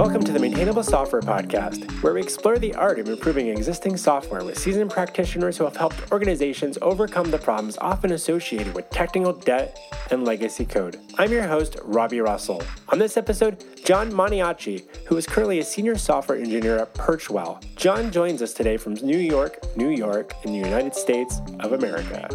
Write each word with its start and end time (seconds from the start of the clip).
Welcome 0.00 0.24
to 0.24 0.32
the 0.32 0.38
Maintainable 0.38 0.82
Software 0.82 1.20
Podcast, 1.20 1.86
where 2.02 2.14
we 2.14 2.22
explore 2.22 2.58
the 2.58 2.74
art 2.74 2.98
of 2.98 3.06
improving 3.06 3.48
existing 3.48 3.98
software 3.98 4.42
with 4.42 4.58
seasoned 4.58 4.90
practitioners 4.90 5.58
who 5.58 5.64
have 5.64 5.76
helped 5.76 6.10
organizations 6.10 6.78
overcome 6.80 7.30
the 7.30 7.36
problems 7.36 7.76
often 7.82 8.12
associated 8.12 8.74
with 8.74 8.88
technical 8.88 9.34
debt 9.34 9.78
and 10.10 10.24
legacy 10.24 10.64
code. 10.64 10.98
I'm 11.18 11.30
your 11.30 11.42
host, 11.42 11.76
Robby 11.84 12.22
Russell. 12.22 12.62
On 12.88 12.98
this 12.98 13.18
episode, 13.18 13.62
Jon 13.84 14.10
Moniaci, 14.10 14.86
who 15.04 15.18
is 15.18 15.26
currently 15.26 15.58
a 15.58 15.64
senior 15.64 15.98
software 15.98 16.38
engineer 16.38 16.78
at 16.78 16.94
Perchwell. 16.94 17.60
Jon 17.76 18.10
joins 18.10 18.40
us 18.40 18.54
today 18.54 18.78
from 18.78 18.94
New 18.94 19.18
York, 19.18 19.62
New 19.76 19.90
York, 19.90 20.32
in 20.44 20.52
the 20.52 20.58
United 20.66 20.94
States 20.94 21.42
of 21.60 21.72
America. 21.72 22.26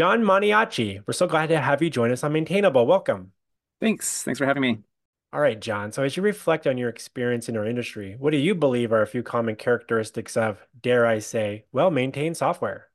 Jon 0.00 0.22
Moniaci, 0.22 1.02
we're 1.06 1.12
so 1.12 1.26
glad 1.26 1.50
to 1.50 1.60
have 1.60 1.82
you 1.82 1.90
join 1.90 2.10
us 2.10 2.24
on 2.24 2.32
Maintainable. 2.32 2.86
Welcome. 2.86 3.32
Thanks. 3.82 4.22
Thanks 4.22 4.38
for 4.38 4.46
having 4.46 4.62
me. 4.62 4.78
All 5.30 5.42
right, 5.42 5.60
Jon. 5.60 5.92
So, 5.92 6.02
as 6.02 6.16
you 6.16 6.22
reflect 6.22 6.66
on 6.66 6.78
your 6.78 6.88
experience 6.88 7.50
in 7.50 7.56
our 7.58 7.66
industry, 7.66 8.16
what 8.18 8.30
do 8.30 8.38
you 8.38 8.54
believe 8.54 8.94
are 8.94 9.02
a 9.02 9.06
few 9.06 9.22
common 9.22 9.56
characteristics 9.56 10.38
of, 10.38 10.66
dare 10.80 11.04
I 11.04 11.18
say, 11.18 11.66
well 11.70 11.90
maintained 11.90 12.38
software? 12.38 12.86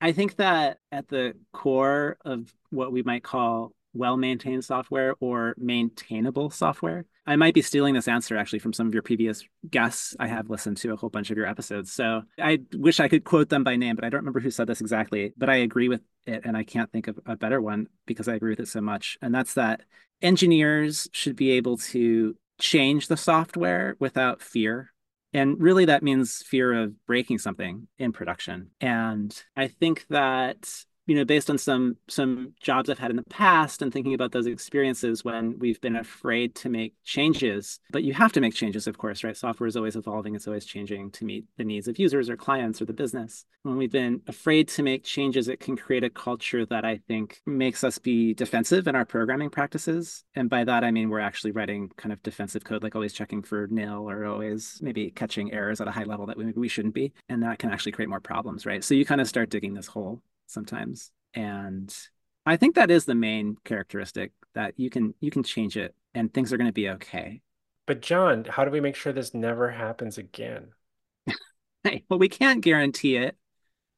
I 0.00 0.12
think 0.12 0.36
that 0.36 0.78
at 0.92 1.08
the 1.08 1.34
core 1.52 2.16
of 2.24 2.54
what 2.70 2.92
we 2.92 3.02
might 3.02 3.24
call 3.24 3.72
well 3.92 4.16
maintained 4.16 4.64
software 4.64 5.14
or 5.18 5.54
maintainable 5.58 6.50
software. 6.50 7.06
I 7.26 7.34
might 7.34 7.54
be 7.54 7.62
stealing 7.62 7.94
this 7.94 8.08
answer 8.08 8.36
actually 8.36 8.60
from 8.60 8.72
some 8.72 8.86
of 8.86 8.94
your 8.94 9.02
previous 9.02 9.44
guests. 9.68 10.16
I 10.18 10.28
have 10.28 10.48
listened 10.48 10.76
to 10.78 10.92
a 10.92 10.96
whole 10.96 11.10
bunch 11.10 11.30
of 11.30 11.36
your 11.36 11.46
episodes. 11.46 11.92
So 11.92 12.22
I 12.38 12.60
wish 12.72 13.00
I 13.00 13.08
could 13.08 13.24
quote 13.24 13.48
them 13.48 13.64
by 13.64 13.76
name, 13.76 13.96
but 13.96 14.04
I 14.04 14.08
don't 14.08 14.20
remember 14.20 14.40
who 14.40 14.50
said 14.50 14.66
this 14.66 14.80
exactly. 14.80 15.32
But 15.36 15.50
I 15.50 15.56
agree 15.56 15.88
with 15.88 16.00
it. 16.26 16.42
And 16.44 16.56
I 16.56 16.64
can't 16.64 16.90
think 16.90 17.08
of 17.08 17.18
a 17.26 17.36
better 17.36 17.60
one 17.60 17.88
because 18.06 18.28
I 18.28 18.34
agree 18.34 18.50
with 18.50 18.60
it 18.60 18.68
so 18.68 18.80
much. 18.80 19.18
And 19.22 19.34
that's 19.34 19.54
that 19.54 19.82
engineers 20.20 21.08
should 21.12 21.36
be 21.36 21.52
able 21.52 21.76
to 21.78 22.36
change 22.60 23.08
the 23.08 23.16
software 23.16 23.96
without 23.98 24.42
fear. 24.42 24.92
And 25.34 25.60
really, 25.60 25.86
that 25.86 26.02
means 26.02 26.42
fear 26.42 26.72
of 26.72 27.06
breaking 27.06 27.38
something 27.38 27.88
in 27.98 28.12
production. 28.12 28.70
And 28.80 29.34
I 29.56 29.68
think 29.68 30.06
that 30.10 30.84
you 31.06 31.14
know 31.14 31.24
based 31.24 31.50
on 31.50 31.58
some 31.58 31.96
some 32.08 32.52
jobs 32.60 32.88
i've 32.88 32.98
had 32.98 33.10
in 33.10 33.16
the 33.16 33.22
past 33.24 33.82
and 33.82 33.92
thinking 33.92 34.14
about 34.14 34.32
those 34.32 34.46
experiences 34.46 35.24
when 35.24 35.58
we've 35.58 35.80
been 35.80 35.96
afraid 35.96 36.54
to 36.54 36.68
make 36.68 36.94
changes 37.04 37.80
but 37.90 38.02
you 38.02 38.12
have 38.12 38.32
to 38.32 38.40
make 38.40 38.54
changes 38.54 38.86
of 38.86 38.98
course 38.98 39.22
right? 39.24 39.36
Software 39.36 39.66
is 39.66 39.76
always 39.76 39.96
evolving. 39.96 40.34
It's 40.34 40.46
always 40.46 40.64
changing 40.64 41.10
to 41.12 41.24
meet 41.24 41.44
the 41.56 41.64
needs 41.64 41.88
of 41.88 41.98
users 41.98 42.28
or 42.28 42.36
clients 42.36 42.80
or 42.80 42.84
the 42.84 42.92
business. 42.92 43.44
When 43.62 43.76
we've 43.76 43.92
been 43.92 44.20
afraid 44.26 44.68
to 44.68 44.82
make 44.82 45.04
changes 45.04 45.48
it 45.48 45.60
can 45.60 45.76
create 45.76 46.04
a 46.04 46.10
culture 46.10 46.66
that 46.66 46.84
i 46.84 47.00
think 47.08 47.40
makes 47.46 47.84
us 47.84 47.98
be 47.98 48.34
defensive 48.34 48.86
in 48.86 48.96
our 48.96 49.04
programming 49.04 49.50
practices. 49.50 50.24
And 50.34 50.48
by 50.48 50.64
that 50.64 50.84
i 50.84 50.90
mean 50.90 51.08
we're 51.08 51.20
actually 51.20 51.52
writing 51.52 51.90
kind 51.96 52.12
of 52.12 52.22
defensive 52.22 52.64
code 52.64 52.82
like 52.82 52.94
always 52.94 53.12
checking 53.12 53.42
for 53.42 53.66
nil 53.70 54.08
or 54.08 54.24
always 54.24 54.78
maybe 54.82 55.10
catching 55.10 55.52
errors 55.52 55.80
at 55.80 55.88
a 55.88 55.92
high 55.92 56.04
level 56.04 56.26
that 56.26 56.36
we, 56.36 56.52
we 56.52 56.68
shouldn't 56.68 56.94
be. 56.94 57.12
And 57.28 57.42
that 57.42 57.58
can 57.58 57.70
actually 57.70 57.92
create 57.92 58.08
more 58.08 58.20
problems 58.20 58.66
right? 58.66 58.82
So 58.82 58.94
you 58.94 59.04
kind 59.04 59.20
of 59.20 59.28
start 59.28 59.50
digging 59.50 59.74
this 59.74 59.86
hole 59.86 60.22
sometimes. 60.52 61.10
And 61.34 61.94
I 62.46 62.56
think 62.56 62.74
that 62.74 62.90
is 62.90 63.04
the 63.04 63.14
main 63.14 63.56
characteristic 63.64 64.32
that 64.54 64.74
you 64.76 64.90
can 64.90 65.14
you 65.20 65.30
can 65.30 65.42
change 65.42 65.76
it 65.76 65.94
and 66.14 66.32
things 66.32 66.52
are 66.52 66.56
going 66.56 66.68
to 66.68 66.72
be 66.72 66.90
okay. 66.90 67.40
But 67.86 68.02
Jon, 68.02 68.44
how 68.44 68.64
do 68.64 68.70
we 68.70 68.80
make 68.80 68.96
sure 68.96 69.12
this 69.12 69.34
never 69.34 69.70
happens 69.70 70.18
again? 70.18 70.68
well, 72.08 72.18
we 72.18 72.28
can't 72.28 72.62
guarantee 72.62 73.16
it 73.16 73.36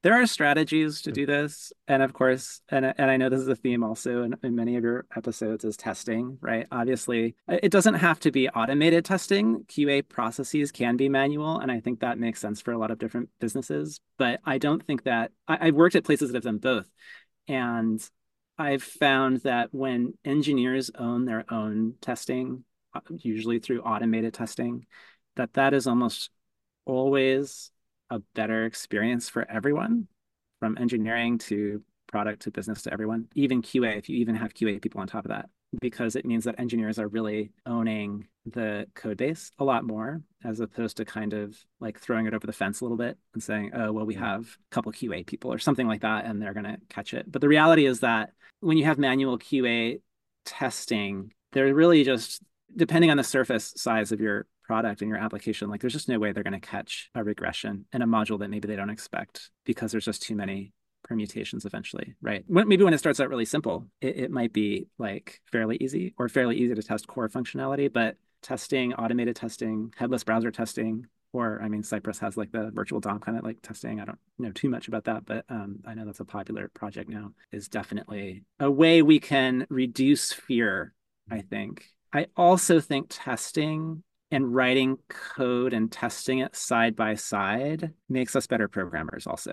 there 0.04 0.20
are 0.20 0.26
strategies 0.26 1.00
to 1.00 1.10
do 1.10 1.24
this 1.24 1.72
and 1.88 2.02
of 2.02 2.12
course 2.12 2.60
and, 2.68 2.84
and 2.84 3.10
i 3.10 3.16
know 3.16 3.30
this 3.30 3.40
is 3.40 3.48
a 3.48 3.56
theme 3.56 3.82
also 3.82 4.22
in, 4.22 4.36
in, 4.42 4.54
many 4.54 4.76
of 4.76 4.84
your 4.84 5.06
episodes 5.16 5.64
is 5.64 5.76
testing 5.76 6.38
right? 6.40 6.66
Obviously 6.70 7.34
it 7.48 7.72
doesn't 7.72 7.94
have 7.94 8.20
to 8.20 8.30
be 8.30 8.48
automated 8.50 9.04
testing. 9.04 9.64
Qa 9.64 10.06
processes 10.06 10.70
can 10.70 10.96
be 10.96 11.08
manual 11.08 11.58
and 11.58 11.72
i 11.72 11.80
think 11.80 12.00
that 12.00 12.18
makes 12.18 12.38
sense 12.38 12.60
for 12.60 12.72
a 12.72 12.78
lot 12.78 12.90
of 12.90 12.98
different 12.98 13.30
businesses 13.40 14.00
but 14.18 14.40
i 14.44 14.58
don't 14.58 14.86
think 14.86 15.04
that 15.04 15.32
I, 15.48 15.68
i've 15.68 15.74
worked 15.74 15.96
at 15.96 16.04
places 16.04 16.30
that 16.30 16.36
have 16.36 16.44
done 16.44 16.58
both 16.58 16.86
and 17.48 18.06
i've 18.58 18.82
found 18.82 19.38
that 19.38 19.70
when 19.72 20.12
engineers 20.24 20.90
own 20.96 21.24
their 21.24 21.44
own 21.50 21.94
testing 22.02 22.64
uh, 22.94 23.00
usually 23.16 23.58
through 23.58 23.80
automated 23.80 24.34
testing 24.34 24.86
that 25.36 25.54
that 25.54 25.72
is 25.72 25.86
almost 25.86 26.30
always 26.84 27.70
a 28.10 28.20
better 28.34 28.64
experience 28.64 29.28
for 29.28 29.48
everyone 29.50 30.08
from 30.60 30.76
engineering 30.78 31.38
to 31.38 31.82
product 32.06 32.42
to 32.42 32.50
business 32.50 32.82
to 32.82 32.92
everyone, 32.92 33.26
even 33.34 33.62
QA, 33.62 33.98
if 33.98 34.08
you 34.08 34.16
even 34.18 34.34
have 34.36 34.54
QA 34.54 34.80
people 34.80 35.00
on 35.00 35.06
top 35.06 35.24
of 35.24 35.30
that, 35.30 35.48
because 35.80 36.16
it 36.16 36.24
means 36.24 36.44
that 36.44 36.58
engineers 36.60 36.98
are 36.98 37.08
really 37.08 37.50
owning 37.66 38.28
the 38.46 38.86
code 38.94 39.16
base 39.16 39.50
a 39.58 39.64
lot 39.64 39.84
more 39.84 40.22
as 40.44 40.60
opposed 40.60 40.96
to 40.98 41.04
kind 41.04 41.32
of 41.32 41.56
like 41.80 41.98
throwing 41.98 42.26
it 42.26 42.34
over 42.34 42.46
the 42.46 42.52
fence 42.52 42.80
a 42.80 42.84
little 42.84 42.96
bit 42.96 43.18
and 43.32 43.42
saying, 43.42 43.70
oh, 43.74 43.92
well, 43.92 44.06
we 44.06 44.14
have 44.14 44.42
a 44.42 44.74
couple 44.74 44.92
QA 44.92 45.26
people 45.26 45.52
or 45.52 45.58
something 45.58 45.88
like 45.88 46.02
that, 46.02 46.24
and 46.24 46.40
they're 46.40 46.52
going 46.54 46.64
to 46.64 46.78
catch 46.88 47.14
it. 47.14 47.30
But 47.30 47.40
the 47.40 47.48
reality 47.48 47.86
is 47.86 48.00
that 48.00 48.30
when 48.60 48.76
you 48.76 48.84
have 48.84 48.98
manual 48.98 49.38
QA 49.38 50.00
testing, 50.44 51.32
they're 51.52 51.74
really 51.74 52.04
just 52.04 52.42
depending 52.76 53.10
on 53.10 53.16
the 53.16 53.24
surface 53.24 53.72
size 53.76 54.12
of 54.12 54.20
your 54.20 54.46
product 54.64 55.02
and 55.02 55.08
your 55.08 55.18
application, 55.18 55.68
like 55.68 55.80
there's 55.80 55.92
just 55.92 56.08
no 56.08 56.18
way 56.18 56.32
they're 56.32 56.42
going 56.42 56.58
to 56.58 56.60
catch 56.60 57.10
a 57.14 57.22
regression 57.22 57.86
in 57.92 58.02
a 58.02 58.06
module 58.06 58.38
that 58.38 58.50
maybe 58.50 58.66
they 58.66 58.76
don't 58.76 58.90
expect 58.90 59.50
because 59.64 59.92
there's 59.92 60.04
just 60.04 60.22
too 60.22 60.34
many 60.34 60.72
permutations 61.04 61.64
eventually, 61.64 62.14
right? 62.22 62.44
Maybe 62.48 62.82
when 62.82 62.94
it 62.94 62.98
starts 62.98 63.20
out 63.20 63.28
really 63.28 63.44
simple, 63.44 63.86
it, 64.00 64.16
it 64.16 64.30
might 64.30 64.52
be 64.52 64.88
like 64.98 65.40
fairly 65.52 65.76
easy 65.80 66.14
or 66.18 66.28
fairly 66.28 66.56
easy 66.56 66.74
to 66.74 66.82
test 66.82 67.06
core 67.06 67.28
functionality, 67.28 67.92
but 67.92 68.16
testing, 68.42 68.94
automated 68.94 69.36
testing, 69.36 69.92
headless 69.96 70.24
browser 70.24 70.50
testing, 70.50 71.06
or 71.32 71.60
I 71.62 71.68
mean, 71.68 71.82
Cypress 71.82 72.20
has 72.20 72.36
like 72.36 72.52
the 72.52 72.70
virtual 72.72 73.00
DOM 73.00 73.18
kind 73.18 73.36
of 73.36 73.44
like 73.44 73.60
testing. 73.60 74.00
I 74.00 74.04
don't 74.04 74.18
know 74.38 74.52
too 74.52 74.70
much 74.70 74.88
about 74.88 75.04
that, 75.04 75.26
but 75.26 75.44
um, 75.48 75.80
I 75.84 75.94
know 75.94 76.04
that's 76.04 76.20
a 76.20 76.24
popular 76.24 76.68
project 76.68 77.10
now. 77.10 77.32
Is 77.50 77.68
definitely 77.68 78.44
a 78.60 78.70
way 78.70 79.02
we 79.02 79.18
can 79.18 79.66
reduce 79.68 80.32
fear. 80.32 80.94
I 81.30 81.40
think. 81.40 81.86
I 82.12 82.26
also 82.36 82.80
think 82.80 83.06
testing 83.08 84.04
and 84.30 84.54
writing 84.54 84.98
code 85.08 85.72
and 85.72 85.90
testing 85.92 86.38
it 86.38 86.56
side 86.56 86.96
by 86.96 87.14
side 87.14 87.92
makes 88.08 88.34
us 88.34 88.46
better 88.46 88.68
programmers 88.68 89.26
also 89.26 89.52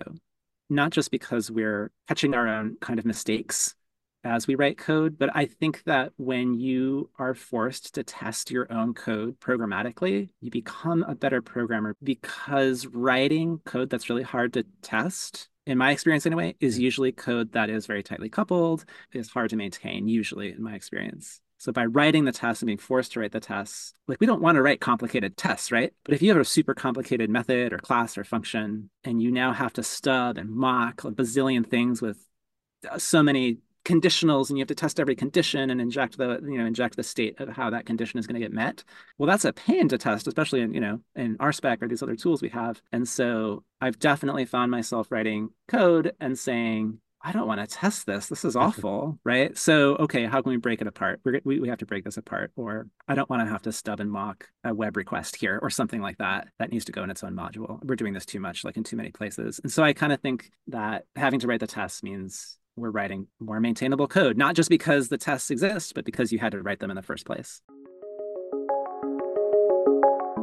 not 0.70 0.92
just 0.92 1.12
because 1.12 1.52
we're 1.52 1.92
catching 2.08 2.34
our 2.34 2.48
own 2.48 2.78
kind 2.80 2.98
of 2.98 3.06
mistakes 3.06 3.76
as 4.24 4.48
we 4.48 4.56
write 4.56 4.78
code 4.78 5.18
but 5.18 5.30
i 5.36 5.46
think 5.46 5.84
that 5.84 6.12
when 6.18 6.54
you 6.54 7.10
are 7.18 7.34
forced 7.34 7.94
to 7.96 8.04
test 8.04 8.52
your 8.52 8.72
own 8.72 8.94
code 8.94 9.40
programmatically 9.40 10.30
you 10.42 10.52
become 10.52 11.04
a 11.04 11.16
better 11.16 11.42
programmer 11.42 11.96
because 12.04 12.86
writing 12.88 13.60
code 13.66 13.90
that's 13.90 14.10
really 14.10 14.24
hard 14.24 14.54
to 14.54 14.64
test 14.82 15.50
in 15.66 15.78
my 15.78 15.92
experience 15.92 16.26
anyway 16.26 16.56
is 16.60 16.78
mm. 16.78 16.82
usually 16.82 17.12
code 17.12 17.52
that 17.54 17.70
is 17.70 17.86
very 17.86 18.04
tightly 18.04 18.30
coupled 18.30 18.86
is 19.14 19.30
hard 19.30 19.50
to 19.50 19.56
maintain 19.56 20.08
usually 20.08 20.52
in 20.52 20.62
my 20.62 20.76
experience 20.76 21.42
so 21.62 21.72
by 21.72 21.86
writing 21.86 22.26
the 22.26 22.32
tests 22.32 22.64
and 22.64 22.66
being 22.66 22.80
forced 22.80 23.12
to 23.12 23.20
write 23.20 23.34
the 23.34 23.40
tests, 23.40 23.94
like 24.08 24.20
we 24.20 24.26
don't 24.26 24.42
want 24.42 24.56
to 24.56 24.64
write 24.64 24.82
complicated 24.82 25.38
tests, 25.38 25.72
right? 25.72 25.94
But 26.04 26.16
if 26.16 26.24
you 26.24 26.30
have 26.30 26.40
a 26.40 26.44
super 26.44 26.74
complicated 26.74 27.30
method 27.30 27.72
or 27.72 27.78
class 27.78 28.18
or 28.18 28.24
function, 28.24 28.90
and 29.04 29.22
you 29.22 29.30
now 29.32 29.54
have 29.54 29.72
to 29.74 29.84
stub 29.84 30.40
and 30.40 30.50
mock 30.50 31.04
a 31.04 31.12
bazillion 31.12 31.64
things 31.70 32.02
with 32.02 32.18
uh, 32.90 32.98
so 32.98 33.22
many 33.22 33.60
conditionals 33.86 34.50
and 34.50 34.58
you 34.58 34.64
have 34.64 34.70
to 34.70 34.76
test 34.76 35.00
every 35.00 35.16
condition 35.16 35.70
and 35.70 35.80
inject 35.80 36.18
the 36.18 36.40
you 36.44 36.58
know 36.58 36.66
inject 36.66 36.96
the 36.96 37.04
state 37.04 37.40
of 37.40 37.50
how 37.50 37.70
that 37.70 37.86
condition 37.86 38.20
is 38.20 38.28
going 38.28 38.40
to 38.40 38.46
get 38.46 38.54
met 38.54 38.84
well 39.18 39.26
that's 39.26 39.44
a 39.44 39.52
pain 39.54 39.88
to 39.88 39.98
test 39.98 40.28
especially 40.28 40.62
in 40.62 40.72
you 40.72 40.80
know 40.80 41.00
in 41.16 41.36
RSpec 41.38 41.82
or 41.82 41.88
these 41.88 42.04
other 42.04 42.16
tools 42.16 42.44
we 42.44 42.50
have 42.50 42.80
and 42.92 43.08
so 43.08 43.64
i've 43.82 43.98
definitely 43.98 44.46
found 44.46 44.70
myself 44.70 45.12
writing 45.12 45.50
code 45.68 46.14
and 46.20 46.38
saying 46.38 47.00
I 47.24 47.32
don't 47.32 47.48
want 47.48 47.62
to 47.62 47.68
test 47.68 48.06
this. 48.06 48.28
This 48.28 48.44
is 48.44 48.56
awful, 48.56 49.20
right? 49.24 49.58
So, 49.58 49.96
okay, 49.98 50.26
how 50.26 50.42
can 50.42 50.52
we 50.52 50.58
break 50.58 50.82
it 50.82 50.88
apart? 50.88 51.22
We're, 51.24 51.42
we 51.44 51.60
we 51.60 51.70
have 51.70 51.80
to 51.80 51.86
break 51.86 52.04
this 52.04 52.18
apart, 52.18 52.52
or 52.56 52.88
I 53.08 53.16
don't 53.16 53.30
want 53.30 53.46
to 53.46 53.52
have 53.52 53.62
to 53.64 53.72
stub 53.72 54.00
and 54.00 54.12
mock 54.12 54.48
a 54.64 54.74
web 54.74 54.98
request 54.98 55.36
here, 55.36 55.60
or 55.62 55.70
something 55.70 56.02
like 56.02 56.18
that. 56.18 56.48
That 56.60 56.72
needs 56.72 56.86
to 56.86 56.92
go 56.92 57.04
in 57.04 57.12
its 57.12 57.24
own 57.24 57.36
module. 57.36 57.84
We're 57.84 57.96
doing 57.96 58.14
this 58.14 58.26
too 58.26 58.40
much, 58.40 58.64
like 58.64 58.78
in 58.78 58.84
too 58.84 58.96
many 58.96 59.12
places. 59.12 59.60
And 59.64 59.72
so, 59.72 59.84
I 59.84 59.94
kind 59.94 60.14
of 60.14 60.20
think 60.22 60.52
that 60.68 61.06
having 61.16 61.40
to 61.42 61.48
write 61.48 61.60
the 61.60 61.68
tests 61.68 62.04
means 62.04 62.58
we're 62.76 62.92
writing 62.92 63.28
more 63.40 63.60
maintainable 63.60 64.08
code, 64.08 64.38
not 64.38 64.56
just 64.56 64.70
because 64.70 65.10
the 65.10 65.18
tests 65.18 65.52
exist, 65.52 65.94
but 65.94 66.06
because 66.06 66.32
you 66.32 66.40
had 66.40 66.54
to 66.54 66.62
write 66.62 66.80
them 66.80 66.90
in 66.90 66.96
the 66.96 67.02
first 67.02 67.26
place. 67.26 67.62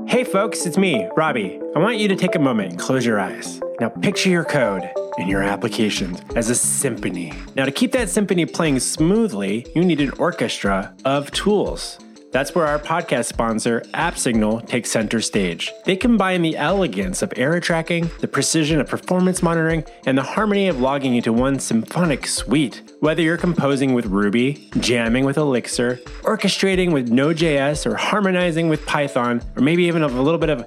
Hey, 0.06 0.25
folks, 0.25 0.64
it's 0.64 0.78
me, 0.78 1.08
Robby. 1.16 1.60
I 1.75 1.80
want 1.80 1.98
you 1.98 2.08
to 2.08 2.16
take 2.16 2.34
a 2.34 2.38
moment 2.38 2.72
and 2.72 2.80
close 2.80 3.04
your 3.04 3.20
eyes. 3.20 3.60
Now, 3.80 3.90
picture 3.90 4.30
your 4.30 4.44
code 4.44 4.90
in 5.19 5.29
your 5.29 5.43
applications 5.43 6.20
as 6.37 6.50
a 6.50 6.55
symphony. 6.55 7.32
Now, 7.55 7.65
to 7.65 7.73
keep 7.73 7.93
that 7.93 8.09
symphony 8.09 8.47
playing 8.47 8.81
smoothly, 8.81 9.67
you 9.75 9.85
need 9.85 10.00
an 10.00 10.11
orchestra 10.12 10.94
of 11.05 11.31
tools. 11.32 11.99
That's 12.31 12.55
where 12.55 12.67
our 12.67 12.79
podcast 12.79 13.25
sponsor, 13.25 13.81
AppSignal, 13.94 14.67
takes 14.67 14.91
center 14.91 15.23
stage. 15.23 15.73
They 15.87 15.97
combine 15.97 16.43
the 16.43 16.59
elegance 16.59 17.23
of 17.23 17.32
error 17.37 17.59
tracking, 17.59 18.11
the 18.20 18.29
precision 18.29 18.81
of 18.81 18.87
performance 18.87 19.43
monitoring, 19.43 19.82
and 20.05 20.19
the 20.19 20.23
harmony 20.23 20.69
of 20.69 20.79
logging 20.79 21.15
into 21.15 21.32
one 21.32 21.59
symphonic 21.59 22.26
suite. 22.26 22.82
Whether 23.00 23.23
you're 23.23 23.38
composing 23.38 23.94
with 23.94 24.06
Ruby, 24.06 24.69
jamming 24.79 25.25
with 25.25 25.38
Elixir, 25.38 26.00
orchestrating 26.23 26.93
with 26.93 27.09
Node.js, 27.09 27.87
or 27.87 27.97
harmonizing 27.97 28.69
with 28.69 28.85
Python, 28.85 29.43
or 29.56 29.62
maybe 29.62 29.85
even 29.85 30.03
a 30.03 30.09
little 30.09 30.38
bit 30.38 30.50
of 30.50 30.67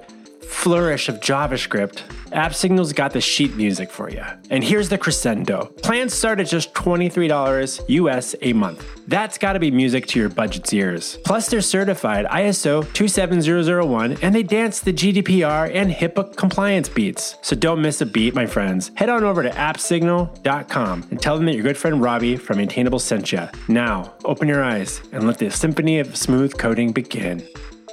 flourish 0.62 1.08
of 1.08 1.18
JavaScript, 1.18 2.02
AppSignal's 2.30 2.92
got 2.92 3.12
the 3.12 3.20
sheet 3.20 3.56
music 3.56 3.90
for 3.90 4.08
you. 4.08 4.22
And 4.48 4.62
here's 4.62 4.88
the 4.88 4.96
crescendo. 4.96 5.66
Plans 5.82 6.14
start 6.14 6.38
at 6.38 6.46
just 6.46 6.72
$23 6.72 7.80
US 7.88 8.36
a 8.40 8.52
month. 8.52 8.86
That's 9.08 9.38
gotta 9.38 9.58
be 9.58 9.72
music 9.72 10.06
to 10.06 10.20
your 10.20 10.28
budget's 10.28 10.72
ears. 10.72 11.18
Plus, 11.24 11.48
they're 11.48 11.62
certified 11.62 12.26
ISO 12.26 12.84
27001 12.92 14.18
and 14.22 14.32
they 14.32 14.44
dance 14.44 14.78
the 14.78 14.92
GDPR 14.92 15.74
and 15.74 15.90
HIPAA 15.90 16.36
compliance 16.36 16.88
beats. 16.88 17.34
So 17.42 17.56
don't 17.56 17.82
miss 17.82 18.00
a 18.00 18.06
beat, 18.06 18.32
my 18.32 18.46
friends. 18.46 18.92
Head 18.94 19.08
on 19.08 19.24
over 19.24 19.42
to 19.42 19.50
appsignal.com 19.50 21.08
and 21.10 21.20
tell 21.20 21.36
them 21.36 21.46
that 21.46 21.54
your 21.54 21.64
good 21.64 21.76
friend 21.76 22.00
Robby 22.00 22.36
from 22.36 22.58
Maintainable 22.58 23.00
sent 23.00 23.32
you. 23.32 23.48
Now, 23.66 24.14
open 24.24 24.46
your 24.46 24.62
eyes 24.62 25.02
and 25.10 25.26
let 25.26 25.38
the 25.38 25.50
symphony 25.50 25.98
of 25.98 26.16
smooth 26.16 26.56
coding 26.56 26.92
begin. 26.92 27.44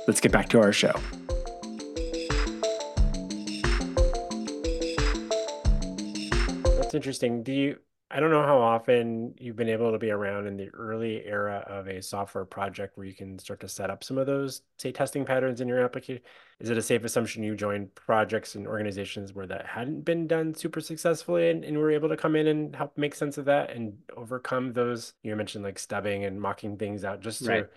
Let's 0.08 0.22
get 0.22 0.32
back 0.32 0.50
to 0.50 0.60
our 0.62 0.72
show. 0.72 0.94
That's 6.90 6.96
interesting. 6.96 7.44
Do 7.44 7.52
you, 7.54 7.78
I 8.10 8.20
don't 8.20 8.32
know 8.32 8.42
how 8.42 8.58
often 8.58 9.36
you've 9.38 9.56
been 9.56 9.70
able 9.70 9.92
to 9.92 10.00
be 10.00 10.10
around 10.10 10.48
in 10.48 10.58
the 10.58 10.70
early 10.70 11.24
era 11.24 11.64
of 11.68 11.88
a 11.88 12.02
software 12.02 12.46
project 12.46 12.98
where 12.98 13.06
you 13.06 13.14
can 13.14 13.38
start 13.38 13.60
to 13.60 13.68
set 13.68 13.92
up 13.92 14.04
some 14.04 14.18
of 14.18 14.26
those, 14.26 14.64
say, 14.80 14.92
testing 14.92 15.24
patterns 15.24 15.62
in 15.62 15.68
your 15.68 15.84
application. 15.84 16.24
Is 16.60 16.72
it 16.72 16.80
a 16.80 16.82
safe 16.82 17.04
assumption 17.04 17.44
you 17.44 17.56
joined 17.56 17.94
projects 17.94 18.56
and 18.56 18.66
organizations 18.66 19.34
where 19.34 19.46
that 19.46 19.68
hadn't 19.68 20.02
been 20.04 20.26
done 20.26 20.56
super 20.56 20.82
successfully 20.82 21.52
and, 21.52 21.64
and 21.64 21.78
were 21.78 21.92
able 21.92 22.10
to 22.10 22.18
come 22.18 22.36
in 22.36 22.48
and 22.48 22.76
help 22.76 22.98
make 22.98 23.14
sense 23.14 23.38
of 23.38 23.46
that 23.46 23.70
and 23.70 23.96
overcome 24.18 24.74
those? 24.74 25.14
You 25.22 25.36
mentioned 25.36 25.64
like 25.64 25.78
stubbing 25.78 26.26
and 26.26 26.42
mocking 26.42 26.76
things 26.76 27.04
out 27.04 27.22
just 27.22 27.46
to 27.46 27.48
Right. 27.50 27.68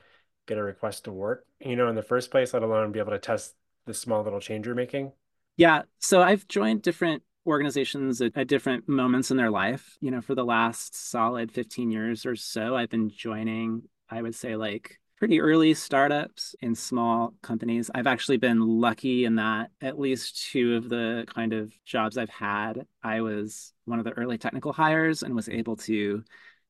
get 0.47 0.56
a 0.56 0.62
request 0.62 1.05
to 1.05 1.12
work, 1.12 1.44
you 1.61 1.76
know, 1.76 1.88
in 1.88 1.94
the 1.97 2.03
first 2.03 2.31
place, 2.31 2.55
let 2.55 2.62
alone 2.62 2.93
be 2.93 2.99
able 2.99 3.12
to 3.12 3.19
test 3.19 3.55
the 3.85 3.93
small 3.93 4.23
little 4.23 4.41
change 4.41 4.64
you're 4.64 4.75
making. 4.75 5.12
Yeah, 5.59 5.82
so 5.99 6.23
I've 6.23 6.49
joined 6.49 6.81
different 6.81 7.23
organizations 7.46 8.20
at, 8.20 8.36
at 8.36 8.48
different 8.48 8.88
moments 8.88 9.30
in 9.30 9.36
their 9.36 9.50
life. 9.50 9.96
You 10.00 10.10
know, 10.10 10.20
for 10.20 10.34
the 10.34 10.44
last 10.44 10.94
solid 10.94 11.52
15 11.52 11.90
years 11.90 12.26
or 12.26 12.36
so, 12.36 12.76
I've 12.76 12.90
been 12.90 13.10
joining, 13.10 13.82
I 14.10 14.22
would 14.22 14.34
say, 14.34 14.56
like 14.56 14.98
pretty 15.22 15.40
early 15.40 15.72
startups 15.72 16.56
in 16.60 16.74
small 16.74 17.32
companies. 17.42 17.90
I've 17.94 18.08
actually 18.08 18.38
been 18.38 18.60
lucky 18.60 19.24
in 19.24 19.36
that 19.36 19.70
at 19.80 19.96
least 19.96 20.50
two 20.50 20.74
of 20.74 20.88
the 20.88 21.24
kind 21.32 21.52
of 21.52 21.72
jobs 21.84 22.18
I've 22.18 22.28
had, 22.28 22.86
I 23.04 23.20
was 23.20 23.72
one 23.84 24.00
of 24.00 24.04
the 24.04 24.10
early 24.12 24.36
technical 24.36 24.72
hires 24.72 25.22
and 25.22 25.36
was 25.36 25.48
able 25.48 25.76
to 25.76 26.24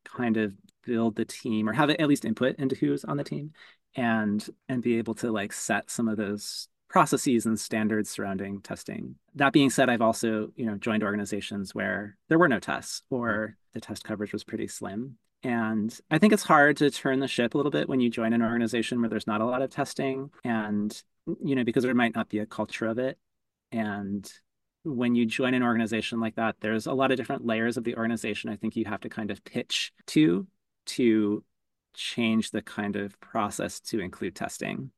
kind 0.04 0.36
of 0.36 0.52
build 0.84 1.16
the 1.16 1.24
team 1.24 1.66
or 1.66 1.72
have 1.72 1.88
at 1.88 2.08
least 2.08 2.26
input 2.26 2.56
into 2.56 2.76
who's 2.76 3.04
on 3.04 3.16
the 3.16 3.24
team 3.24 3.52
and 3.94 4.46
and 4.69 4.82
be 4.82 4.98
able 4.98 5.14
to 5.14 5.32
like 5.32 5.52
set 5.52 5.90
some 5.90 6.08
of 6.08 6.16
those 6.16 6.69
processes 6.93 7.47
and 7.47 7.59
standards 7.59 8.11
surrounding 8.11 8.61
testing. 8.61 9.15
That 9.35 9.55
being 9.55 9.71
said, 9.71 9.89
I've 9.89 10.03
also, 10.03 10.53
you 10.56 10.67
know, 10.67 10.77
joined 10.77 11.03
organizations 11.03 11.75
where 11.75 12.19
there 12.29 12.39
were 12.39 12.49
no 12.49 12.61
tests 12.61 13.03
or 13.09 13.31
mm-hmm. 13.31 13.53
the 13.73 13.81
test 13.81 14.05
coverage 14.05 14.35
was 14.35 14.44
pretty 14.44 14.69
slim. 14.69 15.17
And 15.43 15.99
I 16.11 16.19
think 16.19 16.35
it's 16.35 16.43
hard 16.43 16.77
to 16.77 16.91
turn 16.91 17.19
the 17.19 17.27
ship 17.27 17.55
a 17.55 17.56
little 17.56 17.73
bit 17.73 17.89
when 17.89 17.99
you 17.99 18.11
join 18.11 18.35
an 18.35 18.43
organization 18.43 19.00
where 19.00 19.09
there's 19.09 19.27
not 19.27 19.41
a 19.41 19.47
lot 19.47 19.62
of 19.62 19.71
testing 19.71 20.31
and, 20.44 21.03
you 21.43 21.56
know, 21.56 21.65
because 21.65 21.83
there 21.83 21.94
might 21.94 22.15
not 22.15 22.29
be 22.29 22.41
a 22.41 22.47
culture 22.47 22.87
of 22.87 22.99
it. 22.99 23.19
And 23.73 24.31
when 24.85 25.15
you 25.15 25.25
join 25.25 25.55
an 25.55 25.62
organization 25.62 26.21
like 26.21 26.35
that, 26.37 26.56
there's 26.61 26.87
a 26.87 26.93
lot 26.93 27.11
of 27.11 27.17
different 27.17 27.47
layers 27.47 27.79
of 27.79 27.85
the 27.85 27.97
organization 27.97 28.50
I 28.50 28.56
think 28.56 28.77
you 28.77 28.85
have 28.85 29.00
to 29.00 29.09
kind 29.09 29.31
of 29.31 29.43
pitch 29.44 29.93
to 30.09 30.47
to 30.85 31.43
change 31.94 32.50
the 32.50 32.62
kind 32.62 32.97
of 32.97 33.19
process 33.21 33.81
to 33.81 34.00
include 34.00 34.35
testing 34.35 34.91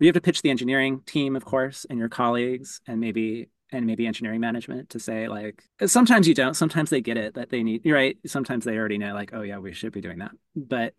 you 0.00 0.08
have 0.08 0.14
to 0.14 0.20
pitch 0.20 0.42
the 0.42 0.50
engineering 0.50 1.00
team, 1.06 1.36
of 1.36 1.44
course, 1.44 1.86
and 1.88 1.98
your 1.98 2.08
colleagues, 2.08 2.80
and 2.86 3.00
maybe 3.00 3.48
and 3.72 3.86
maybe 3.86 4.06
engineering 4.06 4.40
management 4.40 4.90
to 4.90 5.00
say 5.00 5.26
like 5.26 5.64
sometimes 5.86 6.28
you 6.28 6.34
don't. 6.34 6.54
Sometimes 6.54 6.90
they 6.90 7.00
get 7.00 7.16
it 7.16 7.34
that 7.34 7.50
they 7.50 7.62
need 7.62 7.84
you're 7.84 7.96
right. 7.96 8.16
Sometimes 8.26 8.64
they 8.64 8.76
already 8.76 8.98
know 8.98 9.14
like 9.14 9.30
oh 9.32 9.42
yeah 9.42 9.58
we 9.58 9.72
should 9.72 9.92
be 9.92 10.00
doing 10.00 10.18
that. 10.18 10.32
But 10.54 10.94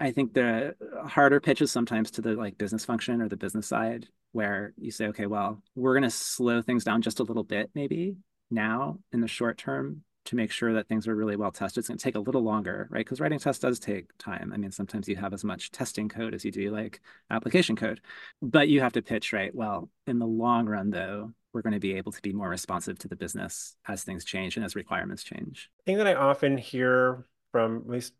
i 0.00 0.10
think 0.10 0.34
the 0.34 0.74
harder 1.06 1.40
pitch 1.40 1.62
is 1.62 1.70
sometimes 1.70 2.10
to 2.10 2.20
the 2.20 2.34
like 2.34 2.58
business 2.58 2.84
function 2.84 3.22
or 3.22 3.28
the 3.28 3.36
business 3.36 3.66
side 3.66 4.06
where 4.32 4.74
you 4.76 4.90
say 4.90 5.06
okay 5.06 5.26
well 5.26 5.62
we're 5.74 5.94
going 5.94 6.02
to 6.02 6.10
slow 6.10 6.60
things 6.60 6.84
down 6.84 7.02
just 7.02 7.20
a 7.20 7.22
little 7.22 7.44
bit 7.44 7.70
maybe 7.74 8.16
now 8.50 8.98
in 9.12 9.20
the 9.20 9.28
short 9.28 9.56
term 9.56 10.02
to 10.24 10.36
make 10.36 10.50
sure 10.50 10.72
that 10.72 10.88
things 10.88 11.06
are 11.06 11.14
really 11.14 11.36
well 11.36 11.50
tested. 11.50 11.80
It's 11.80 11.88
going 11.88 11.98
to 11.98 12.02
take 12.02 12.14
a 12.14 12.20
little 12.20 12.42
longer, 12.42 12.88
right? 12.90 13.04
Because 13.04 13.20
writing 13.20 13.38
tests 13.38 13.60
does 13.60 13.78
take 13.78 14.16
time. 14.18 14.52
I 14.54 14.56
mean, 14.56 14.72
sometimes 14.72 15.08
you 15.08 15.16
have 15.16 15.32
as 15.32 15.44
much 15.44 15.70
testing 15.70 16.08
code 16.08 16.34
as 16.34 16.44
you 16.44 16.50
do 16.50 16.70
like 16.70 17.00
application 17.30 17.76
code, 17.76 18.00
but 18.40 18.68
you 18.68 18.80
have 18.80 18.92
to 18.94 19.02
pitch, 19.02 19.32
right? 19.32 19.54
Well, 19.54 19.90
in 20.06 20.18
the 20.18 20.26
long 20.26 20.66
run, 20.66 20.90
though, 20.90 21.32
we're 21.52 21.62
going 21.62 21.74
to 21.74 21.80
be 21.80 21.94
able 21.94 22.12
to 22.12 22.22
be 22.22 22.32
more 22.32 22.48
responsive 22.48 22.98
to 22.98 23.08
the 23.08 23.16
business 23.16 23.76
as 23.86 24.02
things 24.02 24.24
change 24.24 24.56
and 24.56 24.64
as 24.64 24.74
requirements 24.74 25.22
change. 25.22 25.70
thing 25.86 25.98
that 25.98 26.06
I 26.06 26.14
often 26.14 26.58
hear 26.58 27.26
from 27.52 27.76
at 27.76 27.88
least, 27.88 28.14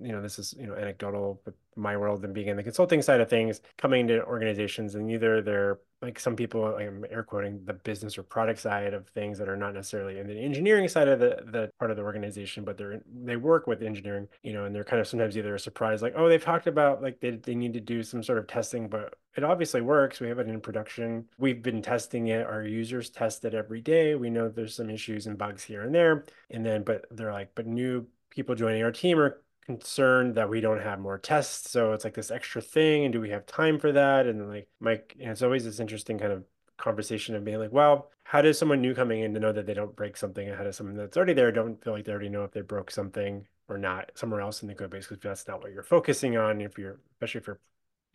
you 0.00 0.12
know, 0.12 0.22
this 0.22 0.38
is, 0.38 0.54
you 0.58 0.66
know, 0.66 0.74
anecdotal, 0.74 1.42
but 1.44 1.52
my 1.76 1.96
world 1.96 2.24
and 2.24 2.32
being 2.32 2.48
in 2.48 2.56
the 2.56 2.62
consulting 2.62 3.02
side 3.02 3.20
of 3.20 3.28
things, 3.28 3.60
coming 3.76 4.08
to 4.08 4.24
organizations 4.24 4.94
and 4.94 5.10
either 5.10 5.42
they're 5.42 5.78
like 6.00 6.20
some 6.20 6.36
people, 6.36 6.76
I'm 6.76 7.04
air 7.10 7.22
quoting 7.22 7.60
the 7.64 7.72
business 7.72 8.16
or 8.18 8.22
product 8.22 8.60
side 8.60 8.94
of 8.94 9.08
things 9.08 9.38
that 9.38 9.48
are 9.48 9.56
not 9.56 9.74
necessarily 9.74 10.18
in 10.18 10.26
the 10.26 10.38
engineering 10.38 10.86
side 10.86 11.08
of 11.08 11.18
the, 11.18 11.42
the 11.46 11.70
part 11.78 11.90
of 11.90 11.96
the 11.96 12.04
organization, 12.04 12.64
but 12.64 12.78
they're, 12.78 13.00
they 13.24 13.36
work 13.36 13.66
with 13.66 13.82
engineering, 13.82 14.28
you 14.42 14.52
know, 14.52 14.64
and 14.64 14.74
they're 14.74 14.84
kind 14.84 15.00
of 15.00 15.08
sometimes 15.08 15.36
either 15.36 15.58
surprised, 15.58 16.02
like, 16.02 16.14
oh, 16.16 16.28
they've 16.28 16.42
talked 16.42 16.68
about 16.68 17.02
like 17.02 17.18
they, 17.20 17.30
they 17.30 17.54
need 17.54 17.72
to 17.72 17.80
do 17.80 18.02
some 18.02 18.22
sort 18.22 18.38
of 18.38 18.46
testing, 18.46 18.88
but 18.88 19.14
it 19.36 19.44
obviously 19.44 19.80
works. 19.80 20.20
We 20.20 20.28
have 20.28 20.38
it 20.38 20.48
in 20.48 20.60
production. 20.60 21.28
We've 21.38 21.62
been 21.62 21.82
testing 21.82 22.28
it. 22.28 22.46
Our 22.46 22.64
users 22.64 23.10
test 23.10 23.44
it 23.44 23.54
every 23.54 23.80
day. 23.80 24.14
We 24.14 24.30
know 24.30 24.48
there's 24.48 24.76
some 24.76 24.90
issues 24.90 25.26
and 25.26 25.38
bugs 25.38 25.62
here 25.62 25.82
and 25.82 25.94
there. 25.94 26.24
And 26.50 26.64
then, 26.64 26.82
but 26.82 27.06
they're 27.10 27.32
like, 27.32 27.50
but 27.54 27.66
new 27.66 28.06
people 28.30 28.54
joining 28.54 28.82
our 28.82 28.92
team 28.92 29.18
are 29.18 29.40
concerned 29.68 30.34
that 30.36 30.48
we 30.48 30.62
don't 30.62 30.80
have 30.80 30.98
more 30.98 31.18
tests. 31.18 31.70
So 31.70 31.92
it's 31.92 32.02
like 32.02 32.14
this 32.14 32.30
extra 32.30 32.62
thing. 32.62 33.04
And 33.04 33.12
do 33.12 33.20
we 33.20 33.28
have 33.28 33.44
time 33.44 33.78
for 33.78 33.92
that? 33.92 34.26
And 34.26 34.48
like 34.48 34.66
Mike, 34.80 35.14
and 35.20 35.30
it's 35.30 35.42
always 35.42 35.64
this 35.64 35.78
interesting 35.78 36.18
kind 36.18 36.32
of 36.32 36.44
conversation 36.78 37.34
of 37.34 37.44
being 37.44 37.58
like, 37.58 37.70
well, 37.70 38.10
how 38.24 38.40
does 38.40 38.58
someone 38.58 38.80
new 38.80 38.94
coming 38.94 39.20
in 39.20 39.34
to 39.34 39.40
know 39.40 39.52
that 39.52 39.66
they 39.66 39.74
don't 39.74 39.94
break 39.94 40.16
something 40.16 40.48
ahead 40.48 40.66
of 40.66 40.74
someone 40.74 40.96
that's 40.96 41.18
already 41.18 41.34
there 41.34 41.52
don't 41.52 41.82
feel 41.84 41.92
like 41.92 42.06
they 42.06 42.12
already 42.12 42.30
know 42.30 42.44
if 42.44 42.52
they 42.52 42.62
broke 42.62 42.90
something 42.90 43.46
or 43.68 43.76
not 43.76 44.10
somewhere 44.14 44.40
else 44.40 44.62
in 44.62 44.68
the 44.68 44.74
code 44.74 44.88
base 44.88 45.06
because 45.06 45.22
that's 45.22 45.46
not 45.46 45.60
what 45.60 45.70
you're 45.70 45.82
focusing 45.82 46.38
on. 46.38 46.62
If 46.62 46.78
you're, 46.78 46.98
especially 47.12 47.40
if 47.40 47.46
your 47.46 47.60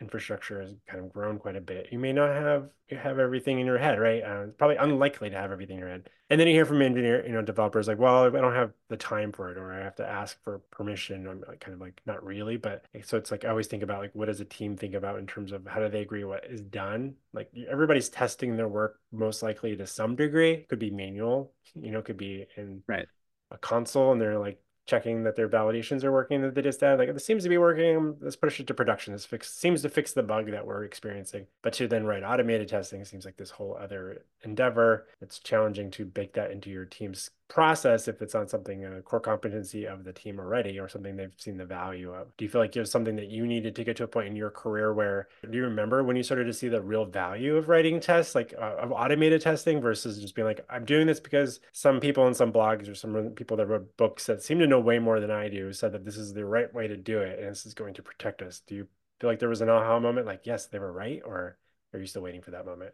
infrastructure 0.02 0.62
has 0.62 0.74
kind 0.88 1.04
of 1.04 1.12
grown 1.14 1.40
quite 1.40 1.56
a 1.56 1.62
bit, 1.62 1.88
you 1.92 2.00
may 2.00 2.14
not 2.14 2.30
have 2.30 2.70
you 2.90 2.98
have 2.98 3.20
everything 3.20 3.60
in 3.60 3.66
your 3.66 3.78
head, 3.78 4.00
right? 4.00 4.22
Uh, 4.24 4.44
it's 4.48 4.58
probably 4.58 4.76
unlikely 4.76 5.30
to 5.30 5.36
have 5.38 5.52
everything 5.52 5.76
in 5.76 5.80
your 5.80 5.90
head. 5.90 6.10
And 6.30 6.40
then 6.40 6.48
you 6.48 6.54
hear 6.54 6.66
from 6.66 6.82
engineer, 6.82 7.26
you 7.26 7.32
know, 7.32 7.42
developers 7.42 7.88
like, 7.88 7.98
well, 8.00 8.26
I 8.26 8.30
don't 8.30 8.54
have 8.54 8.74
the 8.90 8.98
time 8.98 9.32
for 9.32 9.52
it, 9.52 9.58
or 9.58 9.72
I 9.72 9.84
have 9.84 9.96
to 9.96 10.08
ask 10.08 10.42
for 10.44 10.60
permission. 10.72 11.28
I'm 11.28 11.42
kind 11.60 11.74
of 11.74 11.80
like, 11.80 12.02
not 12.06 12.24
really, 12.24 12.58
but 12.58 12.86
so 13.04 13.18
it's 13.18 13.32
like 13.32 13.46
I 13.46 13.50
always 13.50 13.68
think 13.68 13.84
about 13.84 14.00
like, 14.00 14.14
what 14.14 14.26
does 14.26 14.42
a 14.42 14.46
team 14.46 14.76
think 14.76 14.94
about 14.96 15.20
in 15.20 15.28
terms 15.28 15.52
of 15.52 15.66
how 15.68 15.80
do 15.80 15.90
they 15.90 16.02
agree 16.02 16.24
what 16.24 16.46
is 16.46 16.62
done? 16.62 17.16
Like 17.34 17.50
everybody's 17.70 18.10
testing 18.10 18.56
their 18.58 18.68
work 18.68 19.00
most 19.12 19.44
likely 19.44 19.76
to 19.78 19.88
some 19.88 20.16
degree. 20.16 20.52
It 20.54 20.70
could 20.70 20.80
be 20.80 20.92
manual, 20.92 21.54
you 21.76 21.92
know, 21.92 22.02
could 22.02 22.18
be 22.18 22.46
in 22.58 22.84
Right. 22.88 23.08
a 23.52 23.58
console, 23.58 24.12
and 24.12 24.22
they're 24.22 24.40
like 24.40 24.63
checking 24.86 25.24
that 25.24 25.36
their 25.36 25.48
validations 25.48 26.04
are 26.04 26.12
working 26.12 26.42
that 26.42 26.56
they 26.56 26.62
just 26.62 26.82
had 26.82 27.00
like 27.00 27.14
this 27.14 27.26
seems 27.26 27.44
to 27.44 27.50
be 27.50 27.58
working 27.58 28.16
let's 28.22 28.36
push 28.36 28.60
it 28.60 28.68
to 28.68 28.74
production 28.74 29.14
this 29.14 29.26
fix 29.26 29.52
seems 29.52 29.82
to 29.82 29.90
fix 29.90 30.12
the 30.12 30.24
bug 30.24 30.52
that 30.52 30.66
we're 30.66 30.84
experiencing. 30.84 31.48
But 31.62 31.74
to 31.74 31.88
then 31.88 32.06
write 32.06 32.24
automated 32.24 32.68
testing 32.68 33.06
seems 33.06 33.26
like 33.26 33.38
this 33.38 33.52
whole 33.52 33.78
other 33.80 34.26
endeavor 34.44 35.08
it's 35.22 35.40
challenging 35.40 35.90
to 35.92 36.06
bake 36.06 36.34
that 36.34 36.52
into 36.52 36.70
your 36.70 36.86
team's 36.86 37.32
process 37.50 38.08
if 38.08 38.22
it's 38.22 38.36
on 38.36 38.48
something 38.48 38.86
a 38.86 39.02
core 39.02 39.20
competency 39.20 39.86
of 39.86 40.04
the 40.04 40.14
team 40.14 40.40
already 40.40 40.80
or 40.80 40.88
something 40.88 41.16
they've 41.16 41.36
seen 41.38 41.58
the 41.58 41.66
value 41.66 42.12
of? 42.14 42.36
Do 42.38 42.46
you 42.46 42.50
feel 42.50 42.62
like 42.62 42.76
it 42.76 42.80
was 42.80 42.92
something 42.92 43.16
that 43.18 43.30
you 43.30 43.46
needed 43.46 43.76
to 43.76 43.84
get 43.84 43.98
to 43.98 44.04
a 44.04 44.08
point 44.08 44.28
in 44.28 44.36
your 44.36 44.50
career 44.50 44.94
where 44.94 45.28
do 45.50 45.58
you 45.58 45.64
remember 45.64 46.04
when 46.04 46.16
you 46.16 46.24
started 46.24 46.46
to 46.46 46.54
see 46.54 46.68
the 46.68 46.82
real 46.82 47.06
value 47.06 47.58
of 47.58 47.68
writing 47.68 48.00
tests 48.00 48.36
like 48.36 48.54
uh, 48.60 48.76
of 48.80 48.92
automated 48.92 49.42
testing 49.42 49.82
versus 49.82 50.20
just 50.20 50.36
being 50.36 50.48
like 50.48 50.66
i'm 50.70 50.86
doing 50.86 51.08
this 51.08 51.20
because 51.20 51.60
some 51.72 52.00
people 52.00 52.28
in 52.28 52.34
some 52.34 52.52
blogs 52.52 52.90
or 52.90 52.96
some 52.96 53.30
people 53.32 53.58
that 53.58 53.68
wrote 53.68 53.96
books 53.98 54.26
that 54.26 54.42
seem 54.42 54.60
to 54.60 54.68
know 54.68 54.80
way 54.80 55.00
more 55.00 55.20
than 55.20 55.32
i 55.32 55.48
do 55.50 55.72
said 55.74 55.92
that 55.92 56.06
this 56.06 56.18
is 56.18 56.34
the 56.34 56.46
right 56.46 56.74
way 56.74 56.88
to 56.88 56.98
do 56.98 57.20
it 57.20 57.40
and 57.40 57.50
this 57.50 57.66
is 57.66 57.74
going 57.74 57.94
to 57.94 58.02
protect 58.02 58.42
us. 58.42 58.62
Do 58.66 58.76
you 58.76 58.88
feel 59.20 59.30
like 59.30 59.40
there 59.40 59.50
was 59.50 59.62
an 59.62 59.70
aha 59.70 60.00
moment 60.00 60.26
like 60.26 60.42
yes 60.46 60.68
they 60.68 60.80
were 60.80 60.92
right 60.92 61.22
or 61.26 61.58
are 61.94 62.00
you 62.00 62.06
still 62.06 62.22
waiting 62.22 62.42
for 62.42 62.52
that 62.52 62.66
moment 62.66 62.94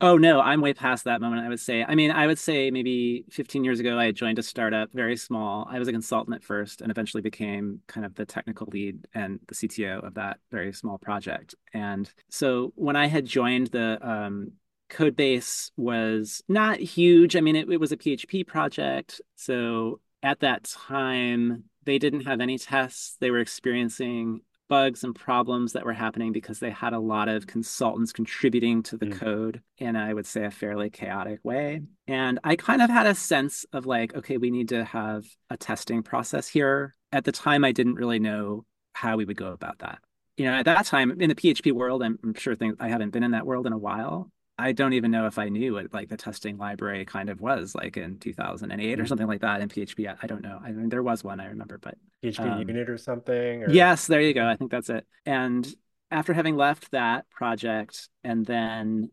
Oh 0.00 0.16
no, 0.16 0.40
I'm 0.40 0.60
way 0.60 0.74
past 0.74 1.04
that 1.04 1.20
moment. 1.20 1.44
I 1.44 1.48
would 1.48 1.58
say. 1.58 1.82
I 1.82 1.96
mean, 1.96 2.12
I 2.12 2.28
would 2.28 2.38
say 2.38 2.70
maybe 2.70 3.24
15 3.30 3.64
years 3.64 3.80
ago, 3.80 3.98
I 3.98 4.12
joined 4.12 4.38
a 4.38 4.44
startup, 4.44 4.92
very 4.92 5.16
small. 5.16 5.66
I 5.68 5.78
was 5.80 5.88
a 5.88 5.92
consultant 5.92 6.36
at 6.36 6.44
first, 6.44 6.80
and 6.80 6.90
eventually 6.90 7.20
became 7.20 7.80
kind 7.88 8.06
of 8.06 8.14
the 8.14 8.24
technical 8.24 8.68
lead 8.70 9.08
and 9.12 9.40
the 9.48 9.54
CTO 9.56 10.06
of 10.06 10.14
that 10.14 10.38
very 10.52 10.72
small 10.72 10.98
project. 10.98 11.56
And 11.74 12.08
so 12.28 12.72
when 12.76 12.94
I 12.94 13.06
had 13.06 13.26
joined 13.26 13.68
the 13.68 13.98
um, 14.08 14.52
code 14.88 15.16
base 15.16 15.70
was 15.76 16.42
not 16.48 16.78
huge. 16.78 17.36
I 17.36 17.40
mean, 17.40 17.56
it, 17.56 17.70
it 17.70 17.80
was 17.80 17.92
a 17.92 17.96
PHP 17.96 18.46
project. 18.46 19.20
So 19.36 20.00
at 20.22 20.40
that 20.40 20.64
time, 20.64 21.64
they 21.84 21.98
didn't 21.98 22.22
have 22.22 22.40
any 22.40 22.58
tests. 22.58 23.16
They 23.20 23.30
were 23.30 23.38
experiencing 23.38 24.40
bugs 24.68 25.04
and 25.04 25.14
problems 25.14 25.72
that 25.72 25.84
were 25.84 25.92
happening 25.92 26.32
because 26.32 26.60
they 26.60 26.70
had 26.70 26.92
a 26.92 26.98
lot 26.98 27.28
of 27.28 27.46
consultants 27.46 28.12
contributing 28.12 28.82
to 28.84 28.96
the 28.96 29.06
mm. 29.06 29.18
code 29.18 29.62
in 29.78 29.96
I 29.96 30.14
would 30.14 30.26
say 30.26 30.44
a 30.44 30.50
fairly 30.50 30.90
chaotic 30.90 31.40
way. 31.42 31.82
And 32.06 32.38
I 32.44 32.56
kind 32.56 32.82
of 32.82 32.90
had 32.90 33.06
a 33.06 33.14
sense 33.14 33.64
of 33.72 33.86
like, 33.86 34.14
okay, 34.14 34.36
we 34.36 34.50
need 34.50 34.68
to 34.70 34.84
have 34.84 35.24
a 35.50 35.56
testing 35.56 36.02
process 36.02 36.48
here. 36.48 36.94
At 37.12 37.24
the 37.24 37.32
time, 37.32 37.64
I 37.64 37.72
didn't 37.72 37.94
really 37.94 38.18
know 38.18 38.64
how 38.92 39.16
we 39.16 39.24
would 39.24 39.36
go 39.36 39.52
about 39.52 39.78
that. 39.78 39.98
You 40.36 40.44
know, 40.44 40.52
at 40.52 40.66
that 40.66 40.86
time 40.86 41.20
in 41.20 41.28
the 41.28 41.34
PHP 41.34 41.72
world, 41.72 42.02
I'm, 42.02 42.18
I'm 42.22 42.34
sure 42.34 42.54
things 42.54 42.76
I 42.78 42.88
haven't 42.88 43.10
been 43.10 43.22
in 43.22 43.32
that 43.32 43.46
world 43.46 43.66
in 43.66 43.72
a 43.72 43.78
while. 43.78 44.30
I 44.58 44.72
don't 44.72 44.92
even 44.94 45.12
know 45.12 45.26
if 45.26 45.38
I 45.38 45.48
knew 45.48 45.74
what 45.74 45.94
like 45.94 46.08
the 46.08 46.16
testing 46.16 46.58
library 46.58 47.04
kind 47.04 47.30
of 47.30 47.40
was 47.40 47.76
like 47.76 47.96
in 47.96 48.18
2008 48.18 48.76
mm-hmm. 48.76 49.00
or 49.00 49.06
something 49.06 49.28
like 49.28 49.42
that 49.42 49.60
in 49.60 49.68
PHP. 49.68 50.08
I, 50.08 50.16
I, 50.20 50.26
don't 50.26 50.42
know. 50.42 50.58
I 50.62 50.72
mean, 50.72 50.88
there 50.88 51.02
was 51.02 51.22
one 51.22 51.38
I 51.38 51.46
remember, 51.46 51.78
but 51.78 51.94
PHP 52.24 52.40
um, 52.40 52.58
unit 52.58 52.90
or 52.90 52.98
something. 52.98 53.62
Or... 53.62 53.70
Yes, 53.70 54.08
there 54.08 54.20
you 54.20 54.34
go. 54.34 54.46
I 54.46 54.56
think 54.56 54.72
that's 54.72 54.90
it. 54.90 55.06
And 55.24 55.66
after 56.10 56.32
having 56.32 56.56
left 56.56 56.90
that 56.90 57.30
project 57.30 58.08
and 58.24 58.44
then 58.44 59.10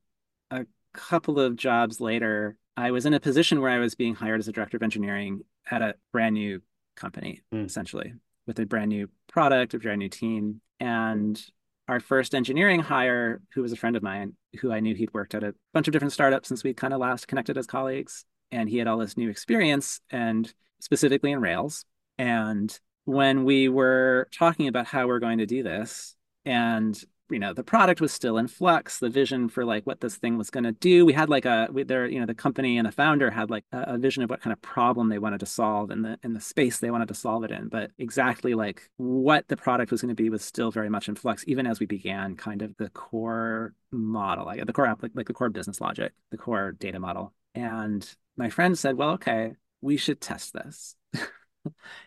a 0.49 0.65
couple 0.93 1.39
of 1.39 1.55
jobs 1.55 2.01
later, 2.01 2.57
I 2.75 2.89
was 2.89 3.05
in 3.05 3.13
a 3.13 3.19
position 3.19 3.61
where 3.61 3.71
I 3.71 3.79
was 3.79 3.93
being 3.93 4.15
hired 4.15 4.39
as 4.39 4.47
a 4.47 4.51
director 4.51 4.77
of 4.77 4.83
engineering 4.83 5.41
at 5.69 5.83
a 5.83 5.95
brand 6.11 6.33
new 6.33 6.61
company, 6.95 7.41
mm. 7.53 7.65
essentially, 7.65 8.13
with 8.47 8.59
a 8.59 8.65
brand 8.65 8.89
new 8.89 9.09
product, 9.27 9.75
a 9.75 9.79
brand 9.79 9.99
new 9.99 10.09
team. 10.09 10.61
And 10.79 11.39
our 11.87 11.99
first 11.99 12.33
engineering 12.33 12.79
hire, 12.79 13.41
who 13.53 13.61
was 13.61 13.71
a 13.71 13.75
friend 13.75 13.95
of 13.95 14.03
mine, 14.03 14.33
who 14.59 14.71
I 14.71 14.79
knew 14.79 14.95
he'd 14.95 15.13
worked 15.13 15.35
at 15.35 15.43
a 15.43 15.53
bunch 15.73 15.87
of 15.87 15.91
different 15.91 16.13
startups 16.13 16.47
since 16.47 16.63
we 16.63 16.73
kind 16.73 16.93
of 16.93 16.99
last 16.99 17.27
connected 17.27 17.57
as 17.57 17.67
colleagues. 17.67 18.25
And 18.51 18.69
he 18.69 18.77
had 18.77 18.87
all 18.87 18.97
this 18.97 19.17
new 19.17 19.29
experience 19.29 19.99
and 20.09 20.51
specifically 20.79 21.31
in 21.31 21.41
Rails. 21.41 21.85
And 22.17 22.77
when 23.05 23.43
we 23.43 23.69
were 23.69 24.27
talking 24.31 24.67
about 24.67 24.87
how 24.87 25.07
we're 25.07 25.19
going 25.19 25.39
to 25.39 25.45
do 25.45 25.63
this, 25.63 26.15
and 26.43 26.99
you 27.29 27.39
know 27.39 27.53
the 27.53 27.63
product 27.63 28.01
was 28.01 28.11
still 28.11 28.37
in 28.37 28.47
flux 28.47 28.99
the 28.99 29.09
vision 29.09 29.49
for 29.49 29.65
like 29.65 29.85
what 29.85 30.01
this 30.01 30.15
thing 30.15 30.37
was 30.37 30.49
going 30.49 30.63
to 30.63 30.71
do. 30.71 31.05
We 31.05 31.13
had 31.13 31.29
like 31.29 31.45
a 31.45 31.67
we, 31.71 31.83
there 31.83 32.07
you 32.07 32.19
know 32.19 32.25
the 32.25 32.35
company 32.35 32.77
and 32.77 32.87
the 32.87 32.91
founder 32.91 33.31
had 33.31 33.49
like 33.49 33.65
a, 33.71 33.95
a, 33.95 33.97
vision 33.97 34.23
of 34.23 34.29
what 34.29 34.41
kind 34.41 34.53
of 34.53 34.61
problem 34.61 35.09
they 35.09 35.19
wanted 35.19 35.39
to 35.39 35.45
solve 35.45 35.89
and 35.89 36.05
the 36.05 36.19
in 36.23 36.33
the 36.33 36.41
space 36.41 36.79
they 36.79 36.91
wanted 36.91 37.07
to 37.07 37.13
solve 37.13 37.43
it 37.43 37.51
in. 37.51 37.67
But 37.67 37.91
exactly 37.97 38.53
like 38.53 38.89
what 38.97 39.47
the 39.47 39.57
product 39.57 39.91
was 39.91 40.01
going 40.01 40.15
to 40.15 40.21
be 40.21 40.29
was 40.29 40.43
still 40.43 40.71
very 40.71 40.89
much 40.89 41.07
in 41.09 41.15
flux 41.15 41.43
even 41.47 41.65
as 41.65 41.79
we 41.79 41.85
began 41.85 42.35
kind 42.35 42.61
of 42.61 42.75
the 42.77 42.89
core 42.89 43.73
model 43.91 44.45
like 44.45 44.65
the 44.65 44.73
core 44.73 44.87
app 44.87 45.01
like, 45.01 45.11
like 45.15 45.27
the 45.27 45.33
core 45.33 45.49
business 45.49 45.79
logic 45.81 46.13
the 46.31 46.37
core 46.37 46.73
data 46.73 46.99
model. 46.99 47.33
And 47.53 48.07
my 48.37 48.49
friend 48.49 48.77
said 48.77 48.97
well 48.97 49.11
okay 49.11 49.53
we 49.81 49.97
should 49.97 50.19
test 50.19 50.53
this 50.53 50.95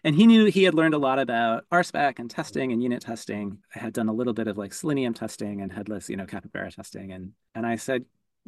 and 0.05 0.15
he 0.15 0.27
knew 0.27 0.47
he 0.47 0.65
had 0.65 0.75
learned 0.75 0.95
a 0.95 0.99
lot 0.99 1.19
about 1.19 1.65
RSpec 1.73 2.19
and 2.19 2.31
testing 2.31 2.73
and 2.73 2.83
unit 2.83 3.03
testing. 3.03 3.59
I 3.75 3.79
had 3.79 3.93
done 3.93 4.09
a 4.09 4.13
little 4.13 4.33
bit 4.33 4.49
of 4.49 4.59
like 4.59 4.73
Selenium 4.73 5.15
testing 5.15 5.61
and 5.61 5.73
headless, 5.73 6.09
you 6.09 6.17
know, 6.17 6.27
Capybara 6.27 6.71
testing. 6.71 7.13
And 7.13 7.33
and 7.55 7.67
I 7.67 7.77
said, 7.77 8.05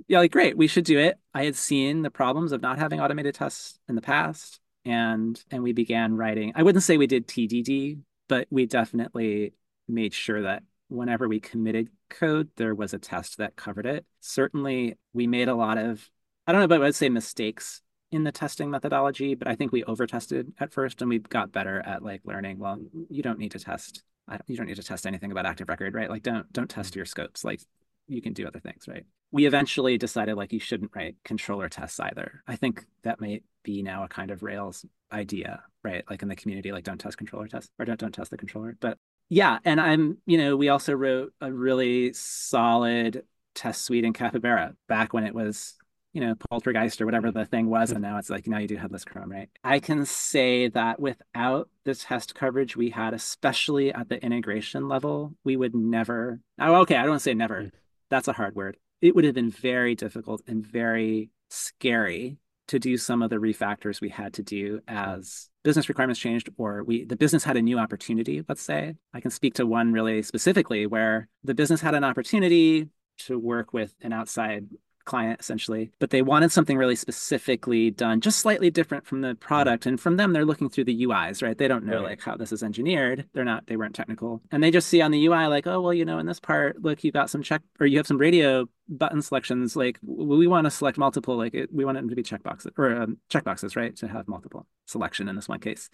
yeah, 0.08 0.18
like 0.18 0.32
great, 0.32 0.56
we 0.56 0.66
should 0.66 0.84
do 0.84 0.98
it. 0.98 1.18
I 1.34 1.44
had 1.44 1.56
seen 1.56 2.02
the 2.02 2.10
problems 2.10 2.52
of 2.52 2.62
not 2.62 2.78
having 2.78 3.00
automated 3.00 3.34
tests 3.34 3.78
in 3.88 3.94
the 3.94 4.00
past. 4.02 4.60
And 4.84 5.42
and 5.50 5.62
we 5.62 5.72
began 5.72 6.16
writing. 6.16 6.52
I 6.54 6.62
wouldn't 6.62 6.84
say 6.84 6.96
we 6.96 7.06
did 7.06 7.26
TDD, 7.28 8.00
but 8.28 8.46
we 8.50 8.66
definitely 8.66 9.54
made 9.88 10.14
sure 10.14 10.42
that 10.42 10.62
whenever 10.88 11.28
we 11.28 11.40
committed 11.40 11.88
code, 12.08 12.48
there 12.56 12.74
was 12.74 12.92
a 12.92 12.98
test 12.98 13.38
that 13.38 13.56
covered 13.56 13.86
it. 13.86 14.04
Certainly, 14.20 14.98
we 15.12 15.26
made 15.26 15.48
a 15.48 15.54
lot 15.54 15.78
of, 15.78 16.08
I 16.46 16.52
don't 16.52 16.60
know, 16.60 16.68
but 16.68 16.80
I 16.80 16.84
would 16.84 16.94
say 16.94 17.08
mistakes 17.08 17.82
in 18.12 18.24
the 18.24 18.32
testing 18.32 18.70
methodology, 18.70 19.34
but 19.34 19.48
I 19.48 19.54
think 19.54 19.72
we 19.72 19.84
over 19.84 20.06
tested 20.06 20.52
at 20.58 20.72
first 20.72 21.00
and 21.00 21.08
we 21.08 21.18
got 21.18 21.52
better 21.52 21.80
at 21.86 22.02
like 22.02 22.22
learning, 22.24 22.58
well, 22.58 22.78
you 23.08 23.22
don't 23.22 23.38
need 23.38 23.52
to 23.52 23.58
test, 23.58 24.02
you 24.46 24.56
don't 24.56 24.66
need 24.66 24.76
to 24.76 24.82
test 24.82 25.06
anything 25.06 25.30
about 25.30 25.46
active 25.46 25.68
record, 25.68 25.94
right? 25.94 26.10
Like 26.10 26.22
don't, 26.22 26.52
don't 26.52 26.68
test 26.68 26.90
mm-hmm. 26.90 26.98
your 26.98 27.06
scopes. 27.06 27.44
Like 27.44 27.60
you 28.08 28.20
can 28.20 28.32
do 28.32 28.46
other 28.46 28.58
things, 28.58 28.86
right? 28.88 29.04
We 29.30 29.46
eventually 29.46 29.96
decided 29.96 30.36
like 30.36 30.52
you 30.52 30.58
shouldn't 30.58 30.90
write 30.94 31.16
controller 31.24 31.68
tests 31.68 32.00
either. 32.00 32.42
I 32.48 32.56
think 32.56 32.84
that 33.04 33.20
may 33.20 33.42
be 33.62 33.82
now 33.82 34.02
a 34.02 34.08
kind 34.08 34.32
of 34.32 34.42
Rails 34.42 34.84
idea, 35.12 35.62
right? 35.84 36.02
Like 36.10 36.22
in 36.22 36.28
the 36.28 36.36
community, 36.36 36.72
like 36.72 36.84
don't 36.84 36.98
test 36.98 37.16
controller 37.16 37.46
tests 37.46 37.70
or 37.78 37.84
don't, 37.84 38.00
don't 38.00 38.14
test 38.14 38.32
the 38.32 38.36
controller. 38.36 38.76
But 38.80 38.98
yeah, 39.28 39.58
and 39.64 39.80
I'm, 39.80 40.18
you 40.26 40.38
know, 40.38 40.56
we 40.56 40.68
also 40.68 40.92
wrote 40.92 41.32
a 41.40 41.52
really 41.52 42.12
solid 42.12 43.22
test 43.54 43.82
suite 43.82 44.04
in 44.04 44.12
Capybara 44.12 44.74
back 44.88 45.12
when 45.12 45.24
it 45.24 45.34
was 45.34 45.74
you 46.12 46.20
know, 46.20 46.34
poltergeist 46.50 47.00
or 47.00 47.06
whatever 47.06 47.30
the 47.30 47.44
thing 47.44 47.68
was. 47.68 47.92
And 47.92 48.02
now 48.02 48.18
it's 48.18 48.30
like, 48.30 48.46
now 48.46 48.58
you 48.58 48.66
do 48.66 48.76
headless 48.76 49.04
Chrome, 49.04 49.30
right? 49.30 49.48
I 49.62 49.78
can 49.78 50.04
say 50.04 50.68
that 50.68 50.98
without 50.98 51.68
the 51.84 51.94
test 51.94 52.34
coverage 52.34 52.76
we 52.76 52.90
had, 52.90 53.14
especially 53.14 53.92
at 53.92 54.08
the 54.08 54.22
integration 54.22 54.88
level, 54.88 55.34
we 55.44 55.56
would 55.56 55.74
never, 55.74 56.40
oh, 56.58 56.76
okay, 56.82 56.96
I 56.96 57.02
don't 57.02 57.10
want 57.10 57.20
to 57.20 57.24
say 57.24 57.34
never. 57.34 57.62
Mm. 57.62 57.70
That's 58.08 58.28
a 58.28 58.32
hard 58.32 58.56
word. 58.56 58.76
It 59.00 59.14
would 59.14 59.24
have 59.24 59.34
been 59.34 59.50
very 59.50 59.94
difficult 59.94 60.42
and 60.46 60.66
very 60.66 61.30
scary 61.48 62.38
to 62.68 62.78
do 62.78 62.96
some 62.96 63.22
of 63.22 63.30
the 63.30 63.36
refactors 63.36 64.00
we 64.00 64.08
had 64.08 64.34
to 64.34 64.44
do 64.44 64.80
as 64.86 65.48
business 65.64 65.88
requirements 65.88 66.20
changed 66.20 66.48
or 66.56 66.84
we 66.84 67.04
the 67.04 67.16
business 67.16 67.42
had 67.42 67.56
a 67.56 67.62
new 67.62 67.78
opportunity 67.78 68.44
let's 68.48 68.62
say 68.62 68.94
i 69.12 69.20
can 69.20 69.32
speak 69.32 69.54
to 69.54 69.66
one 69.66 69.92
really 69.92 70.22
specifically 70.22 70.86
where 70.86 71.28
the 71.42 71.52
business 71.52 71.80
had 71.80 71.94
an 71.94 72.04
opportunity 72.04 72.88
to 73.18 73.36
work 73.36 73.72
with 73.72 73.92
an 74.02 74.12
outside 74.12 74.66
client 75.10 75.40
essentially, 75.40 75.90
but 75.98 76.10
they 76.10 76.22
wanted 76.22 76.52
something 76.52 76.78
really 76.78 76.94
specifically 76.94 77.90
done, 77.90 78.20
just 78.20 78.38
slightly 78.38 78.70
different 78.70 79.04
from 79.04 79.22
the 79.22 79.34
product. 79.34 79.84
And 79.84 80.00
from 80.00 80.16
them, 80.16 80.32
they're 80.32 80.44
looking 80.44 80.68
through 80.70 80.84
the 80.84 81.02
UIs, 81.02 81.42
right? 81.42 81.58
They 81.58 81.66
don't 81.66 81.84
know 81.84 81.96
right. 81.96 82.10
like 82.10 82.22
how 82.22 82.36
this 82.36 82.52
is 82.52 82.62
engineered. 82.62 83.26
They're 83.32 83.44
not, 83.44 83.66
they 83.66 83.76
weren't 83.76 83.96
technical. 83.96 84.40
And 84.52 84.62
they 84.62 84.70
just 84.70 84.86
see 84.86 85.00
on 85.00 85.10
the 85.10 85.26
UI, 85.26 85.46
like, 85.48 85.66
oh, 85.66 85.80
well, 85.80 85.92
you 85.92 86.04
know, 86.04 86.20
in 86.20 86.26
this 86.26 86.38
part, 86.38 86.80
look, 86.80 87.02
you 87.02 87.10
got 87.10 87.28
some 87.28 87.42
check 87.42 87.60
or 87.80 87.86
you 87.86 87.96
have 87.96 88.06
some 88.06 88.18
radio 88.18 88.66
button 88.88 89.20
selections. 89.20 89.74
Like 89.74 89.98
we 90.00 90.46
want 90.46 90.66
to 90.66 90.70
select 90.70 90.96
multiple, 90.96 91.36
like 91.36 91.54
it, 91.54 91.74
we 91.74 91.84
want 91.84 91.98
them 91.98 92.08
to 92.08 92.14
be 92.14 92.22
checkboxes 92.22 92.70
or 92.78 92.94
um, 93.02 93.18
checkboxes, 93.28 93.74
right? 93.74 93.96
To 93.96 94.06
have 94.06 94.28
multiple 94.28 94.68
selection 94.86 95.28
in 95.28 95.34
this 95.34 95.48
one 95.48 95.58
case. 95.58 95.90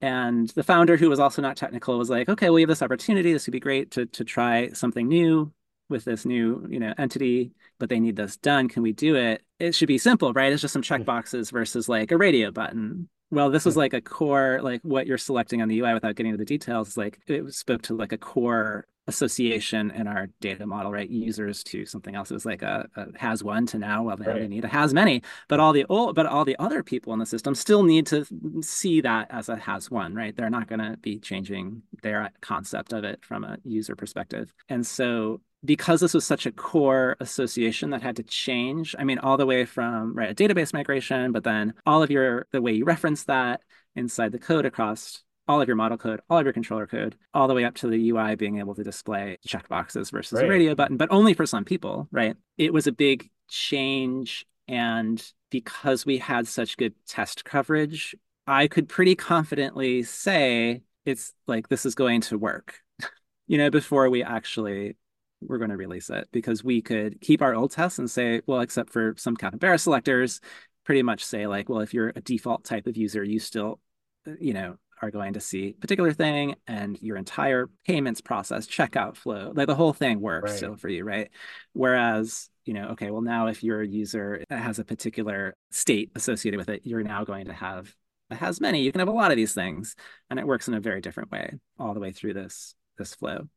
And 0.00 0.48
the 0.50 0.62
founder, 0.62 0.96
who 0.96 1.08
was 1.08 1.18
also 1.18 1.42
not 1.42 1.56
technical, 1.56 1.98
was 1.98 2.10
like, 2.10 2.28
okay, 2.28 2.48
well, 2.48 2.60
you 2.60 2.64
have 2.64 2.68
this 2.68 2.82
opportunity. 2.82 3.32
This 3.32 3.46
would 3.46 3.52
be 3.52 3.60
great 3.60 3.90
to, 3.92 4.06
to 4.06 4.24
try 4.24 4.68
something 4.70 5.08
new 5.08 5.52
with 5.88 6.04
this 6.04 6.24
new 6.24 6.66
you 6.70 6.80
know 6.80 6.94
entity 6.98 7.52
but 7.78 7.88
they 7.88 8.00
need 8.00 8.16
this 8.16 8.36
done 8.36 8.68
can 8.68 8.82
we 8.82 8.92
do 8.92 9.16
it 9.16 9.42
it 9.58 9.74
should 9.74 9.88
be 9.88 9.98
simple 9.98 10.32
right 10.32 10.52
it's 10.52 10.62
just 10.62 10.72
some 10.72 10.82
check 10.82 11.04
boxes 11.04 11.50
versus 11.50 11.88
like 11.88 12.10
a 12.10 12.16
radio 12.16 12.50
button 12.50 13.08
well 13.30 13.50
this 13.50 13.64
was 13.64 13.76
like 13.76 13.92
a 13.92 14.00
core 14.00 14.60
like 14.62 14.80
what 14.82 15.06
you're 15.06 15.18
selecting 15.18 15.60
on 15.60 15.68
the 15.68 15.78
ui 15.80 15.92
without 15.92 16.14
getting 16.14 16.30
into 16.32 16.38
the 16.38 16.44
details 16.44 16.96
like 16.96 17.18
it 17.26 17.52
spoke 17.52 17.82
to 17.82 17.94
like 17.94 18.12
a 18.12 18.18
core 18.18 18.86
association 19.08 19.90
in 19.90 20.06
our 20.06 20.28
data 20.40 20.66
model, 20.66 20.92
right? 20.92 21.08
Users 21.10 21.64
to 21.64 21.84
something 21.84 22.14
else. 22.14 22.30
It 22.30 22.34
was 22.34 22.46
like 22.46 22.62
a, 22.62 22.88
a 22.96 23.06
has 23.18 23.42
one 23.42 23.66
to 23.66 23.78
now. 23.78 24.04
Well, 24.04 24.16
right. 24.16 24.40
they 24.40 24.48
need 24.48 24.64
a 24.64 24.68
has 24.68 24.94
many, 24.94 25.22
but 25.48 25.58
all 25.58 25.72
the 25.72 25.84
old, 25.88 26.14
but 26.14 26.26
all 26.26 26.44
the 26.44 26.56
other 26.58 26.82
people 26.82 27.12
in 27.12 27.18
the 27.18 27.26
system 27.26 27.54
still 27.54 27.82
need 27.82 28.06
to 28.08 28.24
see 28.62 29.00
that 29.00 29.26
as 29.30 29.48
a 29.48 29.56
has 29.56 29.90
one, 29.90 30.14
right? 30.14 30.36
They're 30.36 30.50
not 30.50 30.68
going 30.68 30.78
to 30.80 30.96
be 30.98 31.18
changing 31.18 31.82
their 32.02 32.30
concept 32.40 32.92
of 32.92 33.04
it 33.04 33.24
from 33.24 33.44
a 33.44 33.58
user 33.64 33.96
perspective. 33.96 34.52
And 34.68 34.86
so 34.86 35.40
because 35.64 36.00
this 36.00 36.14
was 36.14 36.24
such 36.24 36.46
a 36.46 36.52
core 36.52 37.16
association 37.20 37.90
that 37.90 38.02
had 38.02 38.16
to 38.16 38.22
change, 38.22 38.94
I 38.98 39.04
mean, 39.04 39.18
all 39.18 39.36
the 39.36 39.46
way 39.46 39.64
from 39.64 40.14
right 40.14 40.30
a 40.30 40.34
database 40.34 40.72
migration, 40.72 41.32
but 41.32 41.44
then 41.44 41.74
all 41.86 42.02
of 42.02 42.10
your 42.10 42.46
the 42.52 42.62
way 42.62 42.72
you 42.72 42.84
reference 42.84 43.24
that 43.24 43.60
inside 43.94 44.32
the 44.32 44.38
code 44.38 44.66
across 44.66 45.22
all 45.48 45.60
of 45.60 45.68
your 45.68 45.76
model 45.76 45.98
code, 45.98 46.20
all 46.30 46.38
of 46.38 46.44
your 46.46 46.52
controller 46.52 46.86
code, 46.86 47.16
all 47.34 47.48
the 47.48 47.54
way 47.54 47.64
up 47.64 47.74
to 47.74 47.88
the 47.88 48.10
UI 48.10 48.36
being 48.36 48.58
able 48.58 48.74
to 48.74 48.84
display 48.84 49.38
checkboxes 49.46 50.10
versus 50.10 50.38
right. 50.38 50.46
a 50.46 50.48
radio 50.48 50.74
button, 50.74 50.96
but 50.96 51.10
only 51.10 51.34
for 51.34 51.46
some 51.46 51.64
people, 51.64 52.08
right? 52.12 52.36
It 52.58 52.72
was 52.72 52.86
a 52.86 52.92
big 52.92 53.28
change. 53.48 54.46
And 54.68 55.22
because 55.50 56.06
we 56.06 56.18
had 56.18 56.46
such 56.46 56.76
good 56.76 56.94
test 57.06 57.44
coverage, 57.44 58.14
I 58.46 58.68
could 58.68 58.88
pretty 58.88 59.14
confidently 59.14 60.04
say 60.04 60.82
it's 61.04 61.34
like 61.46 61.68
this 61.68 61.84
is 61.84 61.94
going 61.94 62.20
to 62.22 62.38
work, 62.38 62.78
you 63.46 63.58
know, 63.58 63.70
before 63.70 64.08
we 64.10 64.22
actually 64.22 64.96
we're 65.46 65.58
going 65.58 65.70
to 65.70 65.76
release 65.76 66.10
it 66.10 66.28
because 66.32 66.64
we 66.64 66.82
could 66.82 67.20
keep 67.20 67.42
our 67.42 67.54
old 67.54 67.70
tests 67.70 67.98
and 67.98 68.10
say, 68.10 68.40
well, 68.46 68.60
except 68.60 68.90
for 68.90 69.14
some 69.16 69.36
capybara 69.36 69.78
selectors, 69.78 70.40
pretty 70.84 71.02
much 71.02 71.24
say 71.24 71.46
like, 71.46 71.68
well, 71.68 71.80
if 71.80 71.94
you're 71.94 72.12
a 72.14 72.20
default 72.20 72.64
type 72.64 72.86
of 72.86 72.96
user, 72.96 73.22
you 73.22 73.38
still, 73.38 73.80
uh, 74.26 74.32
you 74.40 74.52
know, 74.52 74.76
are 75.00 75.10
going 75.10 75.32
to 75.32 75.40
see 75.40 75.72
particular 75.72 76.12
thing 76.12 76.54
and 76.68 77.00
your 77.02 77.16
entire 77.16 77.68
payments 77.86 78.20
process, 78.20 78.66
checkout 78.66 79.16
flow, 79.16 79.52
like 79.54 79.66
the 79.66 79.74
whole 79.74 79.92
thing 79.92 80.20
works 80.20 80.50
right. 80.50 80.56
still 80.56 80.76
for 80.76 80.88
you, 80.88 81.04
right? 81.04 81.30
Whereas, 81.72 82.48
you 82.64 82.74
know, 82.74 82.90
okay, 82.90 83.10
well, 83.10 83.22
now 83.22 83.48
if 83.48 83.64
your 83.64 83.82
user 83.82 84.44
has 84.48 84.78
a 84.78 84.84
particular 84.84 85.56
state 85.72 86.12
associated 86.14 86.58
with 86.58 86.68
it, 86.68 86.82
you're 86.84 87.02
now 87.02 87.24
going 87.24 87.46
to 87.46 87.52
have 87.52 87.92
has 88.34 88.60
many. 88.60 88.82
You 88.82 88.92
can 88.92 89.00
have 89.00 89.08
a 89.08 89.12
lot 89.12 89.30
of 89.30 89.36
these 89.36 89.54
things, 89.54 89.94
and 90.30 90.38
it 90.38 90.46
works 90.46 90.68
in 90.68 90.74
a 90.74 90.80
very 90.80 91.00
different 91.00 91.30
way 91.30 91.58
all 91.78 91.94
the 91.94 92.00
way 92.00 92.12
through 92.12 92.34
this 92.34 92.74
this 92.98 93.14
flow. 93.14 93.48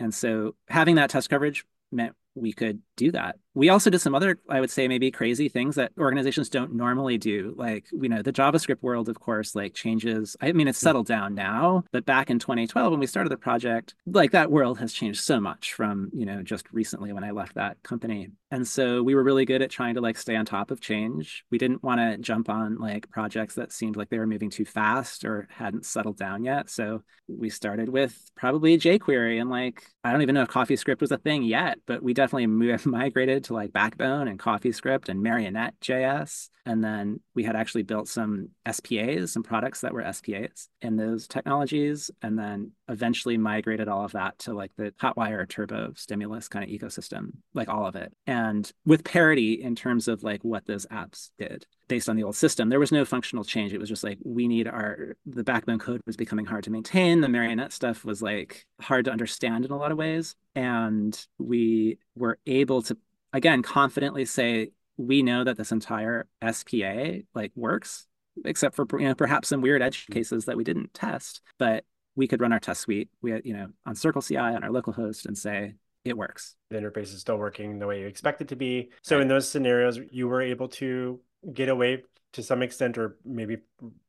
And 0.00 0.12
so 0.12 0.56
having 0.68 0.96
that 0.96 1.10
test 1.10 1.30
coverage 1.30 1.64
meant 1.92 2.16
we 2.34 2.52
could 2.52 2.80
do 2.96 3.12
that. 3.12 3.36
We 3.54 3.68
also 3.68 3.90
did 3.90 4.00
some 4.00 4.14
other, 4.14 4.38
I 4.48 4.60
would 4.60 4.70
say, 4.70 4.86
maybe 4.86 5.10
crazy 5.10 5.48
things 5.48 5.74
that 5.74 5.92
organizations 5.98 6.48
don't 6.48 6.74
normally 6.74 7.18
do. 7.18 7.54
Like, 7.56 7.86
you 7.90 8.08
know, 8.08 8.22
the 8.22 8.32
JavaScript 8.32 8.82
world, 8.82 9.08
of 9.08 9.18
course, 9.18 9.54
like 9.54 9.74
changes. 9.74 10.36
I 10.40 10.52
mean, 10.52 10.68
it's 10.68 10.80
hmm. 10.80 10.84
settled 10.84 11.06
down 11.06 11.34
now, 11.34 11.84
but 11.92 12.06
back 12.06 12.30
in 12.30 12.38
2012, 12.38 12.90
when 12.90 13.00
we 13.00 13.06
started 13.06 13.30
the 13.30 13.36
project, 13.36 13.94
like 14.06 14.30
that 14.32 14.50
world 14.50 14.78
has 14.78 14.92
changed 14.92 15.20
so 15.20 15.40
much 15.40 15.74
from, 15.74 16.10
you 16.14 16.26
know, 16.26 16.42
just 16.42 16.70
recently 16.72 17.12
when 17.12 17.24
I 17.24 17.32
left 17.32 17.54
that 17.54 17.82
company. 17.82 18.28
And 18.52 18.66
so 18.66 19.02
we 19.02 19.14
were 19.14 19.22
really 19.22 19.44
good 19.44 19.62
at 19.62 19.70
trying 19.70 19.94
to 19.94 20.00
like 20.00 20.18
stay 20.18 20.34
on 20.34 20.44
top 20.44 20.70
of 20.70 20.80
change. 20.80 21.44
We 21.50 21.58
didn't 21.58 21.82
want 21.84 22.00
to 22.00 22.18
jump 22.18 22.48
on 22.48 22.78
like 22.78 23.08
projects 23.10 23.54
that 23.54 23.72
seemed 23.72 23.96
like 23.96 24.10
they 24.10 24.18
were 24.18 24.26
moving 24.26 24.50
too 24.50 24.64
fast 24.64 25.24
or 25.24 25.48
hadn't 25.50 25.86
settled 25.86 26.18
down 26.18 26.44
yet. 26.44 26.68
So 26.68 27.02
we 27.28 27.48
started 27.48 27.88
with 27.88 28.18
probably 28.34 28.76
jQuery 28.76 29.40
and 29.40 29.50
like, 29.50 29.84
I 30.02 30.10
don't 30.10 30.22
even 30.22 30.34
know 30.34 30.42
if 30.42 30.48
CoffeeScript 30.48 31.00
was 31.00 31.12
a 31.12 31.18
thing 31.18 31.44
yet, 31.44 31.78
but 31.86 32.02
we 32.02 32.12
definitely 32.12 32.48
moved, 32.48 32.86
migrated 33.00 33.44
to 33.50 33.54
like 33.54 33.72
Backbone 33.72 34.28
and 34.28 34.38
CoffeeScript 34.38 35.08
and 35.08 35.22
Marionette 35.22 35.74
JS. 35.80 36.48
And 36.66 36.84
then 36.84 37.20
we 37.34 37.42
had 37.42 37.56
actually 37.56 37.82
built 37.82 38.06
some 38.06 38.50
SPAs, 38.70 39.32
some 39.32 39.42
products 39.42 39.80
that 39.80 39.92
were 39.92 40.04
SPAs 40.12 40.68
in 40.82 40.96
those 40.96 41.26
technologies. 41.26 42.10
And 42.22 42.38
then 42.38 42.72
eventually 42.88 43.36
migrated 43.36 43.88
all 43.88 44.04
of 44.04 44.12
that 44.12 44.38
to 44.40 44.52
like 44.52 44.70
the 44.76 44.92
Hotwire 45.00 45.48
Turbo 45.48 45.92
stimulus 45.96 46.48
kind 46.48 46.64
of 46.64 46.70
ecosystem, 46.70 47.32
like 47.54 47.68
all 47.68 47.86
of 47.86 47.96
it. 47.96 48.12
And 48.26 48.70
with 48.86 49.04
parity 49.04 49.54
in 49.54 49.74
terms 49.74 50.06
of 50.06 50.22
like 50.22 50.44
what 50.44 50.66
those 50.66 50.86
apps 50.86 51.30
did 51.38 51.66
based 51.88 52.08
on 52.08 52.14
the 52.14 52.22
old 52.22 52.36
system, 52.36 52.68
there 52.68 52.78
was 52.78 52.92
no 52.92 53.04
functional 53.04 53.44
change. 53.44 53.72
It 53.72 53.80
was 53.80 53.88
just 53.88 54.04
like 54.04 54.18
we 54.24 54.46
need 54.46 54.68
our 54.68 55.16
the 55.26 55.42
backbone 55.44 55.80
code 55.80 56.02
was 56.06 56.16
becoming 56.16 56.46
hard 56.46 56.64
to 56.64 56.70
maintain. 56.70 57.20
The 57.20 57.28
Marionette 57.28 57.72
stuff 57.72 58.04
was 58.04 58.22
like 58.22 58.66
hard 58.80 59.06
to 59.06 59.10
understand 59.10 59.64
in 59.64 59.72
a 59.72 59.76
lot 59.76 59.90
of 59.90 59.98
ways. 59.98 60.36
And 60.54 61.18
we 61.38 61.98
were 62.16 62.38
able 62.46 62.82
to 62.82 62.96
again 63.32 63.62
confidently 63.62 64.24
say 64.24 64.70
we 64.96 65.22
know 65.22 65.44
that 65.44 65.56
this 65.56 65.72
entire 65.72 66.26
SPA 66.50 67.20
like 67.34 67.52
works 67.54 68.06
except 68.44 68.76
for 68.76 68.86
you 68.98 69.08
know 69.08 69.14
perhaps 69.14 69.48
some 69.48 69.60
weird 69.60 69.82
edge 69.82 70.04
mm-hmm. 70.04 70.14
cases 70.14 70.44
that 70.44 70.56
we 70.56 70.64
didn't 70.64 70.92
test 70.94 71.40
but 71.58 71.84
we 72.16 72.26
could 72.26 72.40
run 72.40 72.52
our 72.52 72.60
test 72.60 72.80
suite 72.82 73.08
we 73.22 73.30
had, 73.30 73.44
you 73.44 73.54
know 73.54 73.68
on 73.86 73.94
circle 73.94 74.22
ci 74.22 74.36
on 74.36 74.62
our 74.62 74.70
local 74.70 74.92
host 74.92 75.26
and 75.26 75.36
say 75.36 75.74
it 76.04 76.16
works 76.16 76.56
the 76.70 76.78
interface 76.78 77.12
is 77.12 77.20
still 77.20 77.36
working 77.36 77.78
the 77.78 77.86
way 77.86 78.00
you 78.00 78.06
expect 78.06 78.40
it 78.40 78.48
to 78.48 78.56
be. 78.56 78.90
So 79.02 79.16
right. 79.16 79.22
in 79.22 79.28
those 79.28 79.48
scenarios 79.48 79.98
you 80.10 80.28
were 80.28 80.40
able 80.40 80.68
to 80.68 81.20
get 81.52 81.68
away 81.68 82.04
to 82.32 82.42
some 82.42 82.62
extent 82.62 82.96
or 82.96 83.16
maybe 83.24 83.58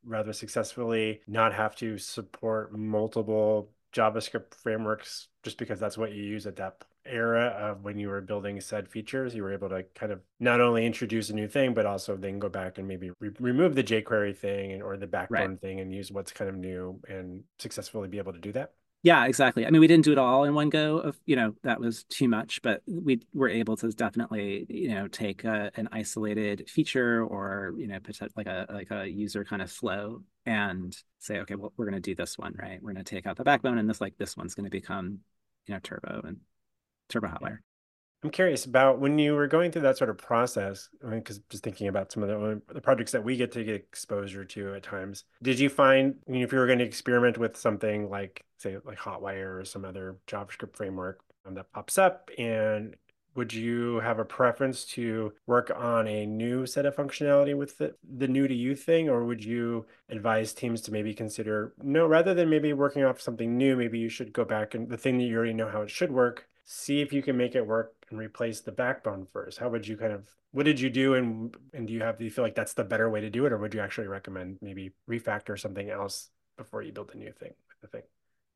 rather 0.06 0.32
successfully 0.32 1.22
not 1.28 1.54
have 1.54 1.76
to 1.78 1.98
support 1.98 2.78
multiple 2.78 3.72
javascript 3.94 4.54
frameworks 4.54 5.28
just 5.44 5.58
because 5.58 5.80
that's 5.80 5.98
what 5.98 6.14
you 6.14 6.24
use 6.24 6.46
at 6.46 6.56
that 6.58 6.84
era 7.06 7.48
of 7.48 7.84
when 7.84 7.98
you 7.98 8.10
were 8.10 8.22
building 8.22 8.60
said 8.62 8.88
features, 8.88 9.34
you 9.36 9.44
were 9.44 9.54
able 9.54 9.70
to 9.70 9.84
kind 9.96 10.12
of 10.12 10.22
not 10.40 10.62
only 10.62 10.86
introduce 10.86 11.30
a 11.30 11.34
new 11.34 11.48
thing, 11.48 11.74
but 11.74 11.86
also 11.86 12.16
then 12.16 12.40
go 12.40 12.50
back 12.50 12.78
and 12.78 12.88
maybe 12.88 13.12
re- 13.20 13.32
remove 13.40 13.76
the 13.76 13.84
jQuery 13.84 14.36
thing 14.38 14.74
and, 14.74 14.84
or 14.84 14.98
the 14.98 15.08
backbone 15.08 15.52
right. 15.52 15.62
thing 15.62 15.80
and 15.80 15.94
use 15.94 16.12
what's 16.12 16.32
kind 16.32 16.50
of 16.50 16.56
new 16.56 17.00
and 17.08 17.44
successfully 17.60 18.08
be 18.08 18.18
able 18.18 18.34
to 18.34 18.40
do 18.40 18.52
that. 18.52 18.74
Yeah, 19.04 19.26
exactly. 19.26 19.66
I 19.66 19.72
mean, 19.72 19.82
we 19.82 19.88
didn't 19.88 20.06
do 20.06 20.12
it 20.12 20.20
all 20.20 20.44
in 20.44 20.54
one 20.54 20.70
go. 20.70 21.00
Of 21.00 21.20
you 21.26 21.36
know, 21.36 21.56
that 21.64 21.80
was 21.80 22.04
too 22.04 22.28
much, 22.28 22.62
but 22.62 22.84
we 22.86 23.22
were 23.34 23.50
able 23.50 23.76
to 23.78 23.90
definitely 23.90 24.68
you 24.70 24.90
know 24.90 25.08
take 25.08 25.44
a, 25.44 25.72
an 25.76 25.90
isolated 25.92 26.70
feature 26.70 27.24
or 27.26 27.74
you 27.78 27.88
know 27.88 27.98
like 28.36 28.46
a 28.46 28.68
like 28.70 28.92
a 28.92 29.08
user 29.08 29.44
kind 29.44 29.64
of 29.64 29.72
flow 29.72 30.22
and 30.46 30.96
say, 31.18 31.40
okay, 31.40 31.56
well, 31.56 31.74
we're 31.78 31.86
going 31.86 31.96
to 31.96 32.00
do 32.00 32.14
this 32.14 32.38
one, 32.38 32.54
right? 32.60 32.80
We're 32.82 32.94
going 32.94 33.04
to 33.04 33.16
take 33.16 33.26
out 33.26 33.38
the 33.38 33.44
backbone, 33.44 33.80
and 33.80 33.90
this 33.90 34.02
like 34.02 34.18
this 34.20 34.38
one's 34.38 34.54
going 34.54 34.66
to 34.66 34.70
become 34.70 35.20
you 35.66 35.74
know 35.74 35.80
turbo 35.82 36.22
and 36.24 36.38
Turbo 37.12 37.28
Hotwire. 37.28 37.60
I'm 38.24 38.30
curious 38.30 38.66
about 38.66 39.00
when 39.00 39.18
you 39.18 39.34
were 39.34 39.48
going 39.48 39.72
through 39.72 39.82
that 39.82 39.98
sort 39.98 40.12
of 40.12 40.18
process, 40.18 40.90
because 40.92 41.08
I 41.08 41.10
mean, 41.10 41.20
because 41.22 41.40
just 41.50 41.64
thinking 41.64 41.88
about 41.88 42.12
some 42.12 42.22
of 42.22 42.30
the, 42.30 42.62
the 42.72 42.82
projects 42.82 43.12
that 43.14 43.24
we 43.24 43.36
get 43.36 43.52
to 43.54 43.64
get 43.64 43.76
exposure 43.76 44.46
to 44.46 44.76
at 44.76 44.84
times, 44.84 45.24
did 45.42 45.60
you 45.60 45.70
find 45.70 46.16
I 46.28 46.32
mean, 46.32 46.44
if 46.44 46.52
you 46.52 46.60
were 46.60 46.68
going 46.68 46.80
to 46.80 46.86
experiment 46.86 47.40
with 47.40 47.58
something 47.58 48.10
like, 48.10 48.46
say, 48.58 48.78
like 48.86 49.00
Hotwire 49.00 49.60
or 49.60 49.66
some 49.66 49.86
other 49.86 50.18
JavaScript 50.28 50.76
framework 50.76 51.22
um, 51.48 51.56
that 51.56 51.72
pops 51.74 51.98
up, 51.98 52.30
and 52.38 52.96
would 53.34 53.54
you 53.54 54.00
have 54.02 54.20
a 54.20 54.26
preference 54.26 54.86
to 54.86 55.34
work 55.48 55.72
on 55.76 56.08
a 56.08 56.26
new 56.26 56.66
set 56.66 56.86
of 56.86 56.96
functionality 56.96 57.58
with 57.58 57.78
the, 57.78 57.96
the 58.18 58.28
new 58.28 58.48
to 58.48 58.54
you 58.54 58.76
thing, 58.76 59.10
or 59.10 59.26
would 59.26 59.44
you 59.44 59.86
advise 60.10 60.54
teams 60.54 60.82
to 60.82 60.92
maybe 60.92 61.14
consider 61.14 61.74
no, 61.82 62.06
rather 62.06 62.36
than 62.36 62.52
maybe 62.52 62.74
working 62.74 63.04
off 63.04 63.20
something 63.20 63.58
new, 63.58 63.76
maybe 63.76 63.98
you 63.98 64.10
should 64.10 64.32
go 64.32 64.46
back 64.46 64.76
and 64.76 64.90
the 64.90 64.98
thing 64.98 65.18
that 65.18 65.24
you 65.24 65.36
already 65.36 65.54
know 65.54 65.70
how 65.70 65.82
it 65.82 65.90
should 65.90 66.12
work 66.12 66.48
see 66.66 67.02
if 67.02 67.12
you 67.14 67.22
can 67.22 67.38
make 67.38 67.56
it 67.56 67.66
work 67.66 67.94
and 68.10 68.20
replace 68.20 68.62
the 68.62 68.72
backbone 68.72 69.26
first. 69.26 69.58
How 69.58 69.70
would 69.70 69.88
you 69.88 69.98
kind 69.98 70.14
of 70.14 70.28
what 70.52 70.66
did 70.66 70.80
you 70.80 70.90
do 70.90 71.14
and 71.16 71.56
and 71.74 71.88
do 71.88 71.94
you 71.94 72.02
have 72.02 72.18
do 72.18 72.26
you 72.26 72.32
feel 72.32 72.44
like 72.44 72.56
that's 72.56 72.74
the 72.74 72.84
better 72.84 73.10
way 73.10 73.22
to 73.22 73.30
do 73.30 73.46
it? 73.46 73.52
Or 73.54 73.58
would 73.58 73.74
you 73.74 73.80
actually 73.80 74.08
recommend 74.08 74.58
maybe 74.62 74.92
refactor 75.10 75.60
something 75.60 75.90
else 75.90 76.30
before 76.58 76.82
you 76.82 76.92
build 76.92 77.12
a 77.14 77.18
new 77.18 77.32
thing 77.32 77.54
with 77.70 77.82
the 77.82 77.88
thing? 77.88 78.04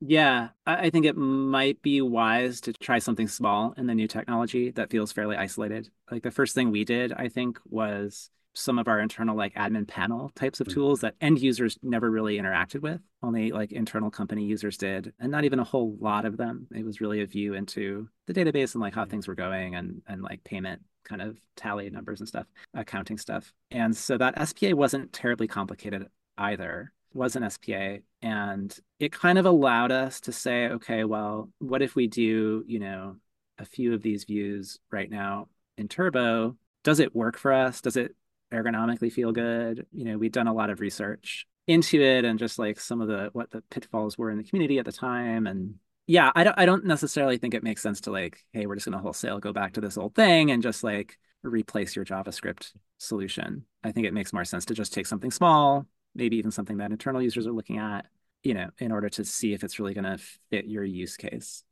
Yeah 0.02 0.50
i 0.66 0.90
think 0.90 1.06
it 1.06 1.16
might 1.16 1.82
be 1.82 2.02
wise 2.02 2.60
to 2.62 2.74
try 2.74 3.00
something 3.00 3.28
small 3.28 3.74
in 3.78 3.88
the 3.88 3.96
new 3.96 4.08
technology 4.08 4.72
that 4.72 4.90
feels 4.92 5.12
fairly 5.12 5.38
isolated. 5.38 5.90
Like 6.12 6.24
the 6.24 6.32
first 6.32 6.54
thing 6.54 6.72
we 6.72 6.84
did 6.84 7.14
i 7.14 7.30
think 7.30 7.60
was 7.66 8.30
some 8.56 8.80
of 8.80 8.88
our 8.88 9.00
internal 9.00 9.36
like 9.36 9.54
admin 9.54 9.88
panel 9.88 10.32
types 10.36 10.60
of 10.60 10.68
mm-hmm. 10.68 10.74
tools 10.74 11.02
that 11.02 11.16
end 11.22 11.40
users 11.40 11.78
never 11.84 12.10
really 12.10 12.38
interacted 12.38 12.82
with. 12.82 13.02
Only 13.22 13.52
like 13.52 13.72
internal 13.72 14.10
company 14.10 14.46
users 14.46 14.78
did 14.78 15.14
and 15.20 15.32
not 15.32 15.44
even 15.44 15.60
a 15.60 15.64
whole 15.64 15.96
lot 16.00 16.26
of 16.26 16.38
them. 16.38 16.68
It 16.74 16.86
was 16.86 17.02
really 17.02 17.22
a 17.22 17.28
view 17.28 17.54
into 17.54 18.08
the 18.28 18.34
database 18.34 18.74
and 18.74 18.82
like 18.82 18.96
how 18.96 19.06
things 19.06 19.28
were 19.28 19.36
going 19.36 19.76
and 19.76 20.02
and 20.08 20.24
like 20.24 20.44
payment 20.44 20.82
kind 21.04 21.22
of 21.22 21.38
tally 21.56 21.90
numbers 21.90 22.20
and 22.20 22.28
stuff 22.28 22.48
accounting 22.74 23.18
stuff. 23.18 23.54
And 23.72 23.96
so 23.96 24.18
that 24.18 24.48
spa 24.48 24.74
wasn't 24.74 25.14
terribly 25.14 25.48
complicated 25.48 26.08
either. 26.38 26.92
Was 27.14 27.36
an 27.36 27.50
spa 27.50 27.98
and 28.22 28.78
it 29.00 29.12
kind 29.12 29.38
of 29.38 29.46
allowed 29.46 29.92
us 29.92 30.20
to 30.22 30.32
say 30.32 30.68
okay 30.68 31.06
well 31.06 31.50
what 31.60 31.82
if 31.82 31.96
we 31.96 32.08
do 32.08 32.64
you 32.68 32.80
know 32.80 33.16
a 33.58 33.66
few 33.66 33.94
of 33.94 34.02
these 34.02 34.24
views 34.26 34.80
right 34.92 35.10
now 35.10 35.48
in 35.78 35.88
turbo? 35.88 36.56
Does 36.84 37.00
it 37.00 37.16
work 37.16 37.38
for 37.38 37.52
us? 37.52 37.82
Does 37.82 37.98
it 37.98 38.16
ergonomically 38.54 39.12
feel 39.12 39.32
good. 39.32 39.86
You 39.92 40.06
know, 40.06 40.18
we'd 40.18 40.32
done 40.32 40.48
a 40.48 40.54
lot 40.54 40.70
of 40.70 40.80
research 40.80 41.46
into 41.68 42.02
it 42.02 42.26
and 42.26 42.38
just 42.38 42.60
like 42.60 42.80
some 42.80 43.02
of 43.02 43.08
the 43.08 43.30
what 43.34 43.50
the 43.52 43.62
pitfalls 43.70 44.18
were 44.18 44.30
in 44.30 44.38
the 44.38 44.44
community 44.44 44.78
at 44.80 44.86
the 44.86 44.92
time. 44.92 45.48
And 45.48 45.76
yeah, 46.08 46.32
I 46.36 46.44
don't 46.44 46.58
I 46.60 46.66
don't 46.66 46.86
necessarily 46.86 47.38
think 47.38 47.54
it 47.54 47.64
makes 47.64 47.82
sense 47.82 48.02
to 48.02 48.12
like, 48.12 48.44
hey, 48.52 48.66
we're 48.66 48.76
just 48.76 48.86
gonna 48.86 49.00
wholesale 49.00 49.40
go 49.40 49.54
back 49.54 49.74
to 49.74 49.82
this 49.82 49.98
old 49.98 50.16
thing 50.16 50.52
and 50.52 50.62
just 50.62 50.84
like 50.84 51.18
replace 51.44 51.96
your 51.96 52.06
JavaScript 52.06 52.72
solution. 52.98 53.66
I 53.84 53.92
think 53.92 54.06
it 54.06 54.14
makes 54.14 54.34
more 54.34 54.46
sense 54.46 54.66
to 54.66 54.74
just 54.74 54.94
take 54.94 55.08
something 55.08 55.32
small, 55.32 55.86
maybe 56.14 56.38
even 56.38 56.52
something 56.52 56.78
that 56.78 56.92
internal 56.92 57.22
users 57.22 57.48
are 57.48 57.52
looking 57.52 57.78
at, 57.78 58.08
you 58.44 58.54
know, 58.54 58.70
in 58.80 58.92
order 58.92 59.10
to 59.10 59.26
see 59.26 59.54
if 59.54 59.64
it's 59.64 59.80
really 59.80 59.94
gonna 59.94 60.18
fit 60.50 60.66
your 60.66 60.84
use 60.84 61.18
case. 61.18 61.64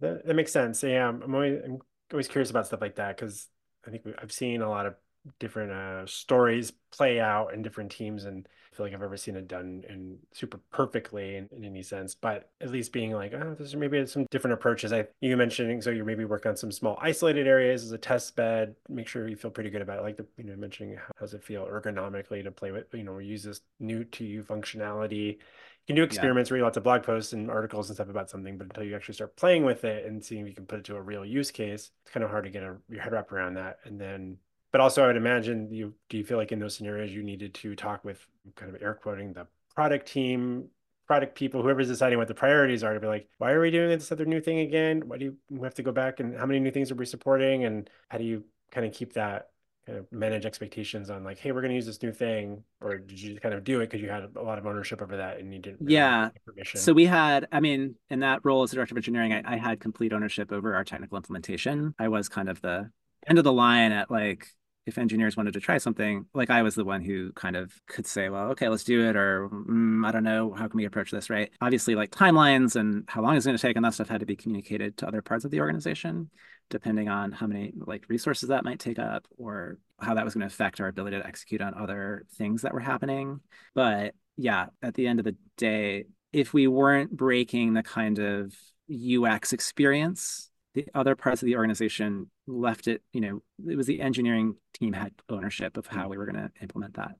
That, 0.00 0.26
that 0.26 0.34
makes 0.34 0.52
sense. 0.52 0.82
Yeah, 0.82 1.08
I'm 1.08 1.34
always, 1.34 1.60
I'm 1.64 1.78
always 2.12 2.28
curious 2.28 2.50
about 2.50 2.66
stuff 2.66 2.80
like 2.80 2.96
that 2.96 3.16
because 3.16 3.48
I 3.86 3.90
think 3.90 4.02
I've 4.20 4.32
seen 4.32 4.62
a 4.62 4.68
lot 4.68 4.86
of 4.86 4.94
different 5.38 5.72
uh, 5.72 6.06
stories 6.06 6.72
play 6.90 7.20
out 7.20 7.54
in 7.54 7.62
different 7.62 7.90
teams 7.90 8.24
and 8.24 8.46
I 8.72 8.76
feel 8.76 8.86
like 8.86 8.94
I've 8.94 9.02
ever 9.02 9.18
seen 9.18 9.36
it 9.36 9.48
done 9.48 9.84
in 9.88 10.18
super 10.32 10.58
perfectly 10.70 11.36
in, 11.36 11.48
in 11.54 11.64
any 11.64 11.82
sense, 11.82 12.14
but 12.14 12.50
at 12.60 12.70
least 12.70 12.90
being 12.90 13.12
like, 13.12 13.34
oh, 13.34 13.54
there's 13.56 13.76
maybe 13.76 14.06
some 14.06 14.26
different 14.30 14.54
approaches. 14.54 14.94
I 14.94 15.06
you 15.20 15.36
mentioning 15.36 15.82
so 15.82 15.90
you're 15.90 16.06
maybe 16.06 16.24
working 16.24 16.50
on 16.50 16.56
some 16.56 16.72
small 16.72 16.98
isolated 17.00 17.46
areas 17.46 17.84
as 17.84 17.92
a 17.92 17.98
test 17.98 18.34
bed. 18.34 18.74
Make 18.88 19.08
sure 19.08 19.28
you 19.28 19.36
feel 19.36 19.50
pretty 19.50 19.68
good 19.68 19.82
about 19.82 19.98
it. 19.98 20.02
Like 20.02 20.16
the 20.16 20.26
you 20.38 20.44
know 20.44 20.56
mentioning 20.56 20.96
how 20.96 21.12
does 21.20 21.34
it 21.34 21.44
feel 21.44 21.66
ergonomically 21.66 22.42
to 22.44 22.50
play 22.50 22.72
with. 22.72 22.86
You 22.94 23.04
know, 23.04 23.18
use 23.18 23.42
this 23.42 23.60
new 23.78 24.04
to 24.04 24.24
you 24.24 24.42
functionality. 24.42 25.36
You 25.82 25.86
can 25.86 25.96
do 25.96 26.04
experiments, 26.04 26.48
yeah. 26.48 26.54
read 26.54 26.62
lots 26.62 26.76
of 26.76 26.84
blog 26.84 27.02
posts 27.02 27.32
and 27.32 27.50
articles 27.50 27.88
and 27.90 27.96
stuff 27.96 28.08
about 28.08 28.30
something, 28.30 28.56
but 28.56 28.68
until 28.68 28.84
you 28.84 28.94
actually 28.94 29.14
start 29.14 29.34
playing 29.34 29.64
with 29.64 29.84
it 29.84 30.06
and 30.06 30.24
seeing 30.24 30.42
if 30.42 30.48
you 30.48 30.54
can 30.54 30.64
put 30.64 30.78
it 30.78 30.84
to 30.84 30.96
a 30.96 31.02
real 31.02 31.24
use 31.24 31.50
case, 31.50 31.90
it's 32.04 32.12
kind 32.12 32.22
of 32.22 32.30
hard 32.30 32.44
to 32.44 32.50
get 32.50 32.62
a, 32.62 32.76
your 32.88 33.02
head 33.02 33.12
wrap 33.12 33.32
around 33.32 33.54
that. 33.54 33.80
And 33.84 34.00
then 34.00 34.38
but 34.72 34.80
also 34.80 35.04
I 35.04 35.06
would 35.06 35.16
imagine 35.16 35.68
you 35.70 35.94
do 36.08 36.18
you 36.18 36.24
feel 36.24 36.38
like 36.38 36.50
in 36.50 36.58
those 36.58 36.76
scenarios 36.76 37.12
you 37.12 37.22
needed 37.22 37.54
to 37.54 37.76
talk 37.76 38.04
with 38.04 38.26
kind 38.56 38.74
of 38.74 38.82
air 38.82 38.94
quoting 38.94 39.32
the 39.32 39.46
product 39.74 40.08
team, 40.08 40.68
product 41.06 41.34
people, 41.34 41.62
whoever's 41.62 41.88
deciding 41.88 42.18
what 42.18 42.28
the 42.28 42.34
priorities 42.34 42.82
are 42.82 42.94
to 42.94 43.00
be 43.00 43.06
like, 43.06 43.28
why 43.38 43.52
are 43.52 43.60
we 43.60 43.70
doing 43.70 43.88
this 43.88 44.10
other 44.10 44.24
new 44.24 44.40
thing 44.40 44.60
again? 44.60 45.02
Why 45.06 45.18
do 45.18 45.36
you 45.50 45.62
have 45.62 45.74
to 45.74 45.82
go 45.82 45.92
back 45.92 46.20
and 46.20 46.36
how 46.36 46.46
many 46.46 46.58
new 46.58 46.70
things 46.70 46.90
are 46.90 46.94
we 46.94 47.06
supporting 47.06 47.64
and 47.64 47.88
how 48.08 48.18
do 48.18 48.24
you 48.24 48.44
kind 48.70 48.86
of 48.86 48.92
keep 48.92 49.12
that 49.14 49.48
kind 49.86 49.98
of 49.98 50.06
manage 50.12 50.46
expectations 50.46 51.10
on 51.10 51.24
like, 51.24 51.38
hey, 51.38 51.52
we're 51.52 51.60
going 51.60 51.70
to 51.70 51.74
use 51.74 51.86
this 51.86 52.02
new 52.02 52.12
thing, 52.12 52.62
or 52.80 52.98
did 52.98 53.20
you 53.20 53.38
kind 53.40 53.54
of 53.54 53.64
do 53.64 53.80
it 53.80 53.90
because 53.90 54.00
you 54.00 54.08
had 54.08 54.30
a 54.36 54.42
lot 54.42 54.58
of 54.58 54.66
ownership 54.66 55.02
over 55.02 55.16
that 55.16 55.38
and 55.38 55.52
you 55.52 55.58
didn't? 55.58 55.80
Really 55.80 55.94
yeah. 55.94 56.30
So 56.74 56.92
we 56.92 57.06
had, 57.06 57.48
I 57.50 57.60
mean, 57.60 57.96
in 58.08 58.20
that 58.20 58.40
role 58.44 58.62
as 58.62 58.70
the 58.70 58.76
director 58.76 58.94
of 58.94 58.98
engineering, 58.98 59.32
I, 59.32 59.54
I 59.54 59.56
had 59.56 59.80
complete 59.80 60.12
ownership 60.12 60.52
over 60.52 60.74
our 60.74 60.84
technical 60.84 61.16
implementation. 61.16 61.94
I 61.98 62.08
was 62.08 62.28
kind 62.28 62.48
of 62.48 62.60
the 62.60 62.90
end 63.26 63.38
of 63.38 63.44
the 63.44 63.52
line 63.52 63.92
at 63.92 64.10
like 64.10 64.46
if 64.86 64.98
engineers 64.98 65.36
wanted 65.36 65.54
to 65.54 65.60
try 65.60 65.78
something, 65.78 66.26
like 66.34 66.50
I 66.50 66.62
was 66.62 66.74
the 66.74 66.84
one 66.84 67.02
who 67.02 67.32
kind 67.32 67.56
of 67.56 67.72
could 67.86 68.06
say, 68.06 68.28
well, 68.28 68.50
okay, 68.50 68.68
let's 68.68 68.84
do 68.84 69.08
it, 69.08 69.16
or 69.16 69.48
mm, 69.48 70.06
I 70.06 70.10
don't 70.10 70.24
know, 70.24 70.52
how 70.52 70.66
can 70.66 70.76
we 70.76 70.84
approach 70.84 71.10
this, 71.10 71.30
right? 71.30 71.50
Obviously, 71.60 71.94
like 71.94 72.10
timelines 72.10 72.74
and 72.74 73.04
how 73.08 73.22
long 73.22 73.36
it's 73.36 73.46
going 73.46 73.56
to 73.56 73.62
take 73.62 73.76
and 73.76 73.84
that 73.84 73.94
stuff 73.94 74.08
had 74.08 74.20
to 74.20 74.26
be 74.26 74.36
communicated 74.36 74.96
to 74.98 75.06
other 75.06 75.22
parts 75.22 75.44
of 75.44 75.50
the 75.50 75.60
organization, 75.60 76.30
depending 76.68 77.08
on 77.08 77.30
how 77.32 77.46
many 77.46 77.72
like 77.76 78.08
resources 78.08 78.48
that 78.48 78.64
might 78.64 78.80
take 78.80 78.98
up 78.98 79.26
or 79.36 79.78
how 80.00 80.14
that 80.14 80.24
was 80.24 80.34
going 80.34 80.40
to 80.40 80.52
affect 80.52 80.80
our 80.80 80.88
ability 80.88 81.16
to 81.16 81.26
execute 81.26 81.60
on 81.60 81.74
other 81.74 82.24
things 82.36 82.62
that 82.62 82.74
were 82.74 82.80
happening. 82.80 83.40
But 83.74 84.14
yeah, 84.36 84.66
at 84.82 84.94
the 84.94 85.06
end 85.06 85.20
of 85.20 85.24
the 85.24 85.36
day, 85.56 86.06
if 86.32 86.52
we 86.52 86.66
weren't 86.66 87.10
breaking 87.10 87.74
the 87.74 87.82
kind 87.82 88.18
of 88.18 88.54
UX 88.90 89.52
experience 89.52 90.50
the 90.74 90.86
other 90.94 91.14
parts 91.14 91.42
of 91.42 91.46
the 91.46 91.56
organization 91.56 92.30
left 92.46 92.88
it, 92.88 93.02
you 93.12 93.20
know, 93.20 93.42
it 93.68 93.76
was 93.76 93.86
the 93.86 94.00
engineering 94.00 94.56
team 94.72 94.94
had 94.94 95.12
ownership 95.28 95.76
of 95.76 95.86
how 95.88 96.08
we 96.08 96.16
were 96.16 96.26
going 96.26 96.36
to 96.36 96.50
implement 96.60 96.94
that. 96.94 97.16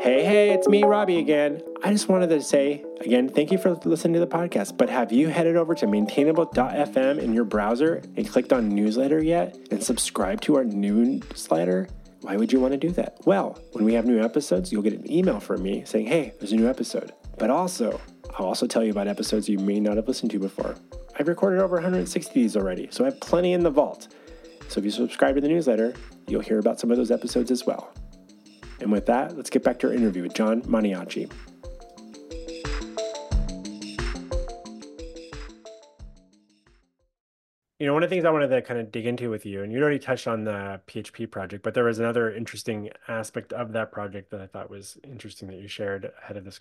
Hey, 0.00 0.24
hey, 0.24 0.50
it's 0.50 0.68
me, 0.68 0.84
Robby 0.84 1.18
again. 1.18 1.62
I 1.82 1.90
just 1.90 2.08
wanted 2.08 2.28
to 2.28 2.42
say 2.42 2.84
again, 3.00 3.28
thank 3.28 3.50
you 3.50 3.58
for 3.58 3.74
listening 3.84 4.14
to 4.14 4.20
the 4.20 4.26
podcast. 4.26 4.76
But 4.76 4.90
have 4.90 5.12
you 5.12 5.28
headed 5.28 5.56
over 5.56 5.74
to 5.76 5.86
maintainable.fm 5.86 7.18
in 7.18 7.32
your 7.32 7.44
browser 7.44 8.02
and 8.16 8.28
clicked 8.28 8.52
on 8.52 8.68
newsletter 8.68 9.22
yet 9.22 9.56
and 9.70 9.82
subscribed 9.82 10.42
to 10.44 10.56
our 10.56 10.64
newsletter? 10.64 11.88
Why 12.20 12.36
would 12.36 12.52
you 12.52 12.60
want 12.60 12.72
to 12.72 12.78
do 12.78 12.90
that? 12.90 13.18
Well, 13.24 13.58
when 13.72 13.84
we 13.84 13.94
have 13.94 14.04
new 14.04 14.22
episodes, 14.22 14.72
you'll 14.72 14.82
get 14.82 14.94
an 14.94 15.10
email 15.10 15.40
from 15.40 15.62
me 15.62 15.84
saying, 15.86 16.06
hey, 16.06 16.34
there's 16.38 16.52
a 16.52 16.56
new 16.56 16.68
episode. 16.68 17.12
But 17.38 17.50
also, 17.50 18.00
I'll 18.38 18.46
also 18.46 18.66
tell 18.66 18.84
you 18.84 18.90
about 18.90 19.08
episodes 19.08 19.48
you 19.48 19.58
may 19.58 19.80
not 19.80 19.96
have 19.96 20.08
listened 20.08 20.30
to 20.32 20.38
before. 20.38 20.76
I've 21.18 21.28
recorded 21.28 21.60
over 21.60 21.76
160 21.76 22.30
of 22.30 22.34
these 22.34 22.56
already, 22.56 22.88
so 22.90 23.04
I 23.04 23.10
have 23.10 23.20
plenty 23.20 23.52
in 23.52 23.62
the 23.62 23.70
vault. 23.70 24.08
So 24.68 24.78
if 24.78 24.84
you 24.84 24.90
subscribe 24.90 25.34
to 25.36 25.40
the 25.40 25.48
newsletter, 25.48 25.94
you'll 26.26 26.40
hear 26.40 26.58
about 26.58 26.80
some 26.80 26.90
of 26.90 26.96
those 26.96 27.10
episodes 27.10 27.50
as 27.50 27.64
well. 27.64 27.92
And 28.80 28.90
with 28.90 29.06
that, 29.06 29.36
let's 29.36 29.50
get 29.50 29.62
back 29.62 29.78
to 29.80 29.88
our 29.88 29.94
interview 29.94 30.22
with 30.22 30.34
Jon 30.34 30.62
Moniaci. 30.62 31.30
You 37.78 37.86
know, 37.88 37.92
one 37.92 38.04
of 38.04 38.10
the 38.10 38.14
things 38.14 38.24
I 38.24 38.30
wanted 38.30 38.48
to 38.48 38.62
kind 38.62 38.78
of 38.78 38.92
dig 38.92 39.04
into 39.04 39.30
with 39.30 39.44
you, 39.44 39.62
and 39.62 39.72
you'd 39.72 39.82
already 39.82 39.98
touched 39.98 40.28
on 40.28 40.44
the 40.44 40.80
PHP 40.86 41.28
project, 41.30 41.64
but 41.64 41.74
there 41.74 41.84
was 41.84 41.98
another 41.98 42.32
interesting 42.32 42.90
aspect 43.08 43.52
of 43.52 43.72
that 43.72 43.90
project 43.90 44.30
that 44.30 44.40
I 44.40 44.46
thought 44.46 44.70
was 44.70 44.96
interesting 45.02 45.48
that 45.48 45.58
you 45.58 45.66
shared 45.66 46.12
ahead 46.22 46.36
of 46.36 46.44
this 46.44 46.60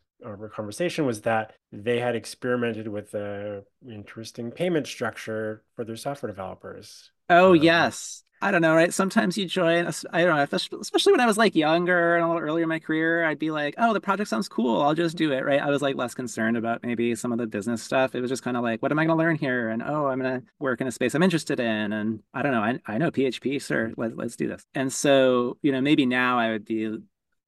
conversation 0.52 1.06
was 1.06 1.22
that 1.22 1.54
they 1.72 2.00
had 2.00 2.16
experimented 2.16 2.88
with 2.88 3.14
a 3.14 3.64
interesting 3.88 4.50
payment 4.52 4.88
structure 4.88 5.64
for 5.76 5.86
their 5.86 5.96
software 5.96 6.32
developers. 6.32 7.12
Oh, 7.30 7.52
um, 7.52 7.58
yes. 7.58 8.24
I 8.44 8.52
don't 8.52 8.62
know, 8.62 8.76
right? 8.76 8.94
Sometimes 8.94 9.38
you 9.38 9.46
join, 9.46 9.90
I 10.12 10.26
don't 10.26 10.36
know, 10.36 10.58
especially 10.82 11.14
when 11.14 11.22
I 11.22 11.26
was 11.26 11.38
like 11.38 11.56
younger 11.56 12.18
and 12.18 12.26
a 12.26 12.28
little 12.28 12.42
earlier 12.42 12.64
in 12.64 12.70
my 12.70 12.80
career, 12.80 13.24
I'd 13.24 13.40
be 13.40 13.52
like, 13.52 13.74
oh, 13.78 13.94
the 13.94 14.02
project 14.02 14.30
sounds 14.30 14.50
cool. 14.50 14.82
I'll 14.82 14.94
just 14.94 15.16
do 15.16 15.32
it, 15.32 15.46
right? 15.46 15.62
I 15.62 15.70
was 15.70 15.82
like 15.82 15.96
less 15.96 16.14
concerned 16.14 16.58
about 16.58 16.84
maybe 16.84 17.16
some 17.16 17.32
of 17.32 17.38
the 17.38 17.48
business 17.48 17.82
stuff. 17.82 18.16
It 18.16 18.20
was 18.20 18.30
just 18.30 18.44
kind 18.44 18.58
of 18.58 18.64
like, 18.64 18.82
what 18.82 18.92
am 18.92 19.00
I 19.00 19.06
going 19.06 19.18
to 19.18 19.24
learn 19.24 19.38
here? 19.38 19.70
And 19.70 19.82
oh, 19.82 20.08
I'm 20.08 20.20
going 20.20 20.42
to 20.42 20.46
work 20.60 20.82
in 20.82 20.88
a 20.88 20.92
space 20.92 21.16
I'm 21.16 21.24
interested 21.24 21.62
in. 21.62 21.94
And 21.94 22.22
I 22.34 22.42
don't 22.42 22.52
know, 22.52 22.60
I, 22.60 22.80
I 22.86 22.98
know 22.98 23.12
PHP, 23.12 23.62
sir. 23.62 23.94
Let, 23.96 24.18
let's 24.18 24.36
do 24.36 24.50
this. 24.50 24.66
And 24.76 24.92
so, 24.92 25.58
you 25.62 25.72
know, 25.72 25.80
maybe 25.80 26.06
now 26.06 26.38
I 26.38 26.52
would 26.52 26.66
be 26.66 26.90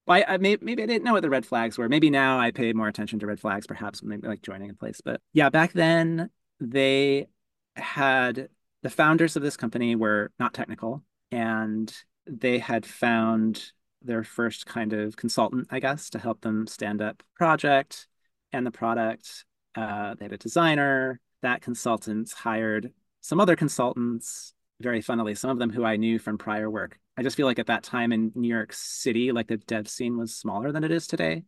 well, 0.07 0.17
I, 0.17 0.35
I 0.35 0.37
may, 0.37 0.57
maybe 0.61 0.81
I 0.81 0.85
didn't 0.85 1.03
know 1.03 1.13
what 1.13 1.23
the 1.23 1.29
red 1.29 1.45
flags 1.45 1.77
were. 1.77 1.89
Maybe 1.89 2.09
now 2.09 2.39
I 2.39 2.51
pay 2.51 2.71
more 2.71 2.87
attention 2.87 3.19
to 3.19 3.27
red 3.27 3.41
flags, 3.41 3.67
perhaps 3.67 4.01
maybe 4.01 4.27
like 4.29 4.43
joining 4.43 4.69
a 4.69 4.73
place. 4.73 5.01
But 5.03 5.19
yeah, 5.33 5.49
back 5.49 5.73
then 5.73 6.29
they 6.61 7.27
had 7.75 8.47
the 8.85 8.91
founders 8.91 9.35
of 9.35 9.41
this 9.41 9.57
company 9.57 9.95
were 9.95 10.31
not 10.37 10.53
technical 10.53 11.01
and 11.31 11.91
they 12.27 12.59
had 12.59 12.85
found 12.85 13.71
their 14.03 14.23
first 14.23 14.67
kind 14.67 14.93
of 14.93 15.15
consultant, 15.15 15.65
I 15.71 15.79
guess, 15.79 16.11
to 16.11 16.19
help 16.19 16.41
them 16.41 16.67
stand 16.67 17.01
up 17.01 17.23
project 17.35 18.07
and 18.53 18.63
the 18.63 18.69
product. 18.69 19.43
Uh, 19.73 20.13
they 20.13 20.25
had 20.25 20.33
a 20.33 20.37
designer. 20.37 21.19
That 21.41 21.63
consultant 21.63 22.31
hired 22.31 22.93
some 23.21 23.39
other 23.39 23.55
consultants, 23.55 24.53
very 24.79 25.01
funnily, 25.01 25.33
some 25.33 25.49
of 25.49 25.57
them 25.57 25.71
who 25.71 25.83
I 25.83 25.95
knew 25.95 26.19
from 26.19 26.37
prior 26.37 26.69
work. 26.69 26.99
I 27.17 27.23
just 27.23 27.35
feel 27.35 27.47
like 27.47 27.57
at 27.57 27.65
that 27.65 27.81
time 27.81 28.11
in 28.11 28.33
New 28.35 28.47
York 28.47 28.71
City, 28.71 29.31
like 29.31 29.47
the 29.47 29.57
dev 29.57 29.87
scene 29.87 30.15
was 30.15 30.35
smaller 30.35 30.71
than 30.71 30.83
it 30.83 30.91
is 30.91 31.07
today, 31.07 31.41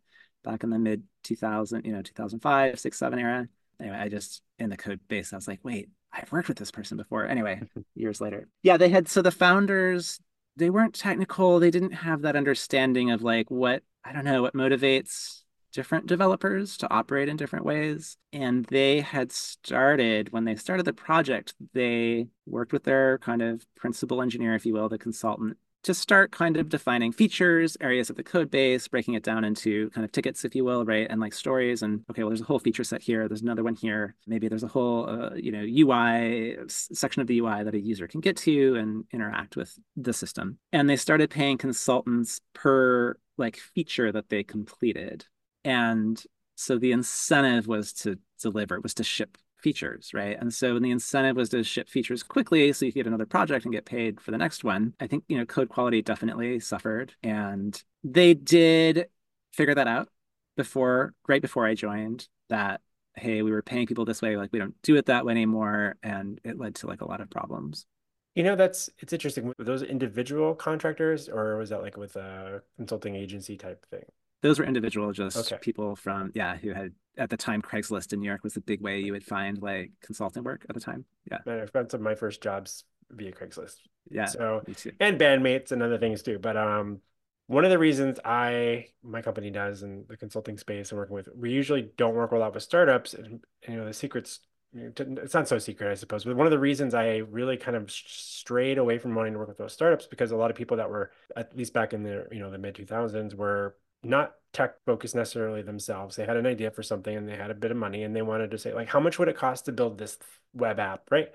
back 0.43 0.63
in 0.63 0.71
the 0.71 0.79
mid 0.79 1.03
2000, 1.23 1.85
you 1.85 1.91
know, 1.91 2.01
2005, 2.01 2.79
six, 2.79 2.97
seven 2.97 3.19
era. 3.19 3.47
Anyway, 3.79 3.95
I 3.95 4.09
just 4.09 4.41
in 4.57 4.71
the 4.71 4.77
code 4.77 5.01
base, 5.07 5.33
I 5.33 5.35
was 5.35 5.47
like, 5.47 5.59
wait, 5.61 5.89
I've 6.11 6.31
worked 6.31 6.47
with 6.47 6.57
this 6.57 6.71
person 6.71 6.97
before. 6.97 7.27
Anyway, 7.27 7.61
years 7.95 8.21
later. 8.21 8.47
Yeah, 8.63 8.77
they 8.77 8.89
had 8.89 9.07
so 9.07 9.21
the 9.21 9.31
founders, 9.31 10.19
they 10.55 10.69
weren't 10.69 10.95
technical. 10.95 11.59
They 11.59 11.71
didn't 11.71 11.91
have 11.91 12.23
that 12.23 12.35
understanding 12.35 13.11
of 13.11 13.21
like 13.21 13.49
what, 13.49 13.83
I 14.03 14.13
don't 14.13 14.25
know, 14.25 14.41
what 14.41 14.53
motivates 14.53 15.41
different 15.73 16.07
developers 16.07 16.77
to 16.77 16.91
operate 16.91 17.29
in 17.29 17.37
different 17.37 17.65
ways. 17.65 18.17
And 18.33 18.65
they 18.65 19.01
had 19.01 19.31
started, 19.31 20.31
when 20.31 20.43
they 20.43 20.55
started 20.55 20.85
the 20.87 20.93
project, 20.93 21.53
they 21.73 22.27
worked 22.47 22.73
with 22.73 22.83
their 22.83 23.19
kind 23.19 23.41
of 23.41 23.63
principal 23.75 24.21
engineer, 24.21 24.55
if 24.55 24.65
you 24.65 24.73
will, 24.73 24.89
the 24.89 24.97
consultant, 24.97 25.57
to 25.87 25.93
start 25.93 26.31
kind 26.31 26.57
of 26.57 26.67
defining 26.67 27.13
features, 27.13 27.77
areas 27.79 28.09
of 28.09 28.17
the 28.17 28.23
code 28.23 28.51
base, 28.51 28.89
breaking 28.89 29.13
it 29.13 29.23
down 29.23 29.45
into 29.45 29.89
kind 29.91 30.03
of 30.03 30.11
tickets, 30.11 30.43
if 30.43 30.53
you 30.53 30.65
will, 30.65 30.83
right? 30.83 31.07
And 31.09 31.21
like 31.21 31.33
stories 31.33 31.81
and, 31.81 32.03
okay, 32.11 32.23
well, 32.23 32.29
there's 32.29 32.41
a 32.41 32.43
whole 32.43 32.59
feature 32.59 32.83
set 32.83 33.01
here. 33.01 33.29
There's 33.29 33.41
another 33.41 33.63
one 33.63 33.73
here. 33.73 34.13
Maybe 34.27 34.49
there's 34.49 34.63
a 34.63 34.67
whole, 34.67 35.09
uh, 35.09 35.35
you 35.35 35.49
know, 35.49 35.63
UI 35.65 36.57
section 36.67 37.21
of 37.21 37.27
the 37.27 37.39
UI 37.39 37.63
that 37.63 37.73
a 37.73 37.79
user 37.79 38.05
can 38.05 38.19
get 38.19 38.35
to 38.37 38.75
and 38.75 39.05
interact 39.13 39.55
with 39.55 39.79
the 39.95 40.11
system. 40.11 40.57
And 40.73 40.89
they 40.89 40.97
started 40.97 41.29
paying 41.29 41.57
consultants 41.57 42.41
per 42.53 43.17
like 43.37 43.55
feature 43.55 44.11
that 44.11 44.27
they 44.27 44.43
completed. 44.43 45.25
And 45.63 46.21
so 46.55 46.77
the 46.77 46.91
incentive 46.91 47.65
was 47.65 47.93
to 47.93 48.19
deliver, 48.41 48.81
was 48.81 48.93
to 48.95 49.05
ship 49.05 49.37
features, 49.59 50.11
right? 50.13 50.37
And 50.39 50.53
so 50.53 50.79
the 50.79 50.91
incentive 50.91 51.35
was 51.35 51.49
to 51.49 51.63
ship 51.63 51.89
features 51.89 52.23
quickly 52.23 52.71
so 52.73 52.85
you 52.85 52.91
could 52.91 52.99
get 52.99 53.07
another 53.07 53.25
project 53.25 53.65
and 53.65 53.73
get 53.73 53.85
paid 53.85 54.21
for 54.21 54.31
the 54.31 54.37
next 54.37 54.63
one. 54.63 54.93
I 54.99 55.07
think, 55.07 55.23
you 55.27 55.37
know, 55.37 55.45
code 55.45 55.69
quality 55.69 56.01
definitely 56.01 56.59
suffered. 56.59 57.13
And 57.23 57.81
they 58.03 58.33
did 58.33 59.07
figure 59.53 59.75
that 59.75 59.87
out 59.87 60.09
before, 60.55 61.13
right 61.27 61.41
before 61.41 61.65
I 61.65 61.73
joined, 61.73 62.27
that 62.49 62.81
hey, 63.15 63.41
we 63.41 63.49
were 63.51 63.63
paying 63.63 63.87
people 63.87 64.05
this 64.05 64.21
way, 64.21 64.37
like 64.37 64.53
we 64.53 64.59
don't 64.59 64.79
do 64.83 64.95
it 64.95 65.07
that 65.07 65.25
way 65.25 65.31
anymore. 65.31 65.95
And 66.03 66.39
it 66.43 66.59
led 66.59 66.75
to 66.75 66.87
like 66.87 67.01
a 67.01 67.07
lot 67.07 67.19
of 67.19 67.29
problems. 67.31 67.87
You 68.35 68.43
know, 68.43 68.55
that's 68.55 68.91
it's 68.99 69.11
interesting. 69.11 69.47
Were 69.47 69.65
those 69.65 69.81
individual 69.81 70.53
contractors 70.53 71.27
or 71.27 71.57
was 71.57 71.71
that 71.71 71.81
like 71.81 71.97
with 71.97 72.15
a 72.15 72.61
consulting 72.77 73.15
agency 73.15 73.57
type 73.57 73.85
thing? 73.89 74.05
those 74.41 74.59
were 74.59 74.65
individual, 74.65 75.11
just 75.11 75.37
okay. 75.37 75.57
people 75.61 75.95
from 75.95 76.31
yeah 76.35 76.55
who 76.57 76.73
had 76.73 76.93
at 77.17 77.29
the 77.29 77.37
time 77.37 77.61
Craigslist 77.61 78.13
in 78.13 78.19
New 78.19 78.27
York 78.27 78.43
was 78.43 78.53
the 78.53 78.61
big 78.61 78.81
way 78.81 78.99
you 78.99 79.11
would 79.13 79.23
find 79.23 79.61
like 79.61 79.91
consulting 80.01 80.43
work 80.43 80.65
at 80.69 80.75
the 80.75 80.81
time. 80.81 81.05
Yeah, 81.29 81.39
I 81.45 81.65
found 81.65 81.91
some 81.91 82.01
of 82.01 82.05
my 82.05 82.15
first 82.15 82.41
jobs 82.41 82.83
via 83.09 83.31
Craigslist. 83.31 83.75
Yeah, 84.09 84.25
so 84.25 84.61
and 84.99 85.19
bandmates 85.19 85.71
and 85.71 85.81
other 85.81 85.97
things 85.97 86.21
too. 86.21 86.39
But 86.39 86.57
um, 86.57 87.01
one 87.47 87.65
of 87.65 87.71
the 87.71 87.79
reasons 87.79 88.19
I 88.23 88.87
my 89.03 89.21
company 89.21 89.49
does 89.49 89.83
in 89.83 90.05
the 90.07 90.17
consulting 90.17 90.57
space 90.57 90.91
and 90.91 90.99
working 90.99 91.15
with, 91.15 91.29
we 91.35 91.51
usually 91.51 91.89
don't 91.97 92.15
work 92.15 92.31
a 92.31 92.37
lot 92.37 92.53
with 92.53 92.63
startups, 92.63 93.13
and, 93.13 93.25
and 93.25 93.41
you 93.67 93.75
know 93.77 93.85
the 93.85 93.93
secrets 93.93 94.39
it's 94.73 95.33
not 95.33 95.47
so 95.47 95.57
secret, 95.57 95.89
I 95.89 95.95
suppose. 95.95 96.25
But 96.25 96.35
one 96.35 96.45
of 96.45 96.51
the 96.51 96.59
reasons 96.59 96.93
I 96.93 97.17
really 97.17 97.57
kind 97.57 97.77
of 97.77 97.89
strayed 97.89 98.77
away 98.77 98.97
from 98.97 99.15
wanting 99.15 99.33
to 99.33 99.39
work 99.39 99.47
with 99.47 99.57
those 99.57 99.73
startups 99.73 100.07
because 100.07 100.31
a 100.31 100.35
lot 100.35 100.51
of 100.51 100.57
people 100.57 100.77
that 100.77 100.89
were 100.89 101.11
at 101.35 101.55
least 101.55 101.73
back 101.73 101.93
in 101.93 102.03
the 102.03 102.27
you 102.31 102.39
know 102.39 102.51
the 102.51 102.57
mid 102.57 102.75
two 102.75 102.85
thousands 102.85 103.33
were 103.33 103.75
not 104.07 104.33
tech 104.53 104.75
focused 104.85 105.15
necessarily 105.15 105.61
themselves. 105.61 106.15
They 106.15 106.25
had 106.25 106.37
an 106.37 106.47
idea 106.47 106.71
for 106.71 106.83
something 106.83 107.15
and 107.15 107.27
they 107.27 107.35
had 107.35 107.51
a 107.51 107.55
bit 107.55 107.71
of 107.71 107.77
money 107.77 108.03
and 108.03 108.15
they 108.15 108.21
wanted 108.21 108.51
to 108.51 108.57
say, 108.57 108.73
like, 108.73 108.87
how 108.87 108.99
much 108.99 109.19
would 109.19 109.27
it 109.27 109.37
cost 109.37 109.65
to 109.65 109.71
build 109.71 109.97
this 109.97 110.17
web 110.53 110.79
app? 110.79 111.11
Right. 111.11 111.29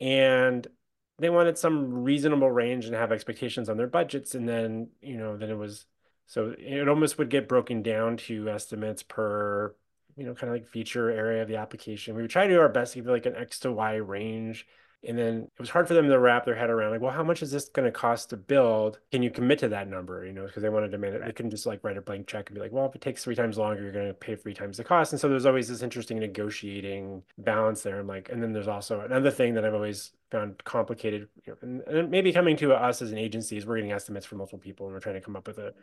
And 0.00 0.66
they 1.18 1.30
wanted 1.30 1.58
some 1.58 2.04
reasonable 2.04 2.50
range 2.50 2.86
and 2.86 2.94
have 2.94 3.12
expectations 3.12 3.68
on 3.68 3.76
their 3.76 3.86
budgets. 3.86 4.34
And 4.34 4.48
then, 4.48 4.88
you 5.00 5.16
know, 5.16 5.36
then 5.36 5.50
it 5.50 5.58
was 5.58 5.86
so 6.26 6.54
it 6.58 6.88
almost 6.88 7.18
would 7.18 7.30
get 7.30 7.48
broken 7.48 7.82
down 7.82 8.16
to 8.16 8.48
estimates 8.48 9.02
per, 9.02 9.74
you 10.16 10.24
know, 10.24 10.34
kind 10.34 10.52
of 10.52 10.58
like 10.58 10.68
feature 10.68 11.10
area 11.10 11.42
of 11.42 11.48
the 11.48 11.56
application. 11.56 12.14
We 12.14 12.22
would 12.22 12.30
try 12.30 12.46
to 12.46 12.52
do 12.52 12.60
our 12.60 12.68
best 12.68 12.92
to 12.92 13.00
give 13.00 13.06
like 13.06 13.26
an 13.26 13.36
X 13.36 13.60
to 13.60 13.72
Y 13.72 13.94
range 13.94 14.66
And 15.06 15.18
then 15.18 15.48
it 15.52 15.60
was 15.60 15.70
hard 15.70 15.88
for 15.88 15.94
them 15.94 16.08
to 16.08 16.18
wrap 16.18 16.44
their 16.44 16.54
head 16.54 16.70
around, 16.70 16.92
like, 16.92 17.00
well, 17.00 17.10
how 17.10 17.24
much 17.24 17.42
is 17.42 17.50
this 17.50 17.68
going 17.68 17.86
to 17.86 17.92
cost 17.92 18.30
to 18.30 18.36
build? 18.36 19.00
Can 19.10 19.22
you 19.22 19.30
commit 19.30 19.58
to 19.60 19.68
that 19.68 19.88
number? 19.88 20.24
You 20.24 20.32
know, 20.32 20.46
because 20.46 20.62
they 20.62 20.68
wanted 20.68 20.92
to 20.92 20.98
manage, 20.98 21.20
right. 21.20 21.26
they 21.26 21.32
couldn't 21.32 21.50
just 21.50 21.66
like 21.66 21.82
write 21.82 21.96
a 21.96 22.02
blank 22.02 22.28
check 22.28 22.48
and 22.48 22.54
be 22.54 22.60
like, 22.60 22.72
well, 22.72 22.86
if 22.86 22.94
it 22.94 23.00
takes 23.00 23.24
three 23.24 23.34
times 23.34 23.58
longer, 23.58 23.82
you're 23.82 23.92
going 23.92 24.06
to 24.06 24.14
pay 24.14 24.36
three 24.36 24.54
times 24.54 24.76
the 24.76 24.84
cost. 24.84 25.12
And 25.12 25.20
so 25.20 25.28
there's 25.28 25.46
always 25.46 25.68
this 25.68 25.82
interesting 25.82 26.18
negotiating 26.18 27.22
balance 27.38 27.82
there. 27.82 27.98
I'm 27.98 28.06
like, 28.06 28.30
and 28.30 28.42
then 28.42 28.52
there's 28.52 28.68
also 28.68 29.00
another 29.00 29.30
thing 29.30 29.54
that 29.54 29.64
I've 29.64 29.74
always 29.74 30.12
found 30.30 30.62
complicated, 30.64 31.28
you 31.44 31.52
know, 31.52 31.58
and, 31.62 31.80
and 31.82 32.10
maybe 32.10 32.32
coming 32.32 32.56
to 32.56 32.72
us 32.72 33.02
as 33.02 33.12
an 33.12 33.18
agency 33.18 33.56
is 33.56 33.66
we're 33.66 33.76
getting 33.76 33.92
estimates 33.92 34.24
from 34.24 34.38
multiple 34.38 34.58
people 34.58 34.86
and 34.86 34.94
we're 34.94 35.00
trying 35.00 35.14
to 35.14 35.20
come 35.20 35.36
up 35.36 35.46
with 35.46 35.58
a 35.58 35.74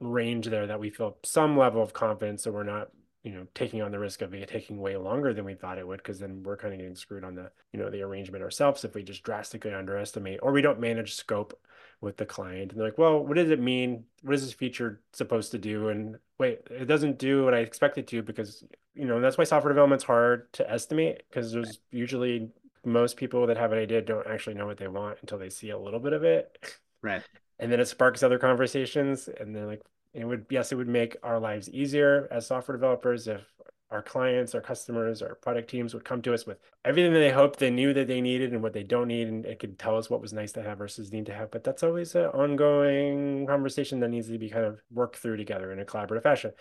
range 0.00 0.46
there 0.46 0.66
that 0.66 0.80
we 0.80 0.88
feel 0.90 1.18
some 1.24 1.56
level 1.58 1.82
of 1.82 1.92
confidence 1.92 2.44
so 2.44 2.50
we're 2.50 2.62
not 2.62 2.88
you 3.22 3.32
know 3.32 3.46
taking 3.54 3.82
on 3.82 3.90
the 3.90 3.98
risk 3.98 4.22
of 4.22 4.32
it 4.32 4.48
taking 4.48 4.78
way 4.78 4.96
longer 4.96 5.34
than 5.34 5.44
we 5.44 5.54
thought 5.54 5.78
it 5.78 5.86
would 5.86 5.98
because 5.98 6.18
then 6.18 6.42
we're 6.42 6.56
kind 6.56 6.72
of 6.72 6.78
getting 6.78 6.94
screwed 6.94 7.24
on 7.24 7.34
the 7.34 7.50
you 7.72 7.78
know 7.78 7.90
the 7.90 8.02
arrangement 8.02 8.44
ourselves 8.44 8.84
if 8.84 8.94
we 8.94 9.02
just 9.02 9.22
drastically 9.22 9.74
underestimate 9.74 10.38
or 10.42 10.52
we 10.52 10.62
don't 10.62 10.80
manage 10.80 11.14
scope 11.14 11.58
with 12.00 12.16
the 12.16 12.24
client 12.24 12.70
and 12.70 12.80
they're 12.80 12.88
like 12.88 12.98
well 12.98 13.24
what 13.24 13.36
does 13.36 13.50
it 13.50 13.60
mean? 13.60 14.04
What 14.22 14.34
is 14.34 14.44
this 14.44 14.52
feature 14.52 15.00
supposed 15.12 15.50
to 15.50 15.58
do? 15.58 15.88
And 15.88 16.16
wait 16.38 16.60
it 16.70 16.86
doesn't 16.86 17.18
do 17.18 17.44
what 17.44 17.54
i 17.54 17.58
expect 17.58 17.98
it 17.98 18.06
to 18.06 18.22
because 18.22 18.64
you 18.94 19.04
know 19.04 19.20
that's 19.20 19.36
why 19.36 19.44
software 19.44 19.72
development's 19.72 20.04
hard 20.04 20.52
to 20.52 20.70
estimate 20.70 21.22
because 21.28 21.52
there's 21.52 21.80
usually 21.90 22.50
most 22.84 23.16
people 23.16 23.46
that 23.46 23.56
have 23.56 23.72
an 23.72 23.78
idea 23.78 24.00
don't 24.00 24.26
actually 24.26 24.54
know 24.54 24.66
what 24.66 24.78
they 24.78 24.88
want 24.88 25.18
until 25.20 25.38
they 25.38 25.50
see 25.50 25.70
a 25.70 25.78
little 25.78 26.00
bit 26.00 26.12
of 26.12 26.24
it. 26.24 26.58
Right. 27.02 27.22
And 27.58 27.70
then 27.70 27.80
it 27.80 27.88
sparks 27.88 28.22
other 28.22 28.38
conversations 28.38 29.28
and 29.28 29.54
they're 29.54 29.66
like 29.66 29.82
it 30.20 30.26
would 30.26 30.46
yes 30.50 30.72
it 30.72 30.76
would 30.76 30.88
make 30.88 31.16
our 31.22 31.38
lives 31.38 31.68
easier 31.70 32.28
as 32.30 32.46
software 32.46 32.76
developers 32.76 33.28
if 33.28 33.42
our 33.90 34.02
clients 34.02 34.54
our 34.54 34.60
customers 34.60 35.22
our 35.22 35.34
product 35.36 35.70
teams 35.70 35.94
would 35.94 36.04
come 36.04 36.20
to 36.20 36.34
us 36.34 36.46
with 36.46 36.58
everything 36.84 37.12
that 37.12 37.18
they 37.20 37.30
hoped 37.30 37.58
they 37.58 37.70
knew 37.70 37.92
that 37.94 38.06
they 38.06 38.20
needed 38.20 38.52
and 38.52 38.62
what 38.62 38.72
they 38.72 38.82
don't 38.82 39.08
need 39.08 39.28
and 39.28 39.46
it 39.46 39.58
could 39.58 39.78
tell 39.78 39.96
us 39.96 40.10
what 40.10 40.20
was 40.20 40.32
nice 40.32 40.52
to 40.52 40.62
have 40.62 40.78
versus 40.78 41.12
need 41.12 41.26
to 41.26 41.34
have. 41.34 41.50
But 41.50 41.64
that's 41.64 41.82
always 41.82 42.14
an 42.14 42.26
ongoing 42.26 43.46
conversation 43.46 44.00
that 44.00 44.08
needs 44.08 44.28
to 44.28 44.38
be 44.38 44.50
kind 44.50 44.64
of 44.64 44.80
worked 44.90 45.16
through 45.16 45.36
together 45.36 45.72
in 45.72 45.80
a 45.80 45.84
collaborative 45.84 46.22
fashion. 46.22 46.52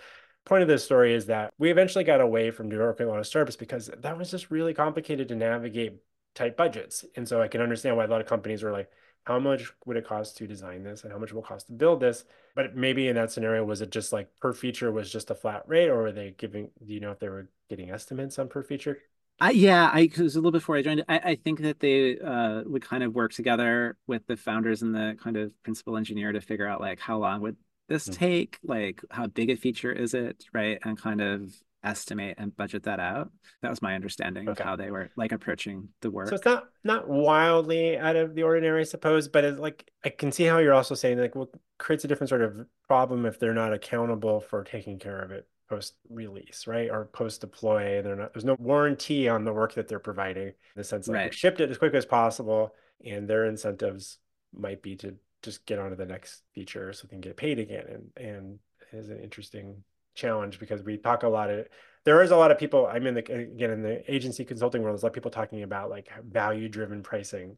Point 0.46 0.62
of 0.62 0.70
this 0.70 0.86
story 0.86 1.13
is 1.13 1.26
that 1.26 1.52
we 1.58 1.70
eventually 1.70 2.04
got 2.04 2.22
away 2.22 2.52
from 2.52 2.70
doing 2.70 2.82
working 2.82 3.10
on 3.10 3.20
a 3.20 3.24
service 3.24 3.58
because 3.58 3.89
that 4.00 4.17
was 4.17 4.32
just 4.32 4.50
really 4.50 4.74
complicated 4.74 5.28
to 5.28 5.36
navigate 5.36 5.98
tight 6.36 6.56
budgets. 6.56 7.04
And 7.15 7.28
so 7.28 7.41
i 7.41 7.48
can 7.48 7.62
understand 7.62 7.98
why 7.98 8.06
a 8.06 8.08
lot 8.08 8.22
of 8.22 8.28
companies 8.28 8.63
were 8.63 8.72
like 8.72 8.89
how 9.28 9.40
much 9.40 9.74
would 9.86 9.98
it 9.98 10.08
cost 10.08 10.38
to 10.38 10.48
design 10.48 10.84
this 10.84 11.04
and 11.04 11.12
how 11.12 11.20
much 11.20 11.34
will 11.34 11.42
it 11.42 11.48
cost 11.48 11.68
to 11.68 11.74
build 11.74 12.00
this? 12.00 12.24
But 12.56 12.78
maybe 12.78 13.10
in 13.10 13.16
that 13.16 13.30
scenario 13.30 13.66
was 13.66 13.82
it 13.82 13.92
just 13.92 14.13
like 14.13 14.30
per 14.40 14.54
feature 14.54 14.90
was 14.90 15.12
just 15.12 15.30
a 15.30 15.36
flat 15.36 15.63
rate 15.68 15.90
or 15.90 15.98
were 15.98 16.12
they 16.13 16.34
giving 16.38 16.70
do 16.86 16.94
you 16.94 17.02
know 17.02 17.12
if 17.12 17.20
they 17.20 17.28
were 17.28 17.50
getting 17.70 17.92
estimates 17.92 18.40
on 18.40 18.48
per 18.48 18.63
feature? 18.63 19.00
I, 19.40 19.52
yeah, 19.52 19.92
I 19.94 20.04
because 20.04 20.36
a 20.36 20.40
little 20.40 20.52
before 20.52 20.78
I 20.78 20.82
joined, 20.82 21.04
I, 21.10 21.20
I 21.20 21.36
think 21.36 21.60
that 21.62 21.80
they 21.80 22.18
uh, 22.20 22.63
would 22.66 22.84
kind 22.84 23.04
of 23.04 23.13
work 23.13 23.34
together 23.34 23.98
with 24.08 24.26
the 24.28 24.38
founders 24.38 24.82
and 24.82 24.96
the 24.96 25.18
kind 25.22 25.36
of 25.36 25.52
principal 25.62 25.98
engineer 25.98 26.32
to 26.32 26.42
figure 26.42 26.66
out 26.66 26.82
like 26.82 27.00
how 27.00 27.18
long 27.18 27.42
would 27.42 27.58
this 27.90 28.06
mm-hmm. 28.06 28.13
take, 28.13 28.60
like 28.63 29.02
how 29.12 29.28
big 29.28 29.50
a 29.50 29.56
feature 29.56 29.92
is 29.92 30.13
it, 30.13 30.46
right, 30.54 30.80
and 30.84 31.00
kind 31.00 31.22
of 31.22 31.54
estimate 31.88 32.36
and 32.38 32.56
budget 32.56 32.84
that 32.84 33.00
out. 33.00 33.32
That 33.62 33.69
was 33.69 33.82
my 33.82 33.95
understanding 33.95 34.50
okay. 34.50 34.62
of 34.62 34.65
how 34.65 34.76
they 34.76 34.91
were 34.91 35.10
like 35.15 35.32
approaching 35.32 35.89
the 36.02 36.12
work. 36.12 36.30
So 36.30 36.36
it's 36.36 36.45
not 36.45 36.65
not 36.84 37.08
wildly 37.08 37.97
out 37.97 38.15
of 38.15 38.36
the 38.36 38.43
ordinary, 38.43 38.82
I 38.82 38.84
suppose, 38.84 39.28
but 39.28 39.43
it's 39.43 39.60
like 39.60 39.89
I 40.04 40.10
can 40.10 40.32
see 40.32 40.43
how 40.43 40.58
you're 40.58 40.73
also 40.73 40.95
saying 40.95 41.19
like 41.19 41.36
what 41.36 41.50
creates 41.78 42.04
a 42.04 42.08
different 42.08 42.30
sort 42.30 42.41
of 42.41 42.65
problem 42.88 43.26
if 43.26 43.39
they're 43.39 43.54
not 43.54 43.73
accountable 43.73 44.41
for 44.41 44.63
taking 44.63 45.00
care 45.00 45.19
of 45.19 45.32
it 45.32 45.47
post 45.69 45.95
release, 46.10 46.65
right? 46.67 46.89
Or 46.89 47.06
post 47.06 47.41
deploy. 47.41 48.02
They're 48.02 48.15
not 48.15 48.34
there's 48.34 48.45
no 48.45 48.58
warranty 48.60 49.30
on 49.30 49.45
the 49.45 49.54
work 49.54 49.73
that 49.76 49.88
they're 49.88 50.00
providing 50.00 50.47
in 50.47 50.54
the 50.76 50.84
sense 50.84 51.08
like 51.08 51.15
right. 51.15 51.34
shipped 51.34 51.62
it 51.62 51.71
as 51.71 51.78
quick 51.78 51.93
as 51.93 52.06
possible 52.06 52.73
and 53.06 53.28
their 53.28 53.45
incentives 53.45 54.17
might 54.54 54.82
be 54.82 54.95
to 54.95 55.15
just 55.43 55.65
get 55.65 55.80
onto 55.80 55.95
the 55.95 56.06
next 56.06 56.43
feature 56.54 56.91
so 56.93 57.06
they 57.08 57.12
can 57.12 57.21
get 57.21 57.38
paid 57.38 57.60
again 57.60 57.86
and 57.88 58.28
and 58.28 58.60
is 58.93 59.10
an 59.10 59.19
interesting 59.19 59.84
challenge 60.17 60.60
because 60.60 60.82
we 60.84 60.97
talk 60.97 61.23
a 61.23 61.27
lot 61.27 61.49
of 61.49 61.67
there 62.03 62.21
is 62.21 62.32
a 62.32 62.36
lot 62.36 62.51
of 62.51 62.58
people 62.58 62.88
i'm 62.88 63.06
in 63.06 63.13
the 63.13 63.19
again 63.19 63.71
in 63.71 63.82
the 63.82 64.13
agency 64.13 64.43
consulting 64.43 64.82
world 64.82 64.93
there's 64.93 65.03
a 65.03 65.06
lot 65.06 65.12
of 65.12 65.13
people 65.13 65.32
talking 65.32 65.63
about 65.63 65.89
like 65.89 66.10
value 66.25 66.67
driven 66.67 67.03
pricing. 67.03 67.58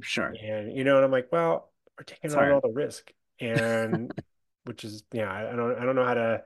Sure. 0.00 0.32
And 0.40 0.76
you 0.76 0.84
know 0.84 0.96
and 0.96 1.04
i'm 1.04 1.10
like 1.10 1.32
well 1.32 1.72
we're 1.98 2.04
taking 2.04 2.32
on 2.34 2.52
all 2.52 2.60
the 2.60 2.68
risk. 2.68 3.12
And 3.40 4.12
which 4.64 4.84
is 4.84 5.02
yeah 5.12 5.32
i 5.32 5.56
don't 5.56 5.78
i 5.78 5.84
don't 5.84 5.96
know 5.96 6.04
how 6.04 6.14
to 6.14 6.42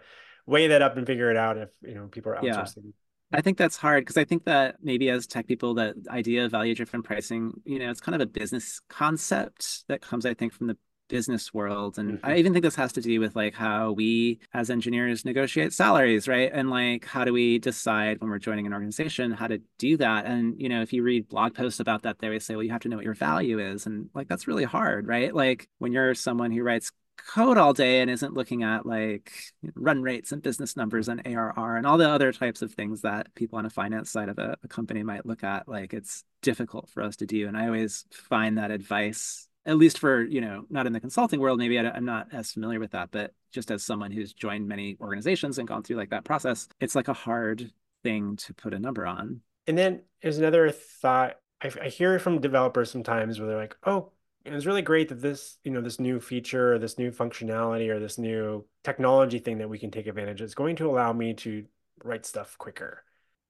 weigh 0.46 0.68
that 0.68 0.82
up 0.82 0.96
and 0.96 1.06
figure 1.06 1.30
it 1.30 1.36
out 1.36 1.58
if 1.58 1.68
you 1.82 1.94
know 1.94 2.06
people 2.06 2.32
are 2.32 2.36
outsourcing. 2.36 2.84
Yeah. 2.84 2.90
I 3.32 3.42
think 3.42 3.58
that's 3.58 3.76
hard 3.76 4.02
because 4.02 4.16
I 4.16 4.24
think 4.24 4.44
that 4.44 4.76
maybe 4.82 5.08
as 5.08 5.28
tech 5.28 5.46
people, 5.46 5.74
that 5.74 5.94
idea 6.08 6.46
of 6.46 6.50
value 6.50 6.74
driven 6.74 7.00
pricing, 7.00 7.52
you 7.64 7.78
know, 7.78 7.88
it's 7.88 8.00
kind 8.00 8.16
of 8.16 8.20
a 8.20 8.26
business 8.26 8.80
concept 8.88 9.84
that 9.86 10.00
comes, 10.00 10.26
I 10.26 10.34
think, 10.34 10.52
from 10.52 10.66
the 10.66 10.76
business 11.10 11.52
world 11.52 11.98
and 11.98 12.12
mm-hmm. 12.12 12.26
i 12.26 12.36
even 12.36 12.52
think 12.52 12.62
this 12.62 12.76
has 12.76 12.92
to 12.92 13.00
do 13.00 13.20
with 13.20 13.36
like 13.36 13.54
how 13.54 13.92
we 13.92 14.38
as 14.54 14.70
engineers 14.70 15.24
negotiate 15.24 15.72
salaries 15.72 16.28
right? 16.28 16.50
And 16.52 16.70
like 16.70 17.04
how 17.04 17.24
do 17.24 17.32
we 17.32 17.58
decide 17.58 18.20
when 18.20 18.30
we're 18.30 18.38
joining 18.38 18.66
an 18.66 18.72
organization 18.72 19.32
how 19.32 19.48
to 19.48 19.60
do 19.78 19.96
that? 19.98 20.26
And 20.26 20.60
you 20.60 20.68
know 20.68 20.82
if 20.82 20.92
you 20.92 21.02
read 21.02 21.28
blog 21.28 21.54
posts 21.54 21.80
about 21.80 22.02
that 22.02 22.18
they 22.18 22.28
always 22.28 22.44
say 22.44 22.54
well 22.54 22.62
you 22.62 22.70
have 22.70 22.82
to 22.82 22.88
know 22.88 22.96
what 22.96 23.04
your 23.04 23.14
value 23.14 23.58
is 23.58 23.86
and 23.86 24.08
like 24.14 24.28
that's 24.28 24.48
really 24.48 24.64
hard 24.64 25.06
right? 25.06 25.34
Like 25.34 25.68
when 25.78 25.92
you're 25.92 26.14
someone 26.14 26.52
who 26.52 26.62
writes 26.62 26.92
code 27.34 27.58
all 27.58 27.74
day 27.74 28.00
and 28.00 28.10
isn't 28.10 28.32
looking 28.32 28.62
at 28.62 28.86
like 28.86 29.30
run 29.74 30.00
rates 30.02 30.32
and 30.32 30.42
business 30.42 30.74
numbers 30.74 31.08
and 31.08 31.20
ARR 31.26 31.76
and 31.76 31.86
all 31.86 31.98
the 31.98 32.08
other 32.08 32.32
types 32.32 32.62
of 32.62 32.72
things 32.72 33.02
that 33.02 33.34
people 33.34 33.58
on 33.58 33.66
a 33.66 33.70
finance 33.70 34.10
side 34.10 34.30
of 34.30 34.38
a, 34.38 34.56
a 34.64 34.68
company 34.68 35.02
might 35.02 35.26
look 35.26 35.44
at 35.44 35.68
like 35.68 35.92
it's 35.92 36.24
difficult 36.40 36.88
for 36.88 37.02
us 37.02 37.16
to 37.16 37.26
do 37.26 37.46
and 37.46 37.58
i 37.58 37.66
always 37.66 38.06
find 38.10 38.56
that 38.56 38.70
advice 38.70 39.49
at 39.66 39.76
least 39.76 39.98
for 39.98 40.22
you 40.22 40.40
know 40.40 40.64
not 40.70 40.86
in 40.86 40.92
the 40.92 41.00
consulting 41.00 41.40
world 41.40 41.58
maybe 41.58 41.78
I, 41.78 41.96
am 41.96 42.04
not 42.04 42.28
as 42.32 42.52
familiar 42.52 42.80
with 42.80 42.92
that 42.92 43.10
but 43.10 43.32
just 43.52 43.70
as 43.70 43.82
someone 43.82 44.10
who's 44.10 44.32
joined 44.32 44.68
many 44.68 44.96
organizations 45.00 45.58
and 45.58 45.68
gone 45.68 45.82
through 45.82 45.96
like 45.96 46.10
that 46.10 46.24
process 46.24 46.68
it's 46.80 46.94
like 46.94 47.08
a 47.08 47.12
hard 47.12 47.70
thing 48.02 48.36
to 48.36 48.54
put 48.54 48.74
a 48.74 48.78
number 48.78 49.06
on. 49.06 49.40
And 49.66 49.76
then 49.76 50.02
there's 50.22 50.38
another 50.38 50.70
thought 50.70 51.36
I, 51.62 51.70
I 51.82 51.88
hear 51.88 52.18
from 52.18 52.40
developers 52.40 52.90
sometimes 52.90 53.38
where 53.38 53.48
they're 53.48 53.58
like 53.58 53.76
oh 53.84 54.12
it's 54.46 54.64
really 54.64 54.82
great 54.82 55.10
that 55.10 55.20
this 55.20 55.58
you 55.64 55.70
know 55.70 55.82
this 55.82 56.00
new 56.00 56.18
feature 56.18 56.74
or 56.74 56.78
this 56.78 56.98
new 56.98 57.10
functionality 57.10 57.90
or 57.90 58.00
this 58.00 58.18
new 58.18 58.64
technology 58.82 59.38
thing 59.38 59.58
that 59.58 59.68
we 59.68 59.78
can 59.78 59.90
take 59.90 60.06
advantage 60.06 60.40
of 60.40 60.46
is 60.46 60.54
going 60.54 60.76
to 60.76 60.88
allow 60.88 61.12
me 61.12 61.34
to 61.34 61.66
write 62.02 62.24
stuff 62.24 62.56
quicker. 62.56 63.04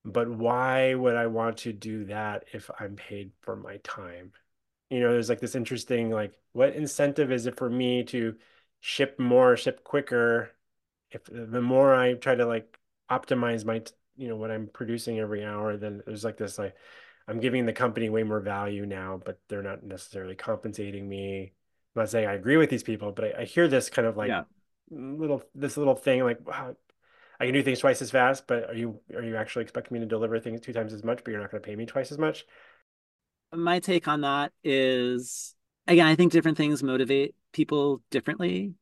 But 0.04 0.30
why 0.30 0.94
would 0.94 1.14
i 1.14 1.26
want 1.26 1.58
to 1.58 1.72
do 1.72 2.06
that 2.06 2.44
if 2.52 2.70
i'm 2.80 2.96
paid 2.96 3.32
for 3.42 3.54
my 3.54 3.76
time 3.84 4.32
you 4.90 5.00
know 5.00 5.12
there's 5.12 5.28
like 5.28 5.40
this 5.40 5.54
interesting 5.54 6.10
like 6.10 6.34
what 6.52 6.74
incentive 6.74 7.32
is 7.32 7.46
it 7.46 7.56
for 7.56 7.70
me 7.70 8.02
to 8.02 8.34
ship 8.80 9.18
more 9.18 9.56
ship 9.56 9.84
quicker 9.84 10.50
if 11.10 11.22
the 11.24 11.62
more 11.62 11.94
i 11.94 12.14
try 12.14 12.34
to 12.34 12.44
like 12.44 12.78
optimize 13.10 13.64
my 13.64 13.82
you 14.16 14.28
know 14.28 14.36
what 14.36 14.50
i'm 14.50 14.68
producing 14.72 15.18
every 15.18 15.44
hour 15.44 15.76
then 15.76 16.02
there's 16.04 16.24
like 16.24 16.36
this 16.36 16.58
like 16.58 16.74
i'm 17.28 17.40
giving 17.40 17.64
the 17.64 17.72
company 17.72 18.10
way 18.10 18.22
more 18.22 18.40
value 18.40 18.84
now 18.84 19.20
but 19.24 19.38
they're 19.48 19.62
not 19.62 19.82
necessarily 19.82 20.34
compensating 20.34 21.08
me 21.08 21.52
i'm 21.94 22.02
not 22.02 22.10
saying 22.10 22.28
i 22.28 22.34
agree 22.34 22.56
with 22.56 22.68
these 22.68 22.82
people 22.82 23.12
but 23.12 23.24
i, 23.24 23.42
I 23.42 23.44
hear 23.44 23.68
this 23.68 23.88
kind 23.88 24.06
of 24.06 24.16
like 24.16 24.28
yeah. 24.28 24.42
little 24.90 25.42
this 25.54 25.76
little 25.76 25.94
thing 25.94 26.22
like 26.24 26.46
wow 26.46 26.74
i 27.38 27.44
can 27.44 27.54
do 27.54 27.62
things 27.62 27.78
twice 27.78 28.02
as 28.02 28.10
fast 28.10 28.46
but 28.46 28.70
are 28.70 28.74
you 28.74 28.98
are 29.14 29.22
you 29.22 29.36
actually 29.36 29.62
expecting 29.62 29.94
me 29.94 30.00
to 30.00 30.06
deliver 30.06 30.40
things 30.40 30.60
two 30.60 30.72
times 30.72 30.92
as 30.92 31.04
much 31.04 31.22
but 31.22 31.30
you're 31.30 31.40
not 31.40 31.50
going 31.50 31.62
to 31.62 31.66
pay 31.66 31.76
me 31.76 31.86
twice 31.86 32.10
as 32.10 32.18
much 32.18 32.44
my 33.52 33.80
take 33.80 34.08
on 34.08 34.22
that 34.22 34.52
is 34.62 35.54
again, 35.86 36.06
I 36.06 36.14
think 36.14 36.32
different 36.32 36.56
things 36.56 36.82
motivate 36.82 37.34
people 37.52 38.02
differently. 38.10 38.74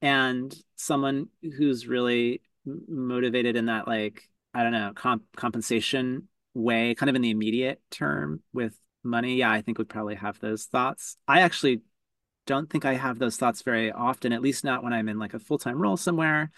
And 0.00 0.54
someone 0.76 1.28
who's 1.56 1.86
really 1.86 2.42
motivated 2.64 3.56
in 3.56 3.66
that, 3.66 3.86
like, 3.86 4.28
I 4.52 4.62
don't 4.62 4.72
know, 4.72 4.92
comp- 4.94 5.36
compensation 5.36 6.28
way, 6.54 6.94
kind 6.94 7.08
of 7.08 7.16
in 7.16 7.22
the 7.22 7.30
immediate 7.30 7.80
term 7.90 8.42
with 8.52 8.76
money, 9.04 9.36
yeah, 9.36 9.50
I 9.50 9.62
think 9.62 9.78
would 9.78 9.88
probably 9.88 10.16
have 10.16 10.38
those 10.40 10.64
thoughts. 10.64 11.16
I 11.26 11.40
actually 11.40 11.82
don't 12.46 12.68
think 12.68 12.84
I 12.84 12.94
have 12.94 13.18
those 13.18 13.36
thoughts 13.36 13.62
very 13.62 13.92
often, 13.92 14.32
at 14.32 14.42
least 14.42 14.64
not 14.64 14.82
when 14.82 14.92
I'm 14.92 15.08
in 15.08 15.18
like 15.18 15.34
a 15.34 15.38
full 15.38 15.58
time 15.58 15.80
role 15.80 15.96
somewhere. 15.96 16.50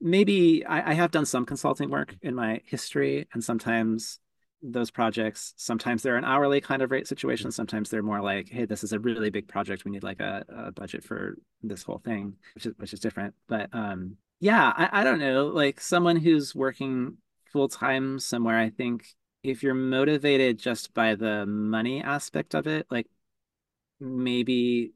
Maybe 0.00 0.64
I, 0.64 0.92
I 0.92 0.94
have 0.94 1.10
done 1.10 1.26
some 1.26 1.46
consulting 1.46 1.90
work 1.90 2.16
in 2.22 2.34
my 2.34 2.60
history, 2.64 3.26
and 3.32 3.42
sometimes 3.42 4.20
those 4.66 4.90
projects 4.90 5.52
sometimes 5.56 6.02
they're 6.02 6.16
an 6.16 6.24
hourly 6.24 6.60
kind 6.60 6.80
of 6.80 6.90
rate 6.90 7.06
situation 7.06 7.52
sometimes 7.52 7.90
they're 7.90 8.02
more 8.02 8.22
like 8.22 8.48
hey 8.48 8.64
this 8.64 8.82
is 8.82 8.92
a 8.92 8.98
really 8.98 9.30
big 9.30 9.46
project. 9.46 9.84
We 9.84 9.90
need 9.90 10.02
like 10.02 10.20
a, 10.20 10.44
a 10.48 10.72
budget 10.72 11.04
for 11.04 11.36
this 11.62 11.82
whole 11.82 11.98
thing 11.98 12.34
which 12.54 12.66
is 12.66 12.74
which 12.78 12.92
is 12.92 13.00
different. 13.00 13.34
But 13.48 13.68
um 13.72 14.16
yeah 14.40 14.72
I, 14.76 15.00
I 15.00 15.04
don't 15.04 15.20
know. 15.20 15.46
Like 15.46 15.80
someone 15.80 16.16
who's 16.16 16.54
working 16.54 17.18
full-time 17.52 18.18
somewhere 18.18 18.58
i 18.58 18.68
think 18.68 19.06
if 19.44 19.62
you're 19.62 19.74
motivated 19.74 20.58
just 20.58 20.92
by 20.92 21.14
the 21.14 21.46
money 21.46 22.02
aspect 22.02 22.52
of 22.52 22.66
it 22.66 22.84
like 22.90 23.06
maybe 24.00 24.92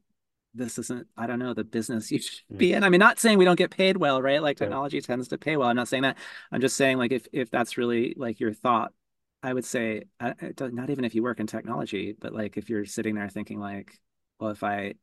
this 0.53 0.77
isn't 0.77 1.07
i 1.15 1.25
don't 1.25 1.39
know 1.39 1.53
the 1.53 1.63
business 1.63 2.11
you 2.11 2.19
should 2.19 2.39
mm. 2.51 2.57
be 2.57 2.73
in. 2.73 2.83
I 2.83 2.89
mean 2.89 2.99
not 2.99 3.17
saying 3.17 3.37
we 3.37 3.45
don't 3.45 3.55
get 3.55 3.71
paid 3.71 3.95
well 3.97 4.21
right? 4.21 4.41
Like 4.41 4.57
technology 4.57 4.99
tends 4.99 5.29
to 5.29 5.37
pay 5.37 5.55
well. 5.55 5.69
I'm 5.69 5.75
not 5.75 5.87
saying 5.87 6.03
that. 6.03 6.17
I'm 6.51 6.59
just 6.59 6.75
saying 6.75 6.97
like 6.97 7.11
if 7.11 7.27
if 7.31 7.49
that's 7.49 7.77
really 7.77 8.13
like 8.17 8.39
your 8.39 8.53
thought 8.53 8.91
I 9.41 9.53
would 9.53 9.65
say 9.65 10.03
not 10.19 10.89
even 10.89 11.05
if 11.05 11.15
you 11.15 11.23
work 11.23 11.39
in 11.39 11.47
technology, 11.47 12.15
but 12.19 12.33
like 12.33 12.57
if 12.57 12.69
you're 12.69 12.85
sitting 12.85 13.15
there 13.15 13.29
thinking 13.29 13.59
like, 13.59 13.97
well, 14.39 14.51
if 14.51 14.63
I 14.63 14.95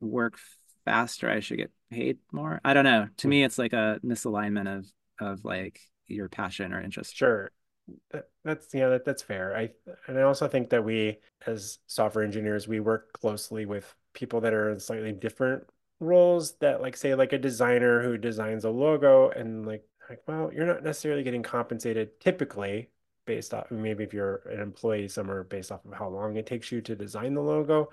work 0.00 0.38
faster, 0.84 1.30
I 1.30 1.40
should 1.40 1.58
get 1.58 1.70
paid 1.90 2.18
more. 2.32 2.60
I 2.64 2.74
don't 2.74 2.84
know. 2.84 3.08
To 3.18 3.26
hmm. 3.26 3.30
me, 3.30 3.44
it's 3.44 3.58
like 3.58 3.72
a 3.72 4.00
misalignment 4.04 4.78
of 4.78 4.86
of 5.20 5.44
like 5.44 5.80
your 6.06 6.28
passion 6.28 6.72
or 6.72 6.80
interest. 6.80 7.14
Sure. 7.16 7.50
that's 8.44 8.72
yeah, 8.72 8.88
that, 8.88 9.04
that's 9.04 9.22
fair. 9.22 9.56
I 9.56 9.70
and 10.06 10.18
I 10.18 10.22
also 10.22 10.48
think 10.48 10.70
that 10.70 10.84
we 10.84 11.18
as 11.46 11.78
software 11.86 12.24
engineers, 12.24 12.66
we 12.66 12.80
work 12.80 13.12
closely 13.12 13.66
with 13.66 13.94
people 14.14 14.40
that 14.40 14.54
are 14.54 14.70
in 14.70 14.80
slightly 14.80 15.12
different 15.12 15.64
roles 16.00 16.56
that 16.56 16.80
like 16.80 16.96
say 16.96 17.14
like 17.14 17.32
a 17.32 17.38
designer 17.38 18.02
who 18.02 18.18
designs 18.18 18.64
a 18.64 18.70
logo 18.70 19.30
and 19.30 19.66
like 19.66 19.84
like 20.08 20.20
well, 20.26 20.50
you're 20.52 20.66
not 20.66 20.82
necessarily 20.82 21.22
getting 21.22 21.42
compensated 21.42 22.18
typically 22.20 22.88
based 23.26 23.54
off 23.54 23.70
maybe 23.70 24.04
if 24.04 24.12
you're 24.12 24.42
an 24.50 24.60
employee 24.60 25.08
somewhere 25.08 25.44
based 25.44 25.72
off 25.72 25.84
of 25.84 25.92
how 25.92 26.08
long 26.08 26.36
it 26.36 26.46
takes 26.46 26.72
you 26.72 26.80
to 26.80 26.94
design 26.94 27.34
the 27.34 27.40
logo 27.40 27.90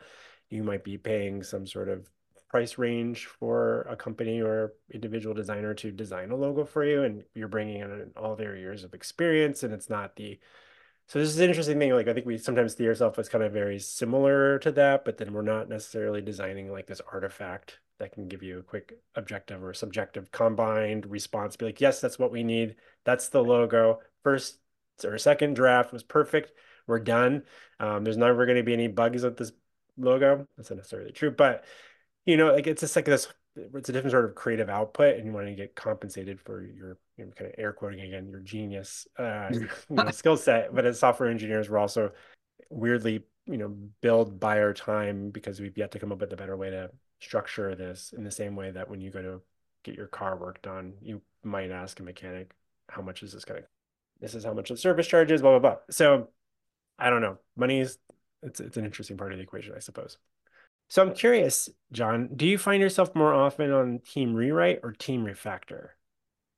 you 0.49 0.63
might 0.63 0.83
be 0.83 0.97
paying 0.97 1.43
some 1.43 1.65
sort 1.65 1.89
of 1.89 2.09
price 2.49 2.77
range 2.79 3.25
for 3.25 3.81
a 3.89 3.95
company 3.95 4.41
or 4.41 4.73
individual 4.91 5.35
designer 5.35 5.73
to 5.73 5.91
design 5.91 6.31
a 6.31 6.35
logo 6.35 6.65
for 6.65 6.83
you 6.83 7.03
and 7.03 7.23
you're 7.35 7.47
bringing 7.47 7.81
in 7.81 8.11
all 8.17 8.35
their 8.35 8.55
years 8.55 8.83
of 8.83 8.93
experience 8.93 9.63
and 9.63 9.73
it's 9.73 9.89
not 9.89 10.15
the 10.15 10.39
so 11.05 11.19
this 11.19 11.29
is 11.29 11.37
an 11.37 11.47
interesting 11.47 11.77
thing 11.77 11.93
like 11.93 12.07
i 12.07 12.13
think 12.13 12.25
we 12.25 12.37
sometimes 12.37 12.75
see 12.75 12.87
ourselves 12.87 13.19
as 13.19 13.29
kind 13.29 13.43
of 13.43 13.53
very 13.53 13.77
similar 13.77 14.57
to 14.57 14.71
that 14.71 15.05
but 15.05 15.17
then 15.17 15.31
we're 15.31 15.41
not 15.43 15.69
necessarily 15.69 16.21
designing 16.21 16.71
like 16.71 16.87
this 16.87 17.01
artifact 17.11 17.79
that 17.99 18.13
can 18.13 18.27
give 18.27 18.41
you 18.41 18.59
a 18.59 18.63
quick 18.63 18.93
objective 19.15 19.63
or 19.63 19.73
subjective 19.73 20.31
combined 20.31 21.05
response 21.05 21.55
be 21.55 21.65
like 21.65 21.81
yes 21.81 22.01
that's 22.01 22.17
what 22.17 22.31
we 22.31 22.43
need. 22.43 22.75
That's 23.05 23.29
the 23.29 23.43
logo. 23.43 23.99
First 24.23 24.59
or 25.05 25.17
second 25.17 25.55
draft 25.55 25.91
was 25.91 26.03
perfect 26.03 26.51
we're 26.87 26.99
done 26.99 27.43
um, 27.79 28.03
there's 28.03 28.17
never 28.17 28.45
going 28.45 28.57
to 28.57 28.63
be 28.63 28.73
any 28.73 28.87
bugs 28.87 29.23
with 29.23 29.37
this 29.37 29.51
logo. 29.99 30.47
That's 30.57 30.69
not 30.69 30.77
necessarily 30.77 31.11
true, 31.11 31.31
but 31.31 31.65
you 32.25 32.37
know, 32.37 32.53
like 32.53 32.67
it's 32.67 32.81
just 32.81 32.95
like 32.95 33.05
this. 33.05 33.27
It's 33.55 33.89
a 33.89 33.91
different 33.91 34.11
sort 34.11 34.25
of 34.25 34.35
creative 34.35 34.69
output, 34.69 35.17
and 35.17 35.25
you 35.25 35.33
want 35.33 35.47
to 35.47 35.55
get 35.55 35.75
compensated 35.75 36.39
for 36.39 36.63
your 36.63 36.97
you 37.17 37.25
know, 37.25 37.31
kind 37.31 37.49
of 37.49 37.55
air 37.57 37.73
quoting 37.73 38.01
again 38.01 38.29
your 38.29 38.39
genius 38.39 39.07
uh, 39.17 39.49
you 39.51 39.67
know, 39.89 40.09
skill 40.11 40.37
set. 40.37 40.73
But 40.73 40.85
as 40.85 40.99
software 40.99 41.29
engineers, 41.29 41.69
we're 41.69 41.77
also 41.77 42.11
weirdly 42.69 43.23
you 43.45 43.57
know 43.57 43.75
billed 44.01 44.39
by 44.39 44.59
our 44.59 44.73
time 44.73 45.31
because 45.31 45.59
we've 45.59 45.77
yet 45.77 45.91
to 45.91 45.99
come 45.99 46.11
up 46.11 46.19
with 46.19 46.31
a 46.33 46.37
better 46.37 46.55
way 46.55 46.69
to 46.69 46.91
structure 47.19 47.75
this 47.75 48.13
in 48.15 48.23
the 48.23 48.31
same 48.31 48.55
way 48.55 48.71
that 48.71 48.89
when 48.89 49.01
you 49.01 49.09
go 49.09 49.21
to 49.21 49.41
get 49.83 49.95
your 49.95 50.07
car 50.07 50.37
work 50.37 50.61
done, 50.61 50.93
you 51.01 51.21
might 51.43 51.71
ask 51.71 51.99
a 51.99 52.03
mechanic, 52.03 52.51
how 52.89 53.01
much 53.01 53.23
is 53.23 53.33
this 53.33 53.45
going 53.45 53.61
to, 53.61 53.67
this 54.19 54.35
is 54.35 54.43
how 54.43 54.53
much 54.53 54.69
the 54.69 54.77
service 54.77 55.07
charges, 55.07 55.41
blah, 55.41 55.59
blah, 55.59 55.59
blah. 55.59 55.79
So 55.89 56.29
I 56.97 57.09
don't 57.09 57.21
know. 57.21 57.37
Money 57.55 57.79
is 57.79 57.97
it's 58.43 58.59
it's 58.59 58.77
an 58.77 58.85
interesting 58.85 59.17
part 59.17 59.31
of 59.31 59.37
the 59.37 59.43
equation, 59.43 59.73
I 59.75 59.79
suppose. 59.79 60.17
So 60.89 61.03
I'm 61.03 61.13
curious, 61.13 61.69
Jon, 61.91 62.29
do 62.35 62.47
you 62.47 62.57
find 62.57 62.81
yourself 62.81 63.13
more 63.13 63.33
often 63.33 63.71
on 63.71 63.99
team 63.99 64.33
rewrite 64.33 64.79
or 64.81 64.91
team 64.91 65.23
refactor? 65.23 65.89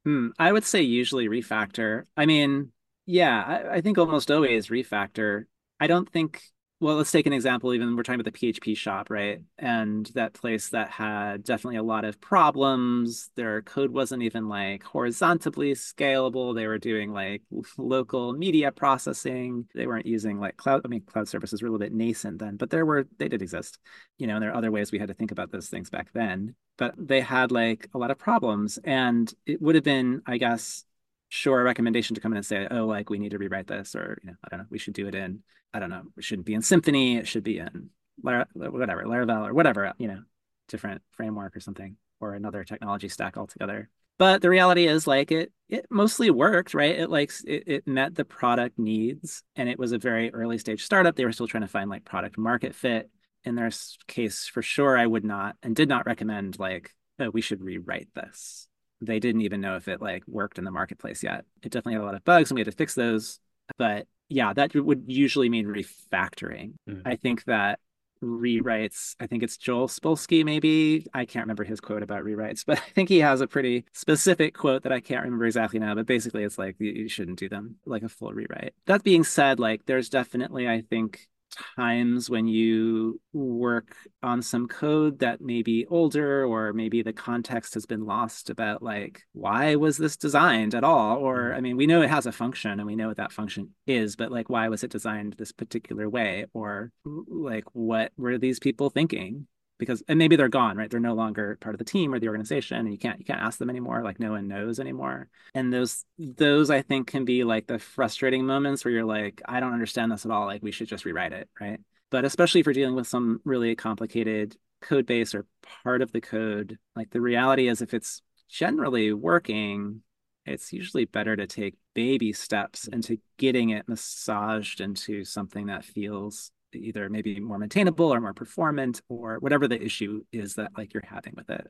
Hmm, 0.06 0.30
I 0.39 0.52
would 0.52 0.63
say 0.63 0.82
usually 0.82 1.28
refactor. 1.28 2.06
I 2.15 2.26
mean, 2.26 2.71
yeah, 3.06 3.43
I, 3.43 3.76
I 3.76 3.82
think 3.82 3.97
almost 3.97 4.32
always 4.32 4.67
refactor. 4.67 5.45
I 5.80 5.88
don't 5.88 6.10
think 6.10 6.41
well, 6.82 6.96
let's 6.96 7.12
take 7.12 7.28
an 7.28 7.34
example. 7.34 7.76
Even 7.76 7.96
we're 7.96 8.02
talking 8.02 8.20
about 8.20 8.34
the 8.34 8.52
PHP 8.54 8.76
shop, 8.76 9.12
right? 9.12 9.39
And 9.60 10.08
that 10.15 10.34
place 10.34 10.70
that 10.70 10.89
had 10.89 11.44
definitely 11.44 11.78
a 11.78 11.84
lot 11.84 12.06
of 12.06 12.20
problems. 12.20 13.30
Their 13.36 13.62
code 13.62 13.91
wasn't 13.91 14.24
even 14.24 14.50
like 14.50 14.82
horizontally 14.82 15.74
scalable. 15.74 16.56
They 16.56 16.65
were 16.65 16.80
doing 16.80 17.13
like 17.13 17.44
local 17.78 18.34
media 18.34 18.72
processing. 18.72 19.67
They 19.76 19.86
weren't 19.86 20.08
using 20.08 20.39
like 20.39 20.58
cloud. 20.58 20.82
I 20.84 20.88
mean, 20.88 21.02
cloud 21.02 21.28
services 21.28 21.62
were 21.62 21.67
a 21.67 21.72
little 21.72 21.86
bit 21.86 21.94
nascent 21.94 22.39
then, 22.39 22.58
but 22.58 22.72
there 22.72 22.86
were 22.86 23.08
they 23.20 23.28
did 23.28 23.44
exist. 23.44 23.78
You 24.17 24.26
know, 24.26 24.34
and 24.34 24.44
there 24.44 24.50
are 24.50 24.58
other 24.58 24.72
ways 24.72 24.91
we 24.91 24.98
had 24.98 25.10
to 25.10 25.13
think 25.13 25.32
about 25.32 25.52
those 25.52 25.70
things 25.70 25.91
back 25.91 26.12
then. 26.13 26.56
But 26.80 26.96
they 26.98 27.22
had 27.22 27.52
like 27.52 27.89
a 27.94 28.00
lot 28.00 28.10
of 28.10 28.17
problems, 28.17 28.80
and 28.84 29.32
it 29.46 29.62
would 29.62 29.76
have 29.76 29.84
been, 29.84 30.24
I 30.26 30.38
guess, 30.38 30.84
sure 31.30 31.62
a 31.62 31.63
recommendation 31.63 32.15
to 32.15 32.22
come 32.22 32.34
in 32.34 32.38
and 32.38 32.46
say, 32.46 32.67
oh, 32.72 32.88
like 32.88 33.12
we 33.12 33.20
need 33.20 33.32
to 33.32 33.38
rewrite 33.38 33.67
this, 33.67 33.96
or 33.96 34.17
you 34.24 34.32
know, 34.32 34.36
I 34.44 34.50
don't 34.50 34.60
know, 34.62 34.65
we 34.72 34.80
should 34.80 34.96
do 34.96 35.08
it 35.08 35.13
in, 35.13 35.44
I 35.73 35.79
don't 35.79 35.89
know, 35.89 36.03
it 36.17 36.23
shouldn't 36.23 36.45
be 36.45 36.53
in 36.53 36.62
Symfony, 36.62 37.17
it 37.17 37.27
should 37.27 37.43
be 37.43 37.60
in 37.60 37.89
whatever, 38.17 38.47
Laravel 38.55 39.47
or 39.47 39.53
whatever, 39.53 39.93
you 39.97 40.07
know, 40.07 40.21
different 40.67 41.01
framework 41.12 41.55
or 41.55 41.60
something, 41.60 41.97
or 42.19 42.34
another 42.34 42.63
technology 42.63 43.07
stack 43.07 43.38
altogether. 43.38 43.89
But 44.17 44.41
the 44.41 44.49
reality 44.49 44.88
is 44.88 45.07
like 45.07 45.31
it 45.31 45.51
it 45.67 45.88
mostly 45.89 46.29
worked, 46.29 46.73
right? 46.73 46.99
It 46.99 47.10
like 47.10 47.31
it, 47.45 47.63
it 47.65 47.88
met 47.88 48.13
the 48.13 48.25
product 48.25 48.77
needs 48.77 49.43
and 49.55 49.67
it 49.67 49.79
was 49.79 49.93
a 49.93 49.97
very 49.97 50.31
early 50.31 50.57
stage 50.57 50.84
startup. 50.84 51.15
They 51.15 51.25
were 51.25 51.31
still 51.31 51.47
trying 51.47 51.62
to 51.62 51.67
find 51.67 51.89
like 51.89 52.05
product 52.05 52.38
market 52.38 52.75
fit. 52.75 53.10
In 53.43 53.55
their 53.55 53.71
case, 54.05 54.45
for 54.45 54.62
sure, 54.62 54.95
I 54.95 55.07
would 55.07 55.25
not 55.25 55.55
and 55.63 55.75
did 55.75 55.89
not 55.89 56.05
recommend 56.05 56.60
like, 56.60 56.93
oh, 57.17 57.31
we 57.31 57.41
should 57.41 57.63
rewrite 57.63 58.10
this 58.13 58.67
they 59.01 59.19
didn't 59.19 59.41
even 59.41 59.62
know 59.62 59.75
if 59.75 59.88
it 59.88 60.01
like 60.01 60.23
worked 60.27 60.57
in 60.57 60.63
the 60.63 60.71
marketplace 60.71 61.23
yet. 61.23 61.45
It 61.63 61.71
definitely 61.71 61.93
had 61.93 62.01
a 62.01 62.05
lot 62.05 62.15
of 62.15 62.23
bugs 62.23 62.51
and 62.51 62.55
we 62.55 62.62
had 62.62 62.71
to 62.71 62.77
fix 62.77 62.93
those. 62.93 63.39
But 63.77 64.07
yeah, 64.32 64.54
that 64.54 64.74
would 64.74 65.04
usually 65.08 65.50
mean 65.50 65.67
refactoring. 65.67 66.74
Mm. 66.89 67.02
I 67.06 67.15
think 67.15 67.44
that 67.46 67.80
rewrites, 68.24 69.15
I 69.20 69.28
think 69.28 69.44
it's 69.44 69.58
Joel 69.58 69.88
Spolsky, 69.88 70.46
maybe. 70.46 71.08
I 71.13 71.26
can't 71.26 71.44
remember 71.44 71.63
his 71.63 71.82
quote 71.82 72.04
about 72.04 72.24
rewrites, 72.24 72.63
but 72.67 72.78
I 72.78 72.89
think 72.96 73.10
he 73.10 73.20
has 73.20 73.41
a 73.41 73.48
pretty 73.48 73.86
specific 73.94 74.56
quote 74.56 74.84
that 74.84 74.91
I 74.91 75.00
can't 75.00 75.24
remember 75.24 75.46
exactly 75.46 75.80
now. 75.80 75.96
But 75.96 76.06
basically, 76.06 76.44
it's 76.44 76.58
like 76.58 76.78
you 76.80 77.10
shouldn't 77.10 77.39
do 77.39 77.50
them 77.50 77.76
like 77.86 78.04
a 78.04 78.10
full 78.10 78.32
rewrite. 78.32 78.74
That 78.86 79.04
being 79.04 79.24
said, 79.24 79.60
like 79.60 79.86
there's 79.86 80.10
definitely, 80.10 80.67
I 80.67 80.82
think, 80.82 81.28
times 81.75 82.29
when 82.29 82.47
you 82.47 83.19
work 83.33 83.95
on 84.23 84.41
some 84.41 84.67
code 84.67 85.19
that 85.19 85.41
may 85.41 85.61
be 85.61 85.85
older 85.87 86.45
or 86.45 86.73
maybe 86.73 87.01
the 87.01 87.13
context 87.13 87.73
has 87.73 87.85
been 87.85 88.05
lost 88.05 88.49
about 88.49 88.81
like 88.81 89.21
why 89.33 89.75
was 89.75 89.97
this 89.97 90.17
designed 90.17 90.75
at 90.75 90.83
all? 90.83 91.17
Or 91.17 91.49
mm-hmm. 91.49 91.57
i 91.57 91.61
mean 91.61 91.77
we 91.77 91.87
know 91.87 92.01
it 92.01 92.09
has 92.09 92.25
a 92.25 92.31
function 92.31 92.71
and 92.71 92.85
we 92.85 92.95
know 92.95 93.07
what 93.07 93.17
that 93.17 93.31
function 93.31 93.69
is 93.85 94.15
but 94.15 94.31
like 94.31 94.49
why 94.49 94.69
was 94.69 94.83
it 94.83 94.91
designed 94.91 95.33
this 95.33 95.51
particular 95.51 96.09
way? 96.09 96.45
Or 96.53 96.91
like 97.05 97.65
what 97.73 98.11
were 98.17 98.37
these 98.37 98.59
people 98.59 98.89
thinking 98.89 99.47
because 99.82 100.04
and 100.08 100.20
maybe 100.20 100.36
they're 100.36 100.48
gone 100.48 100.78
right? 100.78 100.89
They're 100.89 101.00
no 101.00 101.15
longer 101.15 101.58
part 101.60 101.74
of 101.76 101.80
the 101.80 101.86
team 101.86 102.13
or 102.13 102.20
the 102.20 102.28
organization 102.28 102.78
and 102.78 102.91
you 102.91 103.00
can't 103.00 103.20
you 103.20 103.26
can't 103.26 103.41
ask 103.41 103.58
them 103.58 103.70
anymore 103.70 104.04
like 104.04 104.20
no 104.20 104.32
one 104.32 104.48
knows 104.48 104.80
anymore. 104.80 105.28
And 105.56 105.74
those 105.74 106.06
those 106.17 106.70
i 106.70 106.82
think 106.82 107.08
can 107.08 107.26
be 107.26 107.44
like 107.44 107.67
the 107.67 107.80
frustrating 107.80 108.46
moments 108.46 108.86
where 108.86 108.94
you're 108.94 109.04
like 109.04 109.41
i 109.46 109.60
don't 109.60 109.74
understand 109.74 110.12
this 110.12 110.24
at 110.24 110.32
all 110.32 110.46
like 110.46 110.62
we 110.62 110.72
should 110.72 110.88
just 110.88 111.04
rewrite 111.04 111.34
it 111.34 111.50
right? 111.60 111.82
But 112.12 112.26
especially 112.26 112.60
if 112.60 112.67
you're 112.67 112.74
dealing 112.74 112.96
with 112.96 113.08
some 113.08 113.41
really 113.44 113.76
complicated 113.76 114.56
code 114.82 115.06
base 115.06 115.34
or 115.34 115.46
part 115.84 116.02
of 116.02 116.12
the 116.12 116.22
code 116.22 116.78
like 116.96 117.10
the 117.10 117.22
reality 117.22 117.67
is 117.67 117.82
if 117.82 117.94
it's 117.94 118.22
generally 118.48 119.12
working 119.13 120.04
it's 120.46 120.74
usually 120.74 121.06
better 121.06 121.36
to 121.36 121.48
take 121.48 121.76
baby 121.94 122.34
steps 122.34 122.88
into 122.88 123.17
getting 123.38 123.70
it 123.70 123.88
massaged 123.88 124.82
into 124.82 125.24
something 125.24 125.67
that 125.67 125.86
feels 125.86 126.52
either 126.79 127.10
maybe 127.10 127.39
more 127.39 127.57
maintainable 127.57 128.13
or 128.13 128.19
more 128.21 128.34
performant 128.34 129.01
or 129.10 129.38
whatever 129.39 129.67
the 129.67 129.81
issue 129.81 130.23
is 130.31 130.55
that 130.55 130.71
like 130.77 130.93
you're 130.93 131.03
having 131.05 131.34
with 131.36 131.49
it. 131.49 131.67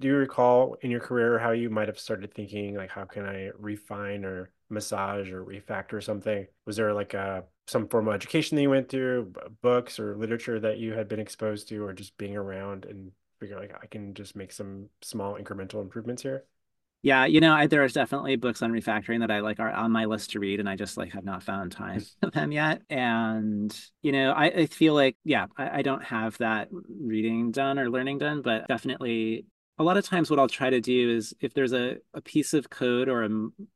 Do 0.00 0.08
you 0.08 0.14
recall 0.14 0.76
in 0.82 0.90
your 0.90 1.00
career 1.00 1.38
how 1.38 1.50
you 1.50 1.70
might 1.70 1.88
have 1.88 1.98
started 1.98 2.32
thinking 2.32 2.76
like 2.76 2.90
how 2.90 3.04
can 3.04 3.26
I 3.26 3.50
refine 3.58 4.24
or 4.24 4.50
massage 4.70 5.30
or 5.30 5.44
refactor 5.44 6.02
something? 6.02 6.46
Was 6.66 6.76
there 6.76 6.94
like 6.94 7.14
a 7.14 7.44
some 7.66 7.88
formal 7.88 8.12
education 8.12 8.56
that 8.56 8.62
you 8.62 8.70
went 8.70 8.88
through, 8.88 9.32
books 9.60 9.98
or 9.98 10.16
literature 10.16 10.60
that 10.60 10.78
you 10.78 10.94
had 10.94 11.08
been 11.08 11.20
exposed 11.20 11.68
to, 11.68 11.84
or 11.84 11.92
just 11.92 12.16
being 12.16 12.36
around 12.36 12.84
and 12.84 13.10
figure 13.40 13.58
like 13.58 13.74
I 13.82 13.86
can 13.86 14.14
just 14.14 14.36
make 14.36 14.52
some 14.52 14.88
small 15.02 15.34
incremental 15.36 15.82
improvements 15.82 16.22
here? 16.22 16.44
Yeah, 17.02 17.26
you 17.26 17.40
know, 17.40 17.54
I, 17.54 17.68
there's 17.68 17.92
definitely 17.92 18.36
books 18.36 18.60
on 18.60 18.72
refactoring 18.72 19.20
that 19.20 19.30
I 19.30 19.40
like 19.40 19.60
are 19.60 19.70
on 19.70 19.92
my 19.92 20.06
list 20.06 20.30
to 20.30 20.40
read, 20.40 20.58
and 20.58 20.68
I 20.68 20.74
just 20.74 20.96
like 20.96 21.12
have 21.12 21.24
not 21.24 21.42
found 21.42 21.72
time 21.72 22.04
for 22.20 22.30
them 22.30 22.50
yet. 22.50 22.82
And 22.90 23.76
you 24.02 24.12
know, 24.12 24.32
I, 24.32 24.46
I 24.46 24.66
feel 24.66 24.94
like 24.94 25.16
yeah, 25.24 25.46
I, 25.56 25.78
I 25.78 25.82
don't 25.82 26.02
have 26.04 26.36
that 26.38 26.68
reading 26.72 27.52
done 27.52 27.78
or 27.78 27.90
learning 27.90 28.18
done, 28.18 28.42
but 28.42 28.66
definitely 28.66 29.46
a 29.78 29.84
lot 29.84 29.96
of 29.96 30.04
times 30.04 30.28
what 30.28 30.40
I'll 30.40 30.48
try 30.48 30.70
to 30.70 30.80
do 30.80 31.10
is 31.10 31.34
if 31.40 31.54
there's 31.54 31.72
a, 31.72 31.98
a 32.14 32.20
piece 32.20 32.52
of 32.52 32.68
code 32.68 33.08
or 33.08 33.22
a 33.22 33.28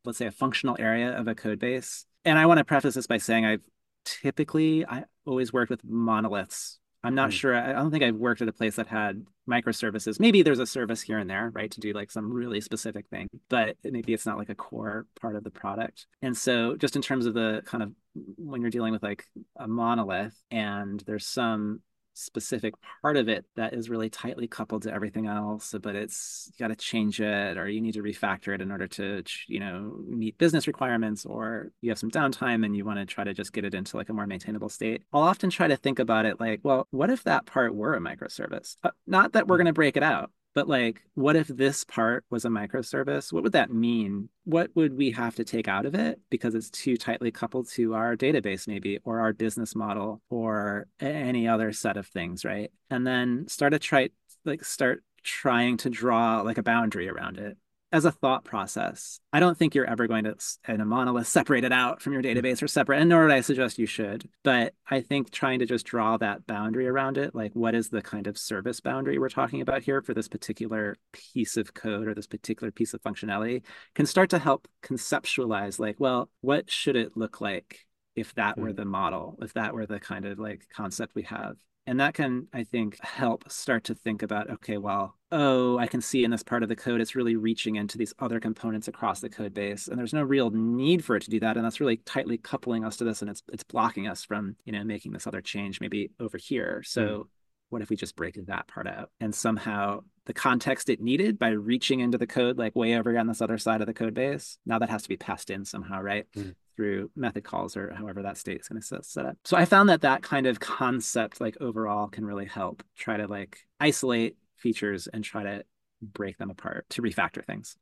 let's 0.05 0.19
say 0.19 0.27
a 0.27 0.33
functional 0.33 0.77
area 0.81 1.17
of 1.17 1.29
a 1.29 1.35
code 1.35 1.61
base, 1.61 2.05
and 2.25 2.39
I 2.39 2.47
want 2.47 2.59
to 2.59 2.65
preface 2.65 2.95
this 2.95 3.07
by 3.07 3.19
saying 3.19 3.45
I've 3.45 3.63
typically 4.05 4.85
I 4.85 5.05
always 5.25 5.53
worked 5.53 5.71
with 5.71 5.85
monoliths 5.85 6.81
I'm 7.05 7.15
not 7.15 7.31
mm. 7.31 7.33
sure. 7.33 7.55
I 7.55 7.73
don't 7.73 7.91
think 7.91 8.05
I've 8.05 8.17
worked 8.17 8.43
at 8.43 8.49
a 8.49 8.53
place 8.53 8.77
that 8.77 8.87
had 8.87 9.25
microservices. 9.49 10.21
Maybe 10.21 10.43
there's 10.43 10.59
a 10.59 10.67
service 10.67 11.03
here 11.03 11.19
and 11.19 11.29
there, 11.29 11.51
right, 11.55 11.71
to 11.71 11.81
do 11.81 11.93
like 11.93 12.11
some 12.11 12.33
really 12.33 12.61
specific 12.61 13.09
thing, 13.09 13.29
but 13.49 13.77
maybe 13.85 14.13
it's 14.13 14.27
not 14.27 14.39
like 14.39 14.51
a 14.51 14.55
core 14.55 15.07
part 15.21 15.37
of 15.37 15.45
the 15.45 15.51
product. 15.51 16.07
And 16.23 16.37
so, 16.37 16.77
just 16.77 16.97
in 16.97 17.03
terms 17.03 17.27
of 17.27 17.35
the 17.35 17.63
kind 17.65 17.83
of 17.83 17.93
when 18.37 18.61
you're 18.61 18.71
dealing 18.71 18.93
with 18.93 19.03
like 19.03 19.25
a 19.57 19.67
monolith 19.67 20.37
and 20.51 21.03
there's 21.07 21.27
some 21.27 21.81
specific 22.15 22.75
part 23.01 23.17
of 23.17 23.29
it 23.29 23.45
that 23.57 23.73
is 23.73 23.89
really 23.89 24.11
tightly 24.11 24.47
coupled 24.47 24.83
to 24.83 24.93
everything 24.93 25.27
else 25.27 25.75
but 25.83 25.97
it's 25.97 26.51
you 26.53 26.63
got 26.63 26.69
to 26.69 26.77
change 26.77 27.21
it 27.21 27.57
or 27.57 27.69
you 27.69 27.81
need 27.81 27.95
to 27.95 28.03
refactor 28.03 28.55
it 28.55 28.61
in 28.61 28.71
order 28.71 28.87
to 28.87 29.23
you 29.49 29.59
know 29.59 29.97
meet 30.07 30.37
business 30.39 30.67
requirements 30.67 31.25
or 31.25 31.73
you 31.81 31.91
have 31.91 31.99
some 31.99 32.11
downtime 32.11 32.65
and 32.65 32.77
you 32.77 32.85
want 32.85 32.99
to 32.99 33.07
try 33.07 33.25
to 33.25 33.33
just 33.33 33.53
get 33.53 33.65
it 33.65 33.75
into 33.75 33.97
like 33.97 34.09
a 34.09 34.13
more 34.13 34.27
maintainable 34.27 34.69
state. 34.69 35.03
I'll 35.13 35.23
often 35.23 35.51
try 35.51 35.69
to 35.69 35.77
think 35.77 35.99
about 35.99 36.27
it 36.27 36.39
like 36.39 36.61
well 36.63 36.87
what 36.91 37.11
if 37.11 37.25
that 37.25 37.47
part 37.47 37.75
were 37.75 37.95
a 37.95 38.01
microservice? 38.01 38.77
Uh, 38.85 38.91
not 39.07 39.33
that 39.33 39.47
we're 39.47 39.59
going 39.59 39.67
to 39.67 39.73
break 39.73 39.97
it 39.97 40.03
out 40.03 40.31
but 40.55 40.69
like, 40.69 41.03
what 41.15 41.37
if 41.37 41.49
this 41.49 41.85
part 41.85 42.25
was 42.31 42.45
a 42.45 42.49
microservice? 42.49 43.33
What 43.33 43.43
would 43.43 43.53
that 43.53 43.73
mean? 43.73 44.29
What 44.45 44.71
would 44.75 44.97
we 44.97 45.11
have 45.13 45.35
to 45.37 45.45
take 45.45 45.69
out 45.69 45.87
of 45.87 45.95
it 45.95 46.21
because 46.31 46.55
it's 46.55 46.71
too 46.71 46.97
tightly 46.97 47.31
coupled 47.31 47.69
to 47.71 47.95
our 47.95 48.17
database, 48.17 48.69
maybe, 48.69 48.99
or 49.05 49.21
our 49.21 49.33
business 49.33 49.75
model, 49.75 50.21
or 50.29 50.87
any 51.01 51.49
other 51.49 51.73
set 51.73 51.97
of 51.97 52.07
things, 52.07 52.45
right? 52.45 52.71
And 52.91 53.07
then 53.07 53.47
start 53.49 53.73
to 53.73 53.79
try, 53.79 54.11
like, 54.45 54.65
start 54.65 55.03
trying 55.23 55.77
to 55.79 55.89
draw 55.89 56.41
like 56.41 56.59
a 56.59 56.63
boundary 56.63 57.09
around 57.09 57.39
it 57.39 57.57
as 57.93 58.07
a 58.07 58.11
thought 58.11 58.45
process. 58.45 59.21
I 59.33 59.41
don't 59.41 59.57
think 59.57 59.75
you're 59.75 59.89
ever 59.89 60.07
going 60.07 60.25
to, 60.25 60.35
in 60.67 60.81
a 60.81 60.85
monolith, 60.85 61.29
separate 61.29 61.65
it 61.65 61.73
out 61.73 62.01
from 62.01 62.15
your 62.15 62.23
mm-hmm. 62.23 62.39
database 62.39 62.63
or 62.63 62.69
separate, 62.69 63.01
and 63.01 63.09
nor 63.09 63.25
would 63.25 63.33
I 63.33 63.43
suggest 63.43 63.79
you 63.79 63.87
should. 63.87 64.29
But 64.43 64.75
I 64.91 65.03
think 65.03 65.31
trying 65.31 65.59
to 65.59 65.67
just 65.67 65.87
draw 65.87 66.17
that 66.17 66.47
boundary 66.47 66.89
around 66.89 67.19
it, 67.19 67.35
like 67.35 67.53
what 67.55 67.75
is 67.75 67.91
the 67.91 68.03
kind 68.03 68.27
of 68.27 68.39
service 68.39 68.81
boundary 68.81 69.19
we're 69.19 69.29
talking 69.29 69.61
about 69.61 69.83
here 69.83 70.01
for 70.03 70.15
this 70.15 70.29
particular 70.29 70.97
piece 71.13 71.57
of 71.57 71.75
code 71.75 72.09
or 72.09 72.15
this 72.15 72.27
particular 72.27 72.71
piece 72.71 72.95
of 72.95 73.03
functionality, 73.03 73.63
can 73.95 74.07
start 74.07 74.31
to 74.31 74.39
help 74.39 74.67
conceptualize, 74.83 75.79
like, 75.79 75.97
well, 75.99 76.31
what 76.41 76.71
should 76.71 76.97
it 76.97 77.17
look 77.17 77.41
like 77.41 77.81
if 78.17 78.35
that 78.35 78.59
were 78.59 78.73
mm. 78.73 78.77
the 78.77 78.85
model, 78.85 79.39
if 79.43 79.53
that 79.55 79.75
were 79.75 79.87
the 79.87 80.01
kind 80.01 80.25
of 80.25 80.39
like 80.39 80.67
concept 80.75 81.15
we 81.15 81.23
have 81.23 81.57
and 81.87 82.01
that 82.01 82.15
can, 82.15 82.49
I 82.53 82.65
think, 82.65 83.01
help 83.01 83.51
start 83.51 83.85
to 83.85 83.95
think 83.95 84.23
about 84.23 84.51
okay, 84.51 84.79
well, 84.79 85.17
oh, 85.33 85.79
I 85.79 85.87
can 85.87 86.03
see 86.03 86.23
in 86.23 86.31
this 86.31 86.43
part 86.43 86.63
of 86.63 86.69
the 86.69 86.77
code, 86.77 87.01
it's 87.01 87.17
really 87.17 87.37
reaching 87.37 87.77
into 87.77 87.97
these 87.97 88.13
other 88.19 88.39
components 88.39 88.87
across 88.87 89.21
the 89.21 89.31
code 89.31 89.55
base. 89.55 89.89
And 89.89 89.99
there's 89.99 90.13
no 90.13 90.23
real 90.23 90.51
need 90.51 91.05
for 91.05 91.17
it 91.17 91.23
to 91.23 91.31
do 91.31 91.41
that. 91.41 91.57
And 91.57 91.65
that's 91.65 91.81
really 91.81 91.97
tightly 91.97 92.37
coupling 92.37 92.85
us 92.85 92.99
to 92.99 93.05
this 93.05 93.23
and 93.23 93.31
it's 93.31 93.43
it's 93.53 93.65
blocking 93.65 94.07
us 94.07 94.25
from, 94.25 94.57
you 94.65 94.73
know, 94.73 94.85
making 94.85 95.13
this 95.13 95.27
other 95.27 95.41
change 95.41 95.81
maybe 95.81 96.11
over 96.21 96.37
here. 96.37 96.83
So 96.85 97.03
mm. 97.03 97.25
what 97.71 97.83
if 97.83 97.89
we 97.89 97.97
just 97.97 98.15
break 98.15 98.39
that 98.47 98.69
part 98.69 98.87
out 98.87 99.11
and 99.19 99.35
somehow 99.35 100.01
the 100.27 100.35
context 100.35 100.89
it 100.89 101.01
needed 101.01 101.39
by 101.39 101.49
reaching 101.49 102.01
into 102.01 102.19
the 102.19 102.27
code 102.27 102.59
like 102.59 102.77
way 102.77 102.95
over 102.95 103.19
on 103.19 103.27
this 103.27 103.43
other 103.43 103.59
side 103.59 103.81
of 103.81 103.87
the 103.87 103.95
code 103.95 104.15
base, 104.15 104.59
now 104.67 104.79
that 104.79 104.91
has 104.91 105.03
to 105.03 105.09
be 105.09 105.17
passed 105.17 105.51
in 105.51 105.65
somehow, 105.65 106.01
right? 106.01 106.27
Mm 106.37 106.55
through 106.75 107.11
method 107.15 107.45
calls 107.45 107.77
or 107.77 107.93
however 107.93 108.23
that 108.23 108.39
state 108.39 108.61
is 108.61 108.69
going 108.69 108.81
to 108.81 109.03
set 109.03 109.27
up. 109.27 109.37
So 109.45 109.57
I 109.57 109.65
found 109.65 109.89
that 109.89 110.01
that 110.03 110.23
kind 110.23 110.47
of 110.47 110.61
concept, 110.61 111.41
like 111.41 111.57
overall, 111.61 112.09
can 112.09 112.25
really 112.25 112.47
help 112.47 112.83
try 112.97 113.17
to 113.17 113.27
like 113.27 113.59
isolate 113.79 114.37
features 114.63 115.07
and 115.09 115.23
try 115.23 115.43
to 115.43 115.65
break 116.01 116.39
them 116.39 116.51
apart 116.51 116.87
to 116.91 117.03
refactor 117.03 117.45
things. 117.45 117.77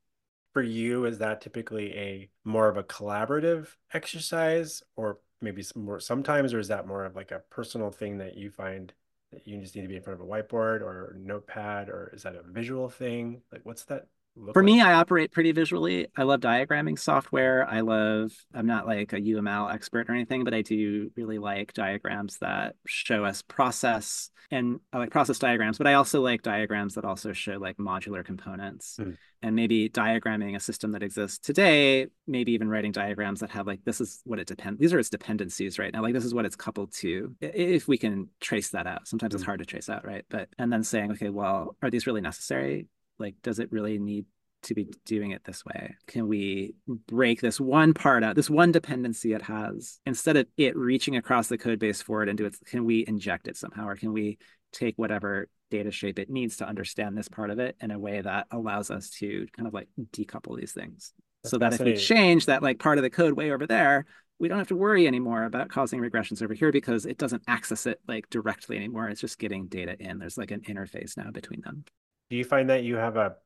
For 0.52 0.62
you, 0.62 1.04
is 1.04 1.18
that 1.18 1.40
typically 1.40 1.96
a 1.96 2.30
more 2.44 2.68
of 2.68 2.76
a 2.76 2.82
collaborative 2.82 3.68
exercise, 3.94 4.82
or 4.96 5.18
maybe 5.40 5.62
some 5.62 5.84
more 5.84 6.00
sometimes, 6.00 6.52
or 6.52 6.58
is 6.58 6.68
that 6.68 6.88
more 6.88 7.04
of 7.04 7.14
like 7.14 7.30
a 7.30 7.42
personal 7.50 7.90
thing 7.90 8.18
that 8.18 8.36
you 8.36 8.50
find 8.50 8.92
that 9.30 9.46
you 9.46 9.60
just 9.60 9.76
need 9.76 9.82
to 9.82 9.88
be 9.88 9.96
in 9.96 10.02
front 10.02 10.20
of 10.20 10.26
a 10.26 10.28
whiteboard 10.28 10.80
or 10.80 11.16
notepad, 11.20 11.88
or 11.88 12.10
is 12.12 12.24
that 12.24 12.34
a 12.34 12.42
visual 12.42 12.88
thing? 12.88 13.42
Like, 13.52 13.60
what's 13.64 13.84
that 13.84 14.08
for 14.34 14.62
like? 14.62 14.64
me, 14.64 14.80
I 14.80 14.94
operate 14.94 15.32
pretty 15.32 15.52
visually. 15.52 16.06
I 16.16 16.22
love 16.22 16.40
diagramming 16.40 16.98
software. 16.98 17.66
I 17.68 17.80
love, 17.80 18.32
I'm 18.54 18.66
not 18.66 18.86
like 18.86 19.12
a 19.12 19.20
UML 19.20 19.72
expert 19.72 20.08
or 20.08 20.14
anything, 20.14 20.44
but 20.44 20.54
I 20.54 20.62
do 20.62 21.10
really 21.16 21.38
like 21.38 21.72
diagrams 21.72 22.38
that 22.38 22.76
show 22.86 23.24
us 23.24 23.42
process 23.42 24.30
and 24.50 24.80
I 24.92 24.98
like 24.98 25.10
process 25.10 25.38
diagrams, 25.38 25.78
but 25.78 25.86
I 25.86 25.94
also 25.94 26.20
like 26.20 26.42
diagrams 26.42 26.94
that 26.94 27.04
also 27.04 27.32
show 27.32 27.52
like 27.52 27.76
modular 27.76 28.24
components 28.24 28.96
mm. 29.00 29.16
and 29.42 29.54
maybe 29.54 29.88
diagramming 29.88 30.56
a 30.56 30.60
system 30.60 30.92
that 30.92 31.02
exists 31.02 31.38
today, 31.38 32.08
maybe 32.26 32.52
even 32.52 32.68
writing 32.68 32.90
diagrams 32.90 33.40
that 33.40 33.50
have 33.50 33.66
like, 33.66 33.84
this 33.84 34.00
is 34.00 34.20
what 34.24 34.40
it 34.40 34.48
depends. 34.48 34.80
These 34.80 34.92
are 34.92 34.98
its 34.98 35.10
dependencies 35.10 35.78
right 35.78 35.92
now. 35.92 36.02
Like 36.02 36.14
this 36.14 36.24
is 36.24 36.34
what 36.34 36.46
it's 36.46 36.56
coupled 36.56 36.92
to. 36.94 37.34
If 37.40 37.86
we 37.86 37.96
can 37.96 38.28
trace 38.40 38.70
that 38.70 38.86
out, 38.86 39.06
sometimes 39.06 39.32
mm. 39.32 39.36
it's 39.36 39.44
hard 39.44 39.60
to 39.60 39.66
trace 39.66 39.88
out, 39.88 40.04
right? 40.04 40.24
But, 40.28 40.48
and 40.58 40.72
then 40.72 40.82
saying, 40.82 41.12
okay, 41.12 41.28
well, 41.28 41.76
are 41.82 41.90
these 41.90 42.06
really 42.06 42.20
necessary? 42.20 42.88
Like 43.20 43.36
does 43.42 43.58
it 43.58 43.70
really 43.70 43.98
need 43.98 44.26
to 44.62 44.74
be 44.74 44.88
doing 45.04 45.30
it 45.30 45.44
this 45.44 45.64
way? 45.64 45.96
Can 46.06 46.28
we 46.28 46.74
break 47.08 47.40
this 47.40 47.60
one 47.60 47.94
part 47.94 48.22
out, 48.22 48.36
this 48.36 48.50
one 48.50 48.72
dependency 48.72 49.32
it 49.32 49.42
has, 49.42 50.00
instead 50.06 50.36
of 50.36 50.46
it 50.56 50.76
reaching 50.76 51.16
across 51.16 51.48
the 51.48 51.58
code 51.58 51.78
base 51.78 52.02
for 52.02 52.22
it 52.22 52.28
into 52.28 52.44
it, 52.44 52.56
can 52.66 52.84
we 52.84 53.04
inject 53.06 53.48
it 53.48 53.56
somehow? 53.56 53.86
Or 53.88 53.96
can 53.96 54.12
we 54.12 54.38
take 54.72 54.96
whatever 54.96 55.48
data 55.70 55.90
shape 55.90 56.18
it 56.18 56.30
needs 56.30 56.56
to 56.56 56.68
understand 56.68 57.16
this 57.16 57.28
part 57.28 57.50
of 57.50 57.58
it 57.58 57.76
in 57.80 57.90
a 57.90 57.98
way 57.98 58.20
that 58.20 58.46
allows 58.50 58.90
us 58.90 59.10
to 59.10 59.46
kind 59.56 59.66
of 59.66 59.74
like 59.74 59.88
decouple 60.12 60.58
these 60.58 60.72
things? 60.72 61.12
That's 61.42 61.50
so 61.50 61.58
that 61.58 61.74
if 61.74 61.80
we 61.80 61.96
change 61.96 62.46
that 62.46 62.62
like 62.62 62.78
part 62.78 62.98
of 62.98 63.02
the 63.02 63.10
code 63.10 63.34
way 63.34 63.52
over 63.52 63.66
there, 63.66 64.06
we 64.38 64.48
don't 64.48 64.58
have 64.58 64.68
to 64.68 64.76
worry 64.76 65.06
anymore 65.06 65.44
about 65.44 65.68
causing 65.68 66.00
regressions 66.00 66.42
over 66.42 66.54
here 66.54 66.72
because 66.72 67.06
it 67.06 67.18
doesn't 67.18 67.42
access 67.46 67.86
it 67.86 68.00
like 68.08 68.28
directly 68.30 68.76
anymore. 68.76 69.08
It's 69.08 69.20
just 69.20 69.38
getting 69.38 69.66
data 69.66 69.96
in. 69.98 70.18
There's 70.18 70.38
like 70.38 70.50
an 70.50 70.62
interface 70.62 71.16
now 71.16 71.30
between 71.30 71.60
them 71.62 71.84
do 72.30 72.36
you 72.36 72.44
find 72.44 72.70
that 72.70 72.84
you 72.84 72.96
have 72.96 73.16
a 73.16 73.36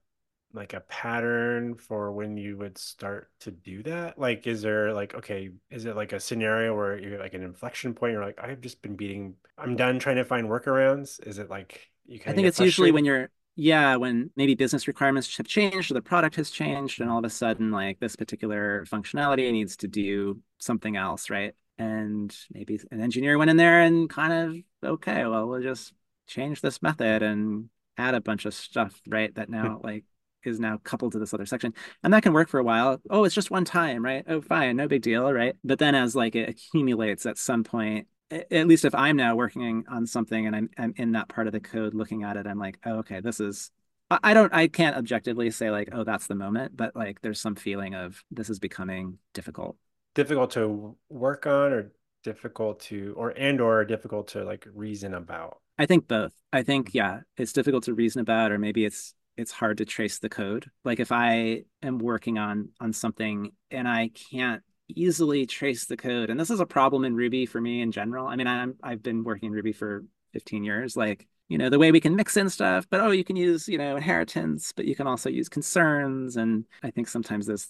like 0.52 0.72
a 0.72 0.80
pattern 0.80 1.74
for 1.74 2.12
when 2.12 2.36
you 2.36 2.56
would 2.56 2.78
start 2.78 3.28
to 3.40 3.50
do 3.50 3.82
that? 3.82 4.18
Like 4.18 4.46
is 4.46 4.62
there 4.62 4.92
like 4.92 5.14
okay 5.14 5.50
is 5.70 5.84
it 5.84 5.96
like 5.96 6.12
a 6.12 6.20
scenario 6.20 6.76
where 6.76 6.98
you're 6.98 7.18
like 7.18 7.34
an 7.34 7.42
inflection 7.42 7.94
point 7.94 8.12
you're 8.12 8.24
like 8.24 8.38
i've 8.40 8.60
just 8.60 8.80
been 8.82 8.94
beating 8.94 9.34
i'm 9.58 9.74
done 9.74 9.98
trying 9.98 10.16
to 10.16 10.24
find 10.24 10.48
workarounds. 10.48 11.26
Is 11.26 11.38
it 11.38 11.50
like 11.50 11.90
you 12.06 12.20
can 12.20 12.32
i 12.32 12.34
think 12.34 12.46
it's 12.46 12.60
usually 12.60 12.92
when 12.92 13.04
you're 13.04 13.30
yeah 13.56 13.96
when 13.96 14.30
maybe 14.36 14.54
business 14.54 14.86
requirements 14.86 15.36
have 15.36 15.46
changed 15.46 15.90
or 15.90 15.94
the 15.94 16.02
product 16.02 16.36
has 16.36 16.50
changed 16.50 17.00
and 17.00 17.10
all 17.10 17.18
of 17.18 17.24
a 17.24 17.30
sudden 17.30 17.70
like 17.70 17.98
this 17.98 18.16
particular 18.16 18.84
functionality 18.86 19.50
needs 19.50 19.76
to 19.76 19.88
do 19.88 20.40
something 20.58 20.96
else 20.96 21.30
right? 21.30 21.54
And 21.76 22.36
maybe 22.52 22.78
an 22.92 23.00
engineer 23.00 23.36
went 23.36 23.50
in 23.50 23.56
there 23.56 23.80
and 23.80 24.08
kind 24.08 24.32
of 24.32 24.90
okay 24.90 25.26
well 25.26 25.48
we'll 25.48 25.62
just 25.62 25.92
change 26.26 26.60
this 26.60 26.80
method 26.82 27.22
and 27.22 27.68
add 27.96 28.14
a 28.14 28.20
bunch 28.20 28.44
of 28.44 28.54
stuff, 28.54 29.00
right? 29.06 29.34
That 29.34 29.48
now 29.48 29.76
hmm. 29.76 29.86
like 29.86 30.04
is 30.44 30.60
now 30.60 30.78
coupled 30.84 31.12
to 31.12 31.18
this 31.18 31.32
other 31.34 31.46
section. 31.46 31.74
And 32.02 32.12
that 32.12 32.22
can 32.22 32.32
work 32.32 32.48
for 32.48 32.60
a 32.60 32.64
while. 32.64 33.00
Oh, 33.10 33.24
it's 33.24 33.34
just 33.34 33.50
one 33.50 33.64
time, 33.64 34.04
right? 34.04 34.24
Oh, 34.28 34.40
fine, 34.40 34.76
no 34.76 34.88
big 34.88 35.02
deal, 35.02 35.32
right? 35.32 35.56
But 35.64 35.78
then 35.78 35.94
as 35.94 36.14
like 36.14 36.34
it 36.36 36.48
accumulates 36.48 37.26
at 37.26 37.38
some 37.38 37.64
point, 37.64 38.06
at 38.30 38.66
least 38.66 38.84
if 38.84 38.94
I'm 38.94 39.16
now 39.16 39.36
working 39.36 39.84
on 39.88 40.06
something 40.06 40.46
and 40.46 40.56
I'm 40.56 40.70
I'm 40.76 40.94
in 40.96 41.12
that 41.12 41.28
part 41.28 41.46
of 41.46 41.52
the 41.52 41.60
code 41.60 41.94
looking 41.94 42.22
at 42.22 42.36
it, 42.36 42.46
I'm 42.46 42.58
like, 42.58 42.78
oh, 42.84 42.98
okay, 42.98 43.20
this 43.20 43.40
is 43.40 43.70
I 44.10 44.34
don't 44.34 44.52
I 44.52 44.68
can't 44.68 44.96
objectively 44.96 45.50
say 45.50 45.70
like, 45.70 45.88
oh, 45.92 46.04
that's 46.04 46.26
the 46.26 46.34
moment, 46.34 46.76
but 46.76 46.94
like 46.94 47.20
there's 47.22 47.40
some 47.40 47.54
feeling 47.54 47.94
of 47.94 48.22
this 48.30 48.50
is 48.50 48.58
becoming 48.58 49.18
difficult. 49.32 49.76
Difficult 50.14 50.52
to 50.52 50.96
work 51.08 51.46
on 51.46 51.72
or 51.72 51.92
difficult 52.22 52.80
to 52.80 53.14
or 53.16 53.30
and 53.30 53.60
or 53.60 53.84
difficult 53.84 54.28
to 54.28 54.44
like 54.44 54.66
reason 54.72 55.14
about 55.14 55.58
I 55.78 55.86
think 55.86 56.06
both. 56.08 56.32
I 56.52 56.62
think 56.62 56.94
yeah, 56.94 57.20
it's 57.36 57.52
difficult 57.52 57.84
to 57.84 57.94
reason 57.94 58.20
about, 58.20 58.52
or 58.52 58.58
maybe 58.58 58.84
it's 58.84 59.14
it's 59.36 59.50
hard 59.50 59.78
to 59.78 59.84
trace 59.84 60.18
the 60.18 60.28
code. 60.28 60.70
Like 60.84 61.00
if 61.00 61.10
I 61.10 61.64
am 61.82 61.98
working 61.98 62.38
on 62.38 62.70
on 62.80 62.92
something 62.92 63.50
and 63.70 63.88
I 63.88 64.10
can't 64.30 64.62
easily 64.88 65.46
trace 65.46 65.86
the 65.86 65.96
code, 65.96 66.30
and 66.30 66.38
this 66.38 66.50
is 66.50 66.60
a 66.60 66.66
problem 66.66 67.04
in 67.04 67.16
Ruby 67.16 67.46
for 67.46 67.60
me 67.60 67.80
in 67.80 67.90
general. 67.90 68.26
I 68.26 68.36
mean, 68.36 68.46
I'm 68.46 68.76
I've 68.82 69.02
been 69.02 69.24
working 69.24 69.48
in 69.48 69.52
Ruby 69.52 69.72
for 69.72 70.04
15 70.32 70.64
years. 70.64 70.96
Like 70.96 71.26
you 71.48 71.58
know 71.58 71.68
the 71.68 71.78
way 71.78 71.92
we 71.92 72.00
can 72.00 72.16
mix 72.16 72.36
in 72.36 72.48
stuff, 72.48 72.86
but 72.88 73.00
oh, 73.00 73.10
you 73.10 73.24
can 73.24 73.36
use 73.36 73.68
you 73.68 73.78
know 73.78 73.96
inheritance, 73.96 74.72
but 74.72 74.84
you 74.84 74.94
can 74.94 75.06
also 75.06 75.28
use 75.28 75.48
concerns, 75.48 76.36
and 76.36 76.64
I 76.82 76.90
think 76.90 77.08
sometimes 77.08 77.46
those 77.46 77.68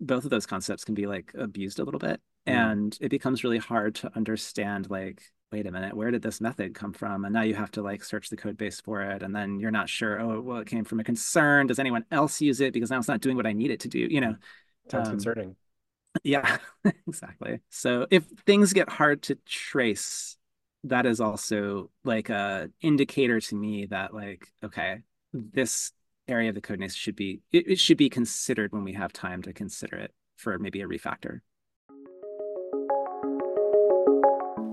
both 0.00 0.24
of 0.24 0.30
those 0.30 0.46
concepts 0.46 0.84
can 0.84 0.94
be 0.94 1.06
like 1.06 1.32
abused 1.36 1.80
a 1.80 1.84
little 1.84 2.00
bit, 2.00 2.20
mm. 2.46 2.52
and 2.52 2.96
it 3.00 3.08
becomes 3.08 3.42
really 3.42 3.58
hard 3.58 3.96
to 3.96 4.12
understand 4.14 4.88
like 4.88 5.22
wait 5.50 5.66
a 5.66 5.72
minute, 5.72 5.94
where 5.94 6.10
did 6.10 6.22
this 6.22 6.40
method 6.40 6.74
come 6.74 6.92
from? 6.92 7.24
And 7.24 7.32
now 7.32 7.42
you 7.42 7.54
have 7.54 7.70
to 7.72 7.82
like 7.82 8.04
search 8.04 8.28
the 8.28 8.36
code 8.36 8.58
base 8.58 8.80
for 8.80 9.02
it. 9.02 9.22
And 9.22 9.34
then 9.34 9.58
you're 9.58 9.70
not 9.70 9.88
sure, 9.88 10.20
oh, 10.20 10.40
well, 10.40 10.58
it 10.58 10.66
came 10.66 10.84
from 10.84 11.00
a 11.00 11.04
concern. 11.04 11.66
Does 11.66 11.78
anyone 11.78 12.04
else 12.10 12.40
use 12.40 12.60
it? 12.60 12.72
Because 12.72 12.90
now 12.90 12.98
it's 12.98 13.08
not 13.08 13.20
doing 13.20 13.36
what 13.36 13.46
I 13.46 13.52
need 13.52 13.70
it 13.70 13.80
to 13.80 13.88
do, 13.88 13.98
you 13.98 14.20
know? 14.20 14.36
Sounds 14.90 15.08
um, 15.08 15.12
concerning. 15.14 15.56
Yeah, 16.22 16.58
exactly. 17.06 17.60
So 17.70 18.06
if 18.10 18.24
things 18.46 18.72
get 18.72 18.88
hard 18.88 19.22
to 19.24 19.36
trace, 19.46 20.36
that 20.84 21.06
is 21.06 21.20
also 21.20 21.90
like 22.04 22.28
a 22.28 22.70
indicator 22.80 23.40
to 23.40 23.54
me 23.54 23.86
that 23.86 24.14
like, 24.14 24.48
okay, 24.62 24.98
this 25.32 25.92
area 26.26 26.50
of 26.50 26.54
the 26.54 26.60
code 26.60 26.78
base 26.78 26.94
should 26.94 27.16
be, 27.16 27.40
it, 27.52 27.68
it 27.68 27.78
should 27.78 27.96
be 27.96 28.10
considered 28.10 28.72
when 28.72 28.84
we 28.84 28.92
have 28.92 29.12
time 29.12 29.42
to 29.42 29.52
consider 29.52 29.96
it 29.96 30.14
for 30.36 30.58
maybe 30.58 30.82
a 30.82 30.86
refactor. 30.86 31.40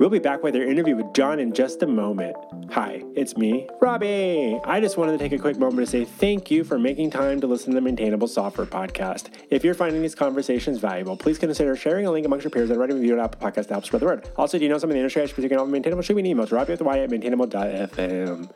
We'll 0.06 0.12
be 0.12 0.20
back 0.20 0.43
with 0.43 0.56
our 0.56 0.62
interview 0.62 0.95
with 0.95 1.14
Jon 1.16 1.39
in 1.39 1.51
just 1.51 1.82
a 1.82 1.88
moment. 1.88 2.36
Hi, 2.70 3.01
it's 3.16 3.38
me, 3.38 3.68
Robby. 3.82 4.60
I 4.64 4.80
just 4.80 4.97
wanted 4.97 5.14
to 5.14 5.18
take 5.18 5.32
a 5.32 5.39
quick 5.39 5.58
moment 5.58 5.80
to 5.80 5.88
say 5.88 6.06
thank 6.06 6.51
you 6.51 6.64
for 6.64 6.78
making 6.78 7.10
time 7.10 7.41
to 7.41 7.47
listen 7.47 7.72
to 7.72 7.76
the 7.76 7.82
Maintainable 7.82 8.28
Software 8.28 8.68
Podcast. 8.68 9.30
If 9.49 9.64
you're 9.64 9.74
finding 9.74 10.03
these 10.03 10.14
conversations 10.14 10.78
valuable, 10.78 11.18
please 11.18 11.39
consider 11.39 11.76
sharing 11.76 12.06
a 12.06 12.12
link 12.12 12.24
amongst 12.24 12.43
your 12.43 12.51
peers 12.51 12.70
and 12.70 12.80
writing 12.80 12.97
a 12.97 12.99
review 12.99 13.18
on 13.18 13.20
Apple 13.20 13.49
Podcast 13.49 13.70
to 13.70 13.74
help 13.74 13.86
spread 13.88 14.03
the 14.03 14.06
word. 14.06 14.30
Also, 14.38 14.60
do 14.60 14.64
you 14.64 14.70
know 14.70 14.78
some 14.78 14.91
of 14.91 14.93
the 14.93 14.99
industry 14.99 15.24
experts 15.24 15.41
you 15.41 15.49
can 15.49 15.58
help 15.58 15.70
Maintainable? 15.70 16.03
Shoot 16.03 16.18
me 16.18 16.22
an 16.22 16.28
email 16.28 16.45
to 16.45 16.53
Robby 16.53 16.74
at 16.74 17.10
maintainable.fm. 17.10 18.51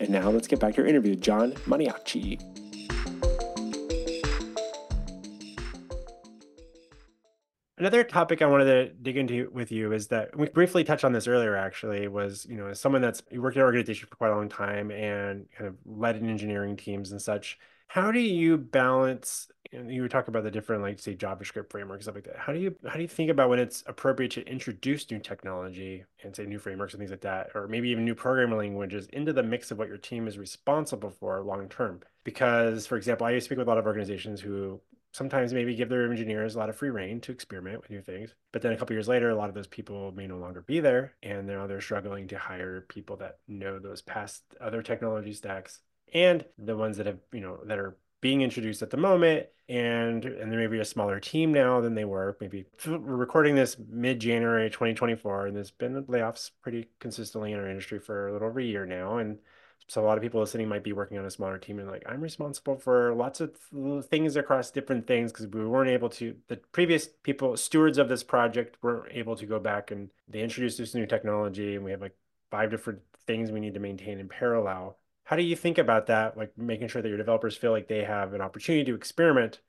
And 0.00 0.10
now 0.10 0.28
let's 0.28 0.48
get 0.48 0.60
back 0.60 0.74
to 0.74 0.82
your 0.82 0.86
interview 0.86 1.12
with 1.12 1.22
Jon 1.22 1.52
Moniaci. 1.66 2.59
Another 7.80 8.04
topic 8.04 8.42
I 8.42 8.46
wanted 8.46 8.66
to 8.66 8.88
dig 8.90 9.16
into 9.16 9.48
with 9.54 9.72
you 9.72 9.92
is 9.92 10.08
that 10.08 10.36
we 10.36 10.50
briefly 10.50 10.84
touched 10.84 11.02
on 11.02 11.14
this 11.14 11.26
earlier. 11.26 11.56
Actually, 11.56 12.06
was 12.08 12.44
you 12.44 12.58
know 12.58 12.66
as 12.66 12.78
someone 12.78 13.00
that's 13.00 13.22
worked 13.32 13.56
at 13.56 13.60
an 13.60 13.64
organization 13.64 14.06
for 14.06 14.16
quite 14.16 14.32
a 14.32 14.36
long 14.36 14.50
time 14.50 14.90
and 14.90 15.46
kind 15.56 15.66
of 15.66 15.76
led 15.86 16.16
in 16.16 16.28
engineering 16.28 16.76
teams 16.76 17.10
and 17.10 17.22
such. 17.22 17.58
How 17.88 18.12
do 18.12 18.20
you 18.20 18.58
balance? 18.58 19.48
You, 19.72 19.82
know, 19.82 19.88
you 19.88 20.02
were 20.02 20.08
talking 20.08 20.30
about 20.30 20.44
the 20.44 20.50
different, 20.50 20.82
like 20.82 20.98
say, 20.98 21.16
JavaScript 21.16 21.70
frameworks 21.70 22.04
stuff 22.04 22.16
like 22.16 22.24
that. 22.24 22.36
How 22.36 22.52
do 22.52 22.58
you 22.58 22.76
how 22.86 22.96
do 22.96 23.00
you 23.00 23.08
think 23.08 23.30
about 23.30 23.48
when 23.48 23.58
it's 23.58 23.82
appropriate 23.86 24.32
to 24.32 24.46
introduce 24.46 25.10
new 25.10 25.18
technology 25.18 26.04
and 26.22 26.36
say 26.36 26.44
new 26.44 26.58
frameworks 26.58 26.92
and 26.92 27.00
things 27.00 27.10
like 27.10 27.22
that, 27.22 27.48
or 27.54 27.66
maybe 27.66 27.88
even 27.88 28.04
new 28.04 28.14
programming 28.14 28.58
languages 28.58 29.06
into 29.06 29.32
the 29.32 29.42
mix 29.42 29.70
of 29.70 29.78
what 29.78 29.88
your 29.88 29.96
team 29.96 30.28
is 30.28 30.36
responsible 30.36 31.08
for 31.08 31.40
long 31.40 31.66
term? 31.70 32.00
Because, 32.24 32.86
for 32.86 32.98
example, 32.98 33.26
I 33.26 33.38
speak 33.38 33.56
with 33.56 33.66
a 33.66 33.70
lot 33.70 33.78
of 33.78 33.86
organizations 33.86 34.42
who 34.42 34.82
sometimes 35.12 35.52
maybe 35.52 35.74
give 35.74 35.88
their 35.88 36.10
engineers 36.10 36.54
a 36.54 36.58
lot 36.58 36.68
of 36.68 36.76
free 36.76 36.90
rein 36.90 37.20
to 37.22 37.32
experiment 37.32 37.80
with 37.80 37.90
new 37.90 38.02
things. 38.02 38.34
But 38.52 38.62
then 38.62 38.72
a 38.72 38.76
couple 38.76 38.94
years 38.94 39.08
later, 39.08 39.30
a 39.30 39.36
lot 39.36 39.48
of 39.48 39.54
those 39.54 39.66
people 39.66 40.12
may 40.12 40.26
no 40.26 40.38
longer 40.38 40.62
be 40.62 40.80
there, 40.80 41.14
and 41.22 41.46
now 41.46 41.66
they're 41.66 41.80
struggling 41.80 42.28
to 42.28 42.38
hire 42.38 42.86
people 42.88 43.16
that 43.16 43.38
know 43.48 43.78
those 43.78 44.02
past 44.02 44.42
other 44.60 44.82
technology 44.82 45.32
stacks 45.32 45.80
and 46.12 46.44
the 46.58 46.76
ones 46.76 46.96
that 46.96 47.06
have 47.06 47.18
you 47.32 47.40
know 47.40 47.58
that 47.64 47.78
are 47.78 47.96
being 48.20 48.42
introduced 48.42 48.82
at 48.82 48.90
the 48.90 48.96
moment 48.96 49.46
and 49.68 50.24
and 50.24 50.50
there 50.50 50.58
may 50.58 50.66
be 50.66 50.80
a 50.80 50.84
smaller 50.84 51.20
team 51.20 51.52
now 51.52 51.80
than 51.80 51.94
they 51.94 52.04
were 52.04 52.36
maybe 52.40 52.64
we're 52.86 52.98
recording 52.98 53.54
this 53.54 53.76
mid-january 53.88 54.68
2024 54.68 55.46
and 55.46 55.56
there's 55.56 55.70
been 55.70 56.02
layoffs 56.04 56.50
pretty 56.62 56.88
consistently 56.98 57.52
in 57.52 57.58
our 57.58 57.68
industry 57.68 57.98
for 57.98 58.28
a 58.28 58.32
little 58.32 58.48
over 58.48 58.60
a 58.60 58.64
year 58.64 58.84
now 58.84 59.18
and 59.18 59.38
so 59.90 60.02
a 60.02 60.06
lot 60.06 60.16
of 60.16 60.22
people 60.22 60.40
listening 60.40 60.68
might 60.68 60.84
be 60.84 60.92
working 60.92 61.18
on 61.18 61.24
a 61.24 61.30
smaller 61.30 61.58
team 61.58 61.78
and 61.78 61.88
like 61.88 62.02
i'm 62.06 62.20
responsible 62.20 62.76
for 62.76 63.12
lots 63.14 63.40
of 63.40 63.56
things 64.06 64.36
across 64.36 64.70
different 64.70 65.06
things 65.06 65.32
because 65.32 65.46
we 65.48 65.66
weren't 65.66 65.90
able 65.90 66.08
to 66.08 66.34
the 66.48 66.56
previous 66.72 67.08
people 67.22 67.56
stewards 67.56 67.98
of 67.98 68.08
this 68.08 68.22
project 68.22 68.76
weren't 68.82 69.12
able 69.12 69.36
to 69.36 69.46
go 69.46 69.58
back 69.58 69.90
and 69.90 70.08
they 70.28 70.40
introduced 70.40 70.78
this 70.78 70.94
new 70.94 71.06
technology 71.06 71.74
and 71.74 71.84
we 71.84 71.90
have 71.90 72.00
like 72.00 72.14
five 72.50 72.70
different 72.70 73.00
things 73.26 73.50
we 73.50 73.60
need 73.60 73.74
to 73.74 73.80
maintain 73.80 74.18
in 74.18 74.28
parallel. 74.28 74.98
How 75.24 75.36
do 75.36 75.42
you 75.42 75.54
think 75.54 75.78
about 75.78 76.06
that? 76.06 76.36
Like 76.36 76.56
making 76.58 76.88
sure 76.88 77.00
that 77.00 77.08
your 77.08 77.18
developers 77.18 77.56
feel 77.56 77.70
like 77.70 77.88
they 77.88 78.04
have 78.04 78.34
an 78.34 78.40
opportunity 78.40 78.84
to 78.86 78.96
experiment 78.96 79.60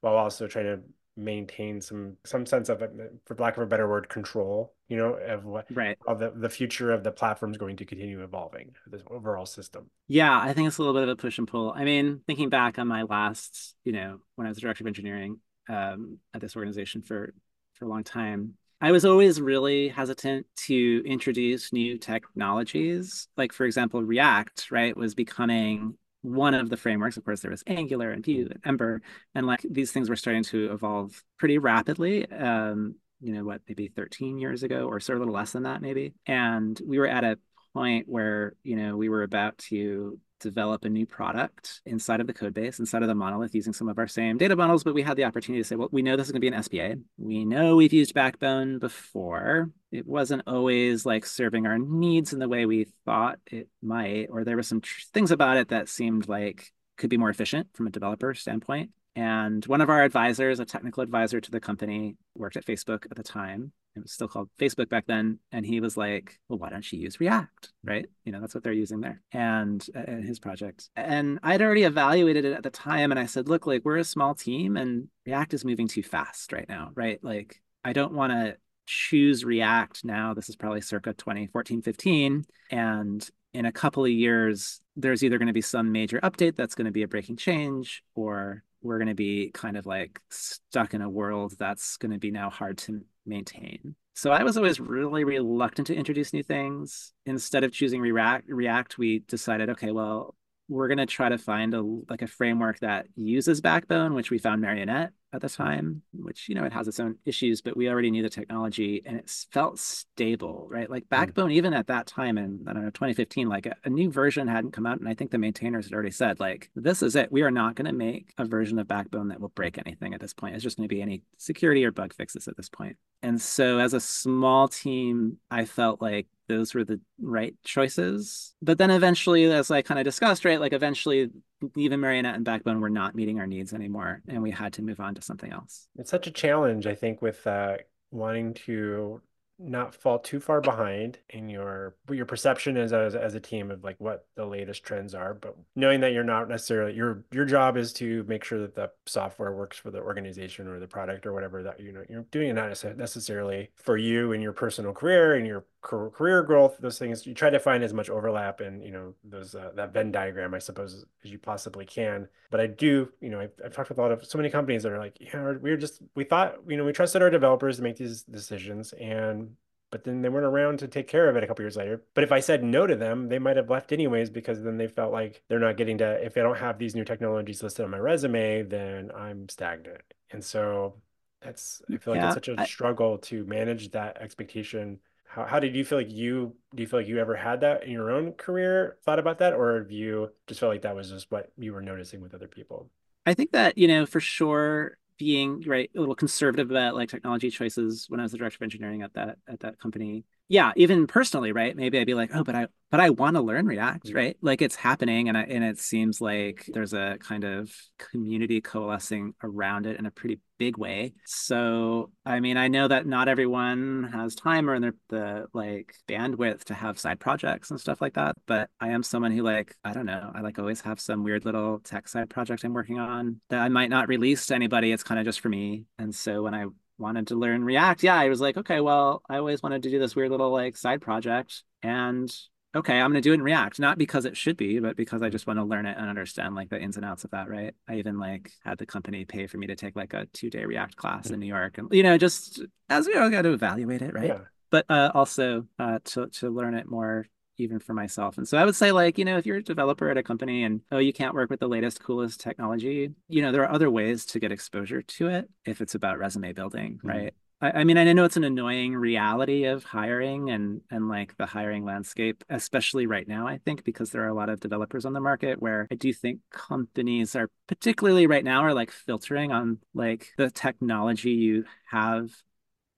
while 0.00 0.14
also 0.14 0.46
trying 0.46 0.64
to 0.64 0.80
maintain 1.16 1.80
some 1.80 2.16
some 2.24 2.44
sense 2.44 2.68
of 2.68 2.82
for 3.24 3.36
lack 3.38 3.56
of 3.56 3.62
a 3.62 3.66
better 3.66 3.88
word 3.88 4.08
control 4.08 4.74
you 4.88 4.96
know 4.96 5.14
of 5.14 5.44
what 5.44 5.64
right. 5.72 5.96
of 6.08 6.18
the, 6.18 6.32
the 6.34 6.48
future 6.48 6.90
of 6.92 7.04
the 7.04 7.12
platform 7.12 7.52
is 7.52 7.56
going 7.56 7.76
to 7.76 7.84
continue 7.84 8.22
evolving 8.22 8.72
this 8.88 9.02
overall 9.10 9.46
system. 9.46 9.88
Yeah 10.08 10.36
i 10.38 10.52
think 10.52 10.66
it's 10.66 10.78
a 10.78 10.82
little 10.82 10.94
bit 10.94 11.04
of 11.04 11.08
a 11.08 11.16
push 11.16 11.38
and 11.38 11.46
pull. 11.46 11.72
I 11.72 11.84
mean 11.84 12.20
thinking 12.26 12.48
back 12.48 12.78
on 12.78 12.88
my 12.88 13.02
last 13.02 13.76
you 13.84 13.92
know 13.92 14.18
when 14.34 14.46
i 14.46 14.50
was 14.50 14.58
director 14.58 14.82
of 14.82 14.88
engineering 14.88 15.38
um, 15.68 16.18
at 16.34 16.40
this 16.40 16.56
organization 16.56 17.02
for 17.02 17.32
for 17.74 17.84
a 17.84 17.88
long 17.88 18.04
time 18.04 18.54
i 18.80 18.90
was 18.90 19.04
always 19.04 19.40
really 19.40 19.88
hesitant 19.88 20.46
to 20.56 21.02
introduce 21.06 21.72
new 21.72 21.96
technologies. 21.96 23.28
Like 23.36 23.52
for 23.52 23.66
example 23.66 24.02
react 24.02 24.70
right 24.70 24.96
was 24.96 25.14
becoming 25.14 25.96
one 26.24 26.54
of 26.54 26.70
the 26.70 26.76
frameworks. 26.76 27.18
Of 27.18 27.24
course, 27.24 27.40
there 27.40 27.50
was 27.50 27.62
Angular 27.66 28.10
and 28.10 28.24
Vue 28.24 28.48
and 28.50 28.60
Ember, 28.64 29.02
and 29.34 29.46
like 29.46 29.60
these 29.68 29.92
things 29.92 30.08
were 30.08 30.16
starting 30.16 30.42
to 30.44 30.72
evolve 30.72 31.22
pretty 31.38 31.58
rapidly. 31.58 32.30
Um, 32.30 32.96
you 33.20 33.32
know, 33.32 33.44
what 33.44 33.60
maybe 33.68 33.88
13 33.88 34.38
years 34.38 34.62
ago, 34.62 34.86
or 34.86 35.00
sort 35.00 35.16
of 35.16 35.20
a 35.20 35.24
little 35.24 35.34
less 35.34 35.52
than 35.52 35.64
that, 35.64 35.82
maybe. 35.82 36.14
And 36.26 36.80
we 36.84 36.98
were 36.98 37.06
at 37.06 37.24
a 37.24 37.38
point 37.74 38.08
where 38.08 38.54
you 38.62 38.76
know 38.76 38.96
we 38.96 39.10
were 39.10 39.22
about 39.22 39.58
to 39.58 40.18
develop 40.44 40.84
a 40.84 40.88
new 40.88 41.06
product 41.06 41.80
inside 41.86 42.20
of 42.20 42.26
the 42.26 42.32
code 42.32 42.54
base, 42.54 42.78
inside 42.78 43.02
of 43.02 43.08
the 43.08 43.14
monolith, 43.14 43.54
using 43.54 43.72
some 43.72 43.88
of 43.88 43.98
our 43.98 44.06
same 44.06 44.38
data 44.38 44.54
bundles. 44.54 44.84
But 44.84 44.94
we 44.94 45.02
had 45.02 45.16
the 45.16 45.24
opportunity 45.24 45.62
to 45.62 45.66
say, 45.66 45.76
well, 45.76 45.88
we 45.90 46.02
know 46.02 46.16
this 46.16 46.26
is 46.26 46.32
going 46.32 46.40
to 46.40 46.50
be 46.50 46.54
an 46.54 46.62
SPA. 46.62 47.00
We 47.18 47.44
know 47.44 47.76
we've 47.76 47.92
used 47.92 48.14
Backbone 48.14 48.78
before. 48.78 49.70
It 49.90 50.06
wasn't 50.06 50.42
always 50.46 51.06
like 51.06 51.26
serving 51.26 51.66
our 51.66 51.78
needs 51.78 52.32
in 52.32 52.38
the 52.38 52.48
way 52.48 52.66
we 52.66 52.86
thought 53.04 53.38
it 53.46 53.68
might, 53.82 54.26
or 54.30 54.44
there 54.44 54.56
were 54.56 54.62
some 54.62 54.80
tr- 54.80 55.00
things 55.12 55.30
about 55.30 55.56
it 55.56 55.68
that 55.68 55.88
seemed 55.88 56.28
like 56.28 56.70
could 56.96 57.10
be 57.10 57.16
more 57.16 57.30
efficient 57.30 57.68
from 57.74 57.86
a 57.86 57.90
developer 57.90 58.34
standpoint. 58.34 58.90
And 59.16 59.64
one 59.66 59.80
of 59.80 59.90
our 59.90 60.02
advisors, 60.02 60.58
a 60.60 60.64
technical 60.64 61.02
advisor 61.02 61.40
to 61.40 61.50
the 61.50 61.60
company, 61.60 62.16
worked 62.34 62.56
at 62.56 62.66
Facebook 62.66 63.06
at 63.10 63.16
the 63.16 63.22
time. 63.22 63.72
It 63.94 64.02
was 64.02 64.10
still 64.10 64.26
called 64.26 64.50
Facebook 64.58 64.88
back 64.88 65.06
then. 65.06 65.38
And 65.52 65.64
he 65.64 65.78
was 65.78 65.96
like, 65.96 66.40
well, 66.48 66.58
why 66.58 66.70
don't 66.70 66.92
you 66.92 66.98
use 66.98 67.20
React? 67.20 67.72
Right. 67.84 68.06
You 68.24 68.32
know, 68.32 68.40
that's 68.40 68.54
what 68.54 68.64
they're 68.64 68.72
using 68.72 69.00
there 69.00 69.22
and 69.30 69.86
uh, 69.94 70.16
his 70.16 70.40
project. 70.40 70.88
And 70.96 71.38
I'd 71.44 71.62
already 71.62 71.84
evaluated 71.84 72.44
it 72.44 72.54
at 72.54 72.64
the 72.64 72.70
time. 72.70 73.12
And 73.12 73.20
I 73.20 73.26
said, 73.26 73.48
look, 73.48 73.68
like 73.68 73.84
we're 73.84 73.98
a 73.98 74.04
small 74.04 74.34
team 74.34 74.76
and 74.76 75.08
React 75.26 75.54
is 75.54 75.64
moving 75.64 75.86
too 75.86 76.02
fast 76.02 76.52
right 76.52 76.68
now. 76.68 76.90
Right. 76.96 77.22
Like 77.22 77.62
I 77.84 77.92
don't 77.92 78.14
want 78.14 78.32
to 78.32 78.56
choose 78.86 79.44
React 79.44 80.04
now. 80.04 80.34
This 80.34 80.48
is 80.48 80.56
probably 80.56 80.80
circa 80.80 81.12
2014, 81.12 81.82
15. 81.82 82.44
And 82.70 83.30
in 83.52 83.66
a 83.66 83.72
couple 83.72 84.04
of 84.04 84.10
years, 84.10 84.80
there's 84.96 85.22
either 85.22 85.38
going 85.38 85.46
to 85.46 85.52
be 85.52 85.60
some 85.60 85.92
major 85.92 86.18
update 86.20 86.56
that's 86.56 86.74
going 86.74 86.86
to 86.86 86.90
be 86.90 87.02
a 87.02 87.08
breaking 87.08 87.36
change 87.36 88.02
or 88.14 88.64
we're 88.84 88.98
going 88.98 89.08
to 89.08 89.14
be 89.14 89.50
kind 89.52 89.76
of 89.76 89.86
like 89.86 90.20
stuck 90.30 90.94
in 90.94 91.02
a 91.02 91.08
world 91.10 91.54
that's 91.58 91.96
going 91.96 92.12
to 92.12 92.18
be 92.18 92.30
now 92.30 92.50
hard 92.50 92.78
to 92.78 93.00
maintain. 93.26 93.96
So 94.14 94.30
I 94.30 94.44
was 94.44 94.56
always 94.56 94.78
really 94.78 95.24
reluctant 95.24 95.88
to 95.88 95.94
introduce 95.94 96.32
new 96.32 96.44
things. 96.44 97.12
Instead 97.26 97.64
of 97.64 97.72
choosing 97.72 98.00
React, 98.00 98.48
React, 98.48 98.98
we 98.98 99.18
decided, 99.20 99.70
okay, 99.70 99.90
well, 99.90 100.36
we're 100.68 100.88
going 100.88 100.98
to 100.98 101.06
try 101.06 101.28
to 101.28 101.38
find 101.38 101.74
a 101.74 101.82
like 102.08 102.22
a 102.22 102.26
framework 102.26 102.80
that 102.80 103.06
uses 103.14 103.60
Backbone, 103.60 104.14
which 104.14 104.30
we 104.30 104.38
found 104.38 104.62
Marionette 104.62 105.12
at 105.32 105.40
the 105.40 105.48
time, 105.48 106.02
which 106.12 106.48
you 106.48 106.54
know 106.54 106.64
it 106.64 106.72
has 106.72 106.88
its 106.88 107.00
own 107.00 107.16
issues, 107.26 107.60
but 107.60 107.76
we 107.76 107.88
already 107.88 108.10
knew 108.10 108.22
the 108.22 108.30
technology 108.30 109.02
and 109.04 109.16
it 109.16 109.28
felt 109.50 109.78
stable, 109.78 110.66
right? 110.70 110.88
Like 110.88 111.02
hmm. 111.02 111.08
Backbone, 111.10 111.50
mm. 111.50 111.54
even 111.54 111.74
at 111.74 111.88
that 111.88 112.06
time 112.06 112.38
in 112.38 112.60
I 112.66 112.72
don't 112.72 112.84
know 112.84 112.90
2015, 112.90 113.48
like 113.48 113.66
a, 113.66 113.74
a, 113.84 113.90
new 113.90 114.10
version 114.10 114.48
hadn't 114.48 114.72
come 114.72 114.86
out, 114.86 115.00
and 115.00 115.08
I 115.08 115.14
think 115.14 115.30
the 115.30 115.38
maintainers 115.38 115.86
had 115.86 115.92
already 115.92 116.12
said 116.12 116.40
like 116.40 116.70
this 116.74 117.02
is 117.02 117.16
it. 117.16 117.32
We 117.32 117.42
are 117.42 117.50
not 117.50 117.74
going 117.74 117.86
to 117.86 117.92
make 117.92 118.32
a 118.38 118.44
version 118.44 118.78
of 118.78 118.88
Backbone 118.88 119.28
that 119.28 119.40
will 119.40 119.48
break 119.48 119.76
anything 119.78 120.14
at 120.14 120.20
this 120.20 120.34
point. 120.34 120.54
It's 120.54 120.64
just 120.64 120.76
going 120.76 120.88
to 120.88 120.94
be 120.94 121.02
any 121.02 121.22
security 121.36 121.84
or 121.84 121.90
bug 121.90 122.14
fixes 122.14 122.48
at 122.48 122.56
this 122.56 122.68
point. 122.68 122.96
And 123.22 123.40
so 123.40 123.78
as 123.78 123.94
a 123.94 124.00
small 124.00 124.68
team, 124.68 125.38
I 125.50 125.64
felt 125.64 126.00
like 126.00 126.26
those 126.48 126.74
were 126.74 126.84
the 126.84 127.00
right 127.20 127.54
choices. 127.64 128.54
But 128.62 128.78
then 128.78 128.90
eventually, 128.90 129.44
as 129.44 129.70
I 129.70 129.82
kind 129.82 129.98
of 129.98 130.04
discussed, 130.04 130.44
right, 130.44 130.60
like 130.60 130.72
eventually 130.72 131.30
even 131.76 132.00
Marionette 132.00 132.36
and 132.36 132.44
Backbone 132.44 132.80
were 132.80 132.90
not 132.90 133.14
meeting 133.14 133.38
our 133.40 133.46
needs 133.46 133.72
anymore, 133.72 134.22
and 134.28 134.42
we 134.42 134.50
had 134.50 134.74
to 134.74 134.82
move 134.82 135.00
on 135.00 135.14
to 135.14 135.22
something 135.22 135.52
else. 135.52 135.88
It's 135.96 136.10
such 136.10 136.26
a 136.26 136.30
challenge, 136.30 136.86
I 136.86 136.94
think, 136.94 137.22
with 137.22 137.46
uh, 137.46 137.76
wanting 138.10 138.54
to 138.54 139.20
not 139.58 139.94
fall 139.94 140.18
too 140.18 140.40
far 140.40 140.60
behind 140.60 141.18
in 141.30 141.48
your 141.48 141.94
your 142.10 142.26
perception 142.26 142.76
as 142.76 142.92
a, 142.92 143.18
as 143.22 143.34
a 143.34 143.40
team 143.40 143.70
of 143.70 143.84
like 143.84 143.94
what 143.98 144.26
the 144.34 144.44
latest 144.44 144.82
trends 144.82 145.14
are 145.14 145.32
but 145.32 145.54
knowing 145.76 146.00
that 146.00 146.12
you're 146.12 146.24
not 146.24 146.48
necessarily 146.48 146.92
your 146.92 147.24
your 147.30 147.44
job 147.44 147.76
is 147.76 147.92
to 147.92 148.24
make 148.24 148.42
sure 148.42 148.60
that 148.60 148.74
the 148.74 148.90
software 149.06 149.54
works 149.54 149.78
for 149.78 149.92
the 149.92 150.00
organization 150.00 150.66
or 150.66 150.80
the 150.80 150.88
product 150.88 151.24
or 151.24 151.32
whatever 151.32 151.62
that 151.62 151.78
you 151.78 151.92
know 151.92 152.02
you're 152.08 152.26
doing 152.32 152.50
it 152.50 152.54
not 152.54 152.68
necessarily 152.96 153.70
for 153.76 153.96
you 153.96 154.32
and 154.32 154.42
your 154.42 154.52
personal 154.52 154.92
career 154.92 155.36
and 155.36 155.46
your 155.46 155.64
career 155.84 156.42
growth 156.42 156.78
those 156.78 156.98
things 156.98 157.26
you 157.26 157.34
try 157.34 157.50
to 157.50 157.60
find 157.60 157.84
as 157.84 157.92
much 157.92 158.08
overlap 158.08 158.60
and 158.60 158.82
you 158.82 158.90
know 158.90 159.12
those 159.22 159.54
uh, 159.54 159.70
that 159.76 159.92
venn 159.92 160.10
diagram 160.10 160.54
i 160.54 160.58
suppose 160.58 161.04
as 161.22 161.30
you 161.30 161.38
possibly 161.38 161.84
can 161.84 162.26
but 162.50 162.58
i 162.58 162.66
do 162.66 163.08
you 163.20 163.28
know 163.28 163.38
I've, 163.38 163.52
I've 163.62 163.74
talked 163.74 163.90
with 163.90 163.98
a 163.98 164.00
lot 164.00 164.10
of 164.10 164.24
so 164.24 164.38
many 164.38 164.48
companies 164.48 164.82
that 164.82 164.92
are 164.92 164.98
like 164.98 165.18
yeah 165.20 165.54
we're 165.60 165.76
just 165.76 166.00
we 166.14 166.24
thought 166.24 166.56
you 166.66 166.78
know 166.78 166.84
we 166.84 166.92
trusted 166.92 167.20
our 167.20 167.28
developers 167.28 167.76
to 167.76 167.82
make 167.82 167.96
these 167.96 168.22
decisions 168.22 168.94
and 168.94 169.54
but 169.94 170.02
then 170.02 170.22
they 170.22 170.28
weren't 170.28 170.44
around 170.44 170.80
to 170.80 170.88
take 170.88 171.06
care 171.06 171.28
of 171.28 171.36
it 171.36 171.44
a 171.44 171.46
couple 171.46 171.62
years 171.62 171.76
later. 171.76 172.02
But 172.14 172.24
if 172.24 172.32
I 172.32 172.40
said 172.40 172.64
no 172.64 172.84
to 172.84 172.96
them, 172.96 173.28
they 173.28 173.38
might 173.38 173.56
have 173.56 173.70
left 173.70 173.92
anyways 173.92 174.28
because 174.28 174.60
then 174.60 174.76
they 174.76 174.88
felt 174.88 175.12
like 175.12 175.44
they're 175.46 175.60
not 175.60 175.76
getting 175.76 175.98
to 175.98 176.14
if 176.14 176.36
i 176.36 176.40
don't 176.40 176.58
have 176.58 176.80
these 176.80 176.96
new 176.96 177.04
technologies 177.04 177.62
listed 177.62 177.84
on 177.84 177.92
my 177.92 177.98
resume, 177.98 178.62
then 178.62 179.12
I'm 179.16 179.48
stagnant. 179.48 180.02
And 180.32 180.42
so 180.42 180.94
that's 181.40 181.80
I 181.92 181.98
feel 181.98 182.14
like 182.14 182.24
it's 182.24 182.34
such 182.34 182.48
a 182.48 182.56
I, 182.58 182.64
struggle 182.64 183.18
to 183.18 183.44
manage 183.44 183.92
that 183.92 184.16
expectation. 184.20 184.98
How 185.34 185.44
how 185.44 185.58
did 185.58 185.74
you 185.74 185.84
feel 185.84 185.98
like 185.98 186.12
you 186.12 186.54
do 186.74 186.82
you 186.82 186.86
feel 186.86 187.00
like 187.00 187.08
you 187.08 187.18
ever 187.18 187.34
had 187.34 187.60
that 187.62 187.82
in 187.84 187.90
your 187.90 188.10
own 188.12 188.32
career, 188.32 188.98
thought 189.04 189.18
about 189.18 189.38
that, 189.38 189.52
or 189.52 189.78
have 189.78 189.90
you 189.90 190.30
just 190.46 190.60
felt 190.60 190.72
like 190.72 190.82
that 190.82 190.94
was 190.94 191.10
just 191.10 191.30
what 191.30 191.50
you 191.58 191.72
were 191.72 191.82
noticing 191.82 192.20
with 192.20 192.34
other 192.34 192.46
people? 192.46 192.88
I 193.26 193.34
think 193.34 193.52
that, 193.52 193.76
you 193.76 193.88
know, 193.88 194.06
for 194.06 194.20
sure 194.20 194.98
being 195.18 195.62
right 195.66 195.90
a 195.96 196.00
little 196.00 196.14
conservative 196.14 196.70
about 196.70 196.94
like 196.94 197.08
technology 197.08 197.50
choices 197.50 198.06
when 198.08 198.20
I 198.20 198.24
was 198.24 198.32
the 198.32 198.38
director 198.38 198.58
of 198.58 198.62
engineering 198.62 199.02
at 199.02 199.14
that 199.14 199.38
at 199.48 199.60
that 199.60 199.80
company. 199.80 200.24
Yeah, 200.48 200.72
even 200.76 201.06
personally, 201.06 201.52
right? 201.52 201.74
Maybe 201.74 201.98
I'd 201.98 202.06
be 202.06 202.14
like, 202.14 202.30
oh, 202.34 202.44
but 202.44 202.54
I 202.54 202.66
but 202.90 203.00
I 203.00 203.10
want 203.10 203.34
to 203.34 203.42
learn 203.42 203.66
React, 203.66 204.08
Mm. 204.10 204.14
right? 204.14 204.36
Like 204.40 204.62
it's 204.62 204.76
happening 204.76 205.28
and 205.28 205.36
I, 205.36 205.42
and 205.42 205.64
it 205.64 205.80
seems 205.80 206.20
like 206.20 206.64
there's 206.72 206.92
a 206.92 207.16
kind 207.18 207.42
of 207.42 207.72
community 207.98 208.60
coalescing 208.60 209.34
around 209.42 209.86
it 209.86 209.98
in 209.98 210.06
a 210.06 210.12
pretty 210.12 210.38
big 210.58 210.76
way. 210.76 211.14
So, 211.24 212.12
I 212.24 212.38
mean, 212.38 212.56
I 212.56 212.68
know 212.68 212.86
that 212.86 213.04
not 213.06 213.26
everyone 213.26 214.10
has 214.12 214.36
time 214.36 214.70
or 214.70 214.78
the, 214.78 214.94
the 215.08 215.46
like 215.52 215.94
bandwidth 216.06 216.64
to 216.64 216.74
have 216.74 216.98
side 217.00 217.18
projects 217.18 217.70
and 217.72 217.80
stuff 217.80 218.00
like 218.00 218.14
that, 218.14 218.36
but 218.46 218.70
I 218.78 218.90
am 218.90 219.02
someone 219.02 219.32
who 219.32 219.42
like, 219.42 219.74
I 219.82 219.92
don't 219.92 220.06
know, 220.06 220.30
I 220.32 220.42
like 220.42 220.60
always 220.60 220.82
have 220.82 221.00
some 221.00 221.24
weird 221.24 221.44
little 221.44 221.80
tech 221.80 222.06
side 222.06 222.30
project 222.30 222.62
I'm 222.64 222.74
working 222.74 223.00
on 223.00 223.40
that 223.48 223.60
I 223.60 223.68
might 223.70 223.90
not 223.90 224.06
release 224.08 224.46
to 224.46 224.54
anybody. 224.54 224.92
It's 224.92 225.02
kind 225.02 225.18
of 225.18 225.24
just 225.26 225.40
for 225.40 225.48
me. 225.48 225.84
And 225.98 226.14
so 226.14 226.42
when 226.44 226.54
I 226.54 226.66
wanted 226.98 227.28
to 227.28 227.36
learn 227.36 227.64
React, 227.64 228.02
yeah, 228.02 228.16
I 228.16 228.28
was 228.28 228.40
like, 228.40 228.56
okay, 228.56 228.80
well, 228.80 229.22
I 229.28 229.38
always 229.38 229.62
wanted 229.62 229.82
to 229.82 229.90
do 229.90 229.98
this 229.98 230.14
weird 230.14 230.30
little 230.30 230.50
like 230.50 230.76
side 230.76 231.00
project. 231.00 231.62
And 231.82 232.34
okay, 232.74 233.00
I'm 233.00 233.10
going 233.10 233.22
to 233.22 233.26
do 233.26 233.32
it 233.32 233.36
in 233.36 233.42
React, 233.42 233.78
not 233.78 233.98
because 233.98 234.24
it 234.24 234.36
should 234.36 234.56
be, 234.56 234.80
but 234.80 234.96
because 234.96 235.22
I 235.22 235.28
just 235.28 235.46
want 235.46 235.58
to 235.58 235.64
learn 235.64 235.86
it 235.86 235.96
and 235.98 236.08
understand 236.08 236.54
like 236.54 236.70
the 236.70 236.80
ins 236.80 236.96
and 236.96 237.04
outs 237.04 237.24
of 237.24 237.30
that, 237.30 237.48
right? 237.48 237.74
I 237.88 237.96
even 237.96 238.18
like 238.18 238.50
had 238.64 238.78
the 238.78 238.86
company 238.86 239.24
pay 239.24 239.46
for 239.46 239.58
me 239.58 239.68
to 239.68 239.76
take 239.76 239.96
like 239.96 240.14
a 240.14 240.26
two 240.32 240.50
day 240.50 240.64
React 240.64 240.96
class 240.96 241.30
in 241.30 241.40
New 241.40 241.46
York 241.46 241.78
and, 241.78 241.88
you 241.92 242.02
know, 242.02 242.18
just 242.18 242.62
as 242.88 243.06
we 243.06 243.16
all 243.16 243.30
got 243.30 243.42
to 243.42 243.52
evaluate 243.52 244.02
it, 244.02 244.12
right? 244.12 244.28
Yeah. 244.28 244.40
But 244.70 244.86
uh, 244.88 245.12
also 245.14 245.66
uh, 245.78 246.00
to, 246.04 246.26
to 246.26 246.50
learn 246.50 246.74
it 246.74 246.88
more 246.88 247.26
even 247.58 247.78
for 247.78 247.94
myself. 247.94 248.38
And 248.38 248.46
so 248.48 248.58
I 248.58 248.64
would 248.64 248.76
say, 248.76 248.92
like, 248.92 249.18
you 249.18 249.24
know, 249.24 249.38
if 249.38 249.46
you're 249.46 249.58
a 249.58 249.62
developer 249.62 250.08
at 250.10 250.16
a 250.16 250.22
company 250.22 250.64
and, 250.64 250.80
oh, 250.92 250.98
you 250.98 251.12
can't 251.12 251.34
work 251.34 251.50
with 251.50 251.60
the 251.60 251.68
latest, 251.68 252.02
coolest 252.02 252.40
technology, 252.40 253.10
you 253.28 253.42
know, 253.42 253.52
there 253.52 253.62
are 253.62 253.72
other 253.72 253.90
ways 253.90 254.24
to 254.26 254.40
get 254.40 254.52
exposure 254.52 255.02
to 255.02 255.28
it 255.28 255.50
if 255.64 255.80
it's 255.80 255.94
about 255.94 256.18
resume 256.18 256.52
building, 256.52 257.00
Mm-hmm. 257.04 257.08
right? 257.08 257.34
I, 257.60 257.80
I 257.80 257.84
mean, 257.84 257.96
I 257.98 258.12
know 258.12 258.24
it's 258.24 258.36
an 258.36 258.44
annoying 258.44 258.94
reality 258.96 259.64
of 259.64 259.84
hiring 259.84 260.50
and 260.50 260.80
and 260.90 261.08
like 261.08 261.36
the 261.36 261.46
hiring 261.46 261.84
landscape, 261.84 262.44
especially 262.48 263.06
right 263.06 263.26
now, 263.26 263.46
I 263.46 263.58
think, 263.58 263.84
because 263.84 264.10
there 264.10 264.22
are 264.24 264.28
a 264.28 264.34
lot 264.34 264.48
of 264.48 264.60
developers 264.60 265.04
on 265.04 265.12
the 265.12 265.20
market 265.20 265.62
where 265.62 265.86
I 265.90 265.94
do 265.94 266.12
think 266.12 266.40
companies 266.50 267.36
are 267.36 267.48
particularly 267.68 268.26
right 268.26 268.44
now 268.44 268.62
are 268.62 268.74
like 268.74 268.90
filtering 268.90 269.52
on 269.52 269.78
like 269.94 270.32
the 270.36 270.50
technology 270.50 271.30
you 271.30 271.64
have 271.90 272.30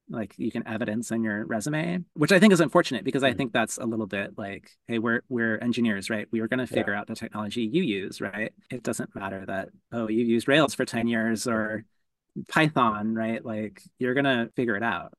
like 0.08 0.34
you 0.38 0.50
can 0.52 0.66
evidence 0.68 1.10
on 1.12 1.22
your 1.22 1.44
resume, 1.46 2.04
which 2.14 2.32
I 2.32 2.38
think 2.38 2.52
is 2.52 2.60
unfortunate 2.60 3.04
because 3.04 3.24
I 3.24 3.32
Mhm. 3.32 3.36
think 3.36 3.52
that's 3.52 3.78
a 3.78 3.84
little 3.86 4.06
bit 4.06 4.38
like, 4.38 4.70
hey, 4.86 4.98
we're 4.98 5.22
we're 5.28 5.58
engineers, 5.58 6.10
right? 6.10 6.28
We 6.30 6.40
are 6.40 6.48
going 6.48 6.60
to 6.60 6.66
figure 6.66 6.92
Yeah. 6.92 6.94
out 6.94 7.06
the 7.08 7.16
technology 7.16 7.62
you 7.62 7.82
use, 7.82 8.20
right? 8.20 8.52
It 8.70 8.82
doesn't 8.82 9.14
matter 9.14 9.44
that 9.46 9.70
oh, 9.92 10.08
you 10.08 10.24
used 10.24 10.48
Rails 10.48 10.74
for 10.74 10.84
10 10.84 11.08
years 11.08 11.46
or 11.46 11.84
Python, 12.48 13.14
right? 13.14 13.44
Like 13.44 13.82
you're 13.98 14.14
going 14.14 14.24
to 14.24 14.50
figure 14.56 14.76
it 14.76 14.82
out. 14.84 15.14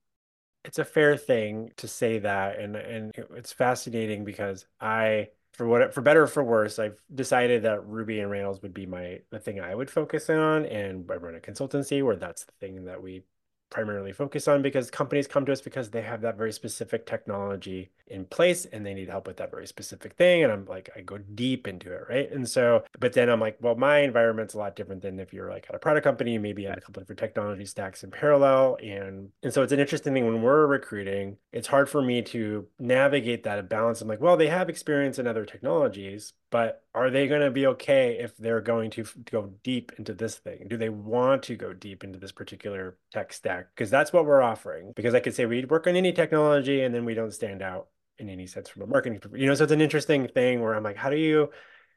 It's 0.65 0.79
a 0.79 0.85
fair 0.85 1.15
thing 1.17 1.71
to 1.77 1.88
say 1.88 2.19
that, 2.19 2.59
and 2.59 2.75
and 2.75 3.11
it's 3.35 3.53
fascinating 3.53 4.25
because 4.25 4.65
I, 4.81 5.29
for 5.53 5.65
what 5.67 5.93
for 5.93 6.01
better 6.01 6.23
or 6.23 6.27
for 6.27 6.43
worse, 6.43 6.77
I've 6.79 7.01
decided 7.13 7.63
that 7.63 7.85
Ruby 7.88 8.19
and 8.19 8.29
Rails 8.29 8.61
would 8.61 8.73
be 8.73 8.85
my 8.85 9.21
the 9.29 9.39
thing 9.39 9.61
I 9.61 9.73
would 9.75 9.89
focus 9.89 10.29
on, 10.29 10.65
and 10.65 11.09
I 11.09 11.15
run 11.15 11.35
a 11.35 11.39
consultancy 11.39 12.03
where 12.03 12.17
that's 12.17 12.43
the 12.45 12.51
thing 12.59 12.83
that 12.85 13.01
we 13.01 13.23
primarily 13.70 14.13
focus 14.13 14.47
on 14.47 14.61
because 14.61 14.89
companies 14.89 15.28
come 15.28 15.45
to 15.45 15.51
us 15.51 15.61
because 15.61 15.89
they 15.89 16.01
have 16.01 16.22
that 16.22 16.38
very 16.38 16.51
specific 16.51 17.05
technology 17.05 17.89
in 18.07 18.26
place 18.26 18.65
and 18.65 18.86
they 18.86 18.93
need 18.93 19.09
help 19.09 19.28
with 19.28 19.38
that 19.38 19.51
very 19.51 19.68
specific 19.68 20.13
thing. 20.13 20.43
And 20.43 20.51
I'm 20.51 20.65
like, 20.65 20.89
I 20.95 21.01
go 21.01 21.18
deep 21.18 21.68
into 21.68 21.91
it, 21.91 22.03
right? 22.09 22.32
And 22.32 22.47
so, 22.47 22.84
but 22.99 23.13
then 23.13 23.30
I'm 23.30 23.39
like, 23.39 23.57
well, 23.59 23.76
my 23.76 23.99
environment's 23.99 24.53
a 24.53 24.57
lot 24.57 24.76
different 24.76 25.01
than 25.01 25.20
if 25.20 25.34
you're 25.34 25.49
like 25.49 25.65
at 25.70 25.76
a 25.76 25.80
product 25.80 26.05
company, 26.05 26.38
maybe 26.38 26.63
have 26.63 26.78
a 26.78 26.82
couple 26.82 27.01
different 27.01 27.20
technology 27.20 27.65
stacks 27.65 28.03
in 28.03 28.11
parallel. 28.11 28.78
And 28.82 29.30
and 29.43 29.53
so 29.53 29.63
it's 29.63 29.74
an 29.74 29.80
interesting 29.80 30.13
thing 30.13 30.26
when 30.26 30.41
we're 30.41 30.65
recruiting, 30.65 31.38
it's 31.51 31.68
hard 31.68 31.89
for 31.89 32.01
me 32.01 32.22
to 32.24 32.68
navigate 32.80 33.43
that 33.43 33.68
balance. 33.70 34.01
I'm 34.01 34.07
like, 34.07 34.22
well, 34.22 34.38
they 34.38 34.47
have 34.47 34.70
experience 34.70 35.20
in 35.20 35.28
other 35.28 35.45
technologies, 35.45 36.34
but 36.49 36.84
are 36.97 37.09
they 37.09 37.27
going 37.27 37.41
to 37.41 37.51
be 37.51 37.67
okay 37.67 38.17
if 38.19 38.35
they're 38.37 38.61
going 38.61 38.91
to 38.91 39.05
go 39.29 39.53
deep 39.63 39.91
into 39.97 40.13
this 40.13 40.35
thing? 40.35 40.67
Do 40.67 40.77
they 40.77 40.89
want 40.89 41.43
to 41.43 41.55
go 41.55 41.73
deep 41.73 42.03
into 42.03 42.19
this 42.19 42.31
particular 42.31 42.97
tech 43.11 43.33
stack? 43.33 43.67
Because 43.75 43.89
that's 43.89 44.11
what 44.11 44.25
we're 44.25 44.41
offering. 44.41 44.93
Because 44.95 45.13
I 45.13 45.19
could 45.19 45.35
say 45.35 45.45
we 45.45 45.65
work 45.65 45.87
on 45.87 45.95
any 45.95 46.11
technology 46.13 46.81
and 46.81 46.93
then 46.93 47.05
we 47.05 47.13
don't 47.13 47.33
stand 47.33 47.61
out 47.61 47.87
in 48.19 48.29
any 48.29 48.47
sense 48.47 48.67
from 48.69 48.81
a 48.81 48.87
marketing, 48.87 49.21
you 49.35 49.45
know, 49.45 49.53
so 49.53 49.63
it's 49.63 49.73
an 49.73 49.81
interesting 49.81 50.27
thing 50.27 50.61
where 50.61 50.73
I'm 50.73 50.83
like, 50.83 50.97
how 50.97 51.09
do 51.11 51.17
you, 51.17 51.51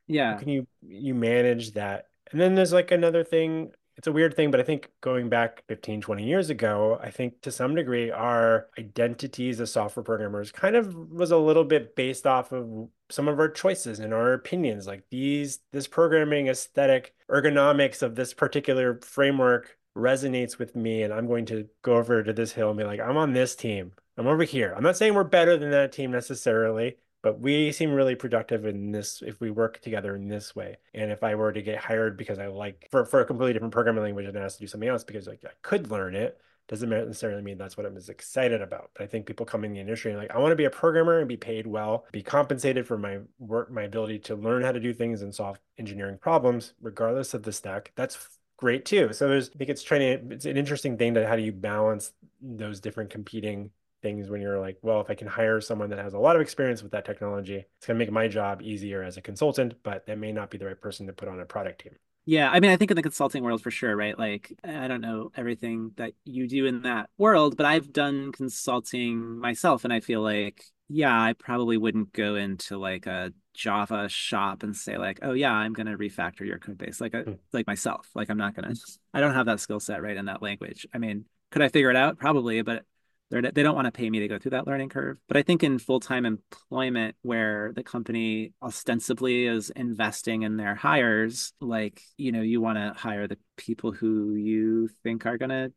Yeah. 0.07 0.33
how 0.33 0.39
can 0.39 0.49
you, 0.49 0.67
you 0.83 1.15
manage 1.15 1.73
that? 1.73 2.09
And 2.31 2.41
then 2.41 2.55
there's 2.55 2.73
like 2.73 2.91
another 2.91 3.25
thing 3.25 3.73
it's 3.97 4.07
a 4.07 4.13
weird 4.13 4.35
thing, 4.35 4.51
but 4.51 4.61
I 4.61 4.63
think 4.63 4.89
going 5.03 5.29
back 5.29 5.63
15, 5.69 6.01
20 6.01 6.25
years 6.25 6.49
ago, 6.49 6.99
I 7.03 7.11
think 7.11 7.43
to 7.43 7.53
some 7.53 7.75
degree 7.75 8.11
our 8.11 8.69
identities 8.79 9.61
as 9.61 9.73
software 9.73 10.03
programmers 10.03 10.51
kind 10.51 10.75
of 10.75 10.95
was 10.95 11.33
a 11.33 11.37
little 11.37 11.65
bit 11.65 11.95
based 11.95 12.27
off 12.27 12.51
of 12.53 12.89
some 13.11 13.29
of 13.29 13.39
our 13.39 13.49
choices 13.49 13.99
and 14.01 14.15
our 14.15 14.33
opinions. 14.33 14.87
Like 14.87 15.05
these, 15.11 15.61
this 15.73 15.87
programming 15.87 16.49
aesthetic, 16.49 17.15
ergonomics 17.29 18.03
of 18.03 18.15
this 18.15 18.35
particular 18.35 19.01
framework 19.03 19.79
resonates 19.97 20.59
with 20.59 20.77
me, 20.77 21.03
and 21.03 21.13
I'm 21.13 21.27
going 21.27 21.47
to 21.47 21.69
go 21.83 21.97
over 21.97 22.23
to 22.23 22.33
this 22.33 22.53
hill 22.53 22.71
and 22.71 22.79
be 22.79 22.85
like, 22.85 23.01
I'm 23.01 23.17
on 23.17 23.33
this 23.33 23.55
team. 23.55 23.93
I'm 24.17 24.27
over 24.27 24.45
here. 24.45 24.75
I'm 24.77 24.83
not 24.83 24.97
saying 24.97 25.15
we're 25.15 25.25
better 25.25 25.57
than 25.57 25.71
that 25.71 25.93
team 25.93 26.11
necessarily, 26.11 26.97
but 27.23 27.41
we 27.41 27.73
seem 27.73 27.93
really 27.93 28.15
productive 28.15 28.65
in 28.65 28.93
this 28.93 29.23
if 29.23 29.41
we 29.41 29.51
work 29.51 29.81
together 29.81 30.15
in 30.15 30.29
this 30.29 30.55
way. 30.55 30.77
And 30.95 31.11
if 31.11 31.23
I 31.23 31.35
were 31.35 31.53
to 31.53 31.63
get 31.63 31.79
hired 31.79 32.17
because 32.17 32.39
I 32.39 32.47
like 32.47 32.89
for, 32.91 33.05
for 33.05 33.21
a 33.21 33.25
completely 33.25 33.53
different 33.53 33.73
programming 33.73 34.03
language 34.03 34.27
and 34.27 34.37
asked 34.37 34.59
to 34.59 34.65
do 34.65 34.67
something 34.67 34.89
else 34.89 35.05
because 35.05 35.27
like 35.27 35.45
I 35.45 35.53
could 35.63 35.91
learn 35.91 36.15
it, 36.15 36.39
doesn't 36.71 36.89
necessarily 36.89 37.43
mean 37.43 37.59
that's 37.59 37.77
what 37.77 37.85
I'm 37.85 37.97
as 37.97 38.09
excited 38.09 38.63
about. 38.63 38.91
But 38.95 39.03
I 39.03 39.07
think 39.09 39.27
people 39.27 39.45
come 39.45 39.65
in 39.65 39.73
the 39.73 39.81
industry 39.81 40.13
and 40.13 40.21
like, 40.21 40.31
I 40.31 40.39
want 40.39 40.53
to 40.53 40.57
be 40.57 40.67
a 40.67 40.71
programmer 40.71 41.19
and 41.19 41.29
be 41.29 41.37
paid 41.37 41.67
well, 41.67 42.07
be 42.13 42.23
compensated 42.23 42.87
for 42.87 42.97
my 42.97 43.19
work, 43.41 43.73
my 43.73 43.83
ability 43.83 44.21
to 44.21 44.37
learn 44.37 44.63
how 44.63 44.71
to 44.71 44.79
do 44.79 44.95
things 44.95 45.23
and 45.23 45.35
solve 45.35 45.59
engineering 45.79 46.17
problems, 46.17 46.75
regardless 46.81 47.35
of 47.35 47.43
the 47.43 47.53
stack. 47.53 47.91
That's 47.97 48.17
great 48.57 48.85
too. 48.85 49.13
So 49.13 49.27
there's, 49.27 49.51
I 49.53 49.59
think 49.59 49.69
it's 49.69 49.83
trying 49.83 50.29
to, 50.29 50.35
it's 50.35 50.45
an 50.45 50.57
interesting 50.57 50.97
thing 50.97 51.15
to 51.15 51.27
how 51.27 51.35
do 51.35 51.43
you 51.43 51.51
balance 51.51 52.13
those 52.41 52.79
different 52.79 53.11
competing 53.11 53.71
things 54.01 54.31
when 54.31 54.41
you're 54.41 54.61
like, 54.61 54.79
well, 54.81 55.01
if 55.01 55.11
I 55.11 55.15
can 55.15 55.27
hire 55.27 55.61
someone 55.61 55.91
that 55.91 55.99
has 55.99 56.15
a 56.15 56.19
lot 56.19 56.37
of 56.37 56.43
experience 56.43 56.85
with 56.85 56.93
that 56.93 57.05
technology, 57.05 57.67
it's 57.79 57.87
going 57.87 57.99
to 57.99 58.05
make 58.05 58.13
my 58.13 58.29
job 58.29 58.63
easier 58.63 59.03
as 59.03 59.17
a 59.17 59.21
consultant, 59.21 59.75
but 59.83 60.07
that 60.07 60.19
may 60.19 60.31
not 60.31 60.51
be 60.51 60.57
the 60.57 60.67
right 60.67 60.81
person 60.81 61.09
to 61.09 61.13
put 61.13 61.29
on 61.29 61.41
a 61.41 61.45
product 61.45 61.83
team. 61.83 61.97
Yeah, 62.27 62.51
I 62.51 62.61
mean, 62.61 62.71
I 62.71 62.77
think 62.77 62.91
in 62.91 62.97
the 62.97 63.03
consulting 63.03 63.43
world 63.43 63.63
for 63.63 63.71
sure, 63.71 63.97
right? 63.97 64.17
Like, 64.19 64.53
I 64.63 64.87
don't 64.89 65.01
know 65.01 65.31
everything 65.35 65.93
that 65.97 66.13
you 66.25 66.47
do 66.47 66.67
in 66.67 66.83
that 66.83 67.11
world, 67.19 67.57
but 67.57 67.67
I've 67.67 67.93
done 67.93 68.31
consulting 68.33 69.39
myself, 69.39 69.85
and 69.85 69.93
I 69.93 70.01
feel 70.01 70.21
like, 70.23 70.63
yeah, 70.89 71.13
I 71.19 71.33
probably 71.33 71.77
wouldn't 71.77 72.13
go 72.13 72.37
into 72.37 72.79
like 72.79 73.07
a 73.07 73.33
Java 73.55 74.09
shop 74.09 74.63
and 74.63 74.77
say 74.77 74.97
like, 74.99 75.21
oh 75.23 75.33
yeah, 75.33 75.53
I'm 75.53 75.73
gonna 75.73 75.97
refactor 75.97 76.47
your 76.47 76.59
code 76.59 76.79
base, 76.79 77.01
like 77.01 77.15
a, 77.15 77.23
Hmm. 77.23 77.33
like 77.53 77.67
myself. 77.67 78.09
Like, 78.15 78.31
I'm 78.31 78.39
not 78.39 78.55
gonna. 78.55 78.75
I 79.15 79.21
don't 79.21 79.35
have 79.35 79.47
that 79.47 79.61
skill 79.61 79.81
set 79.81 80.03
right 80.03 80.17
in 80.17 80.27
that 80.27 80.43
language. 80.43 80.87
I 80.95 80.99
mean, 80.99 81.25
could 81.51 81.63
I 81.63 81.69
figure 81.69 81.91
it 81.91 81.97
out? 81.97 82.19
Probably, 82.19 82.63
but 82.63 82.85
they're, 83.31 83.43
they 83.43 83.63
don't 83.63 83.75
want 83.75 83.87
to 83.87 83.93
pay 83.93 84.11
me 84.11 84.21
to 84.21 84.29
go 84.29 84.39
through 84.39 84.53
that 84.53 84.67
learning 84.67 84.89
curve. 84.89 85.19
But 85.29 85.37
I 85.37 85.43
think 85.43 85.63
in 85.63 85.79
full-time 85.79 86.27
employment 86.27 87.17
where 87.23 87.73
the 87.75 87.83
company 87.83 88.53
ostensibly 88.63 89.47
is 89.47 89.71
investing 89.71 90.43
in 90.43 90.57
their 90.57 90.75
hires, 90.75 91.53
like, 91.61 92.03
you 92.17 92.33
know, 92.33 92.43
you 92.43 92.61
want 92.61 92.79
to 92.79 92.93
hire 93.01 93.29
the 93.29 93.39
people 93.57 93.93
who 93.93 94.35
you 94.35 94.89
think 95.03 95.27
are 95.27 95.39
going 95.39 95.51
to 95.51 95.73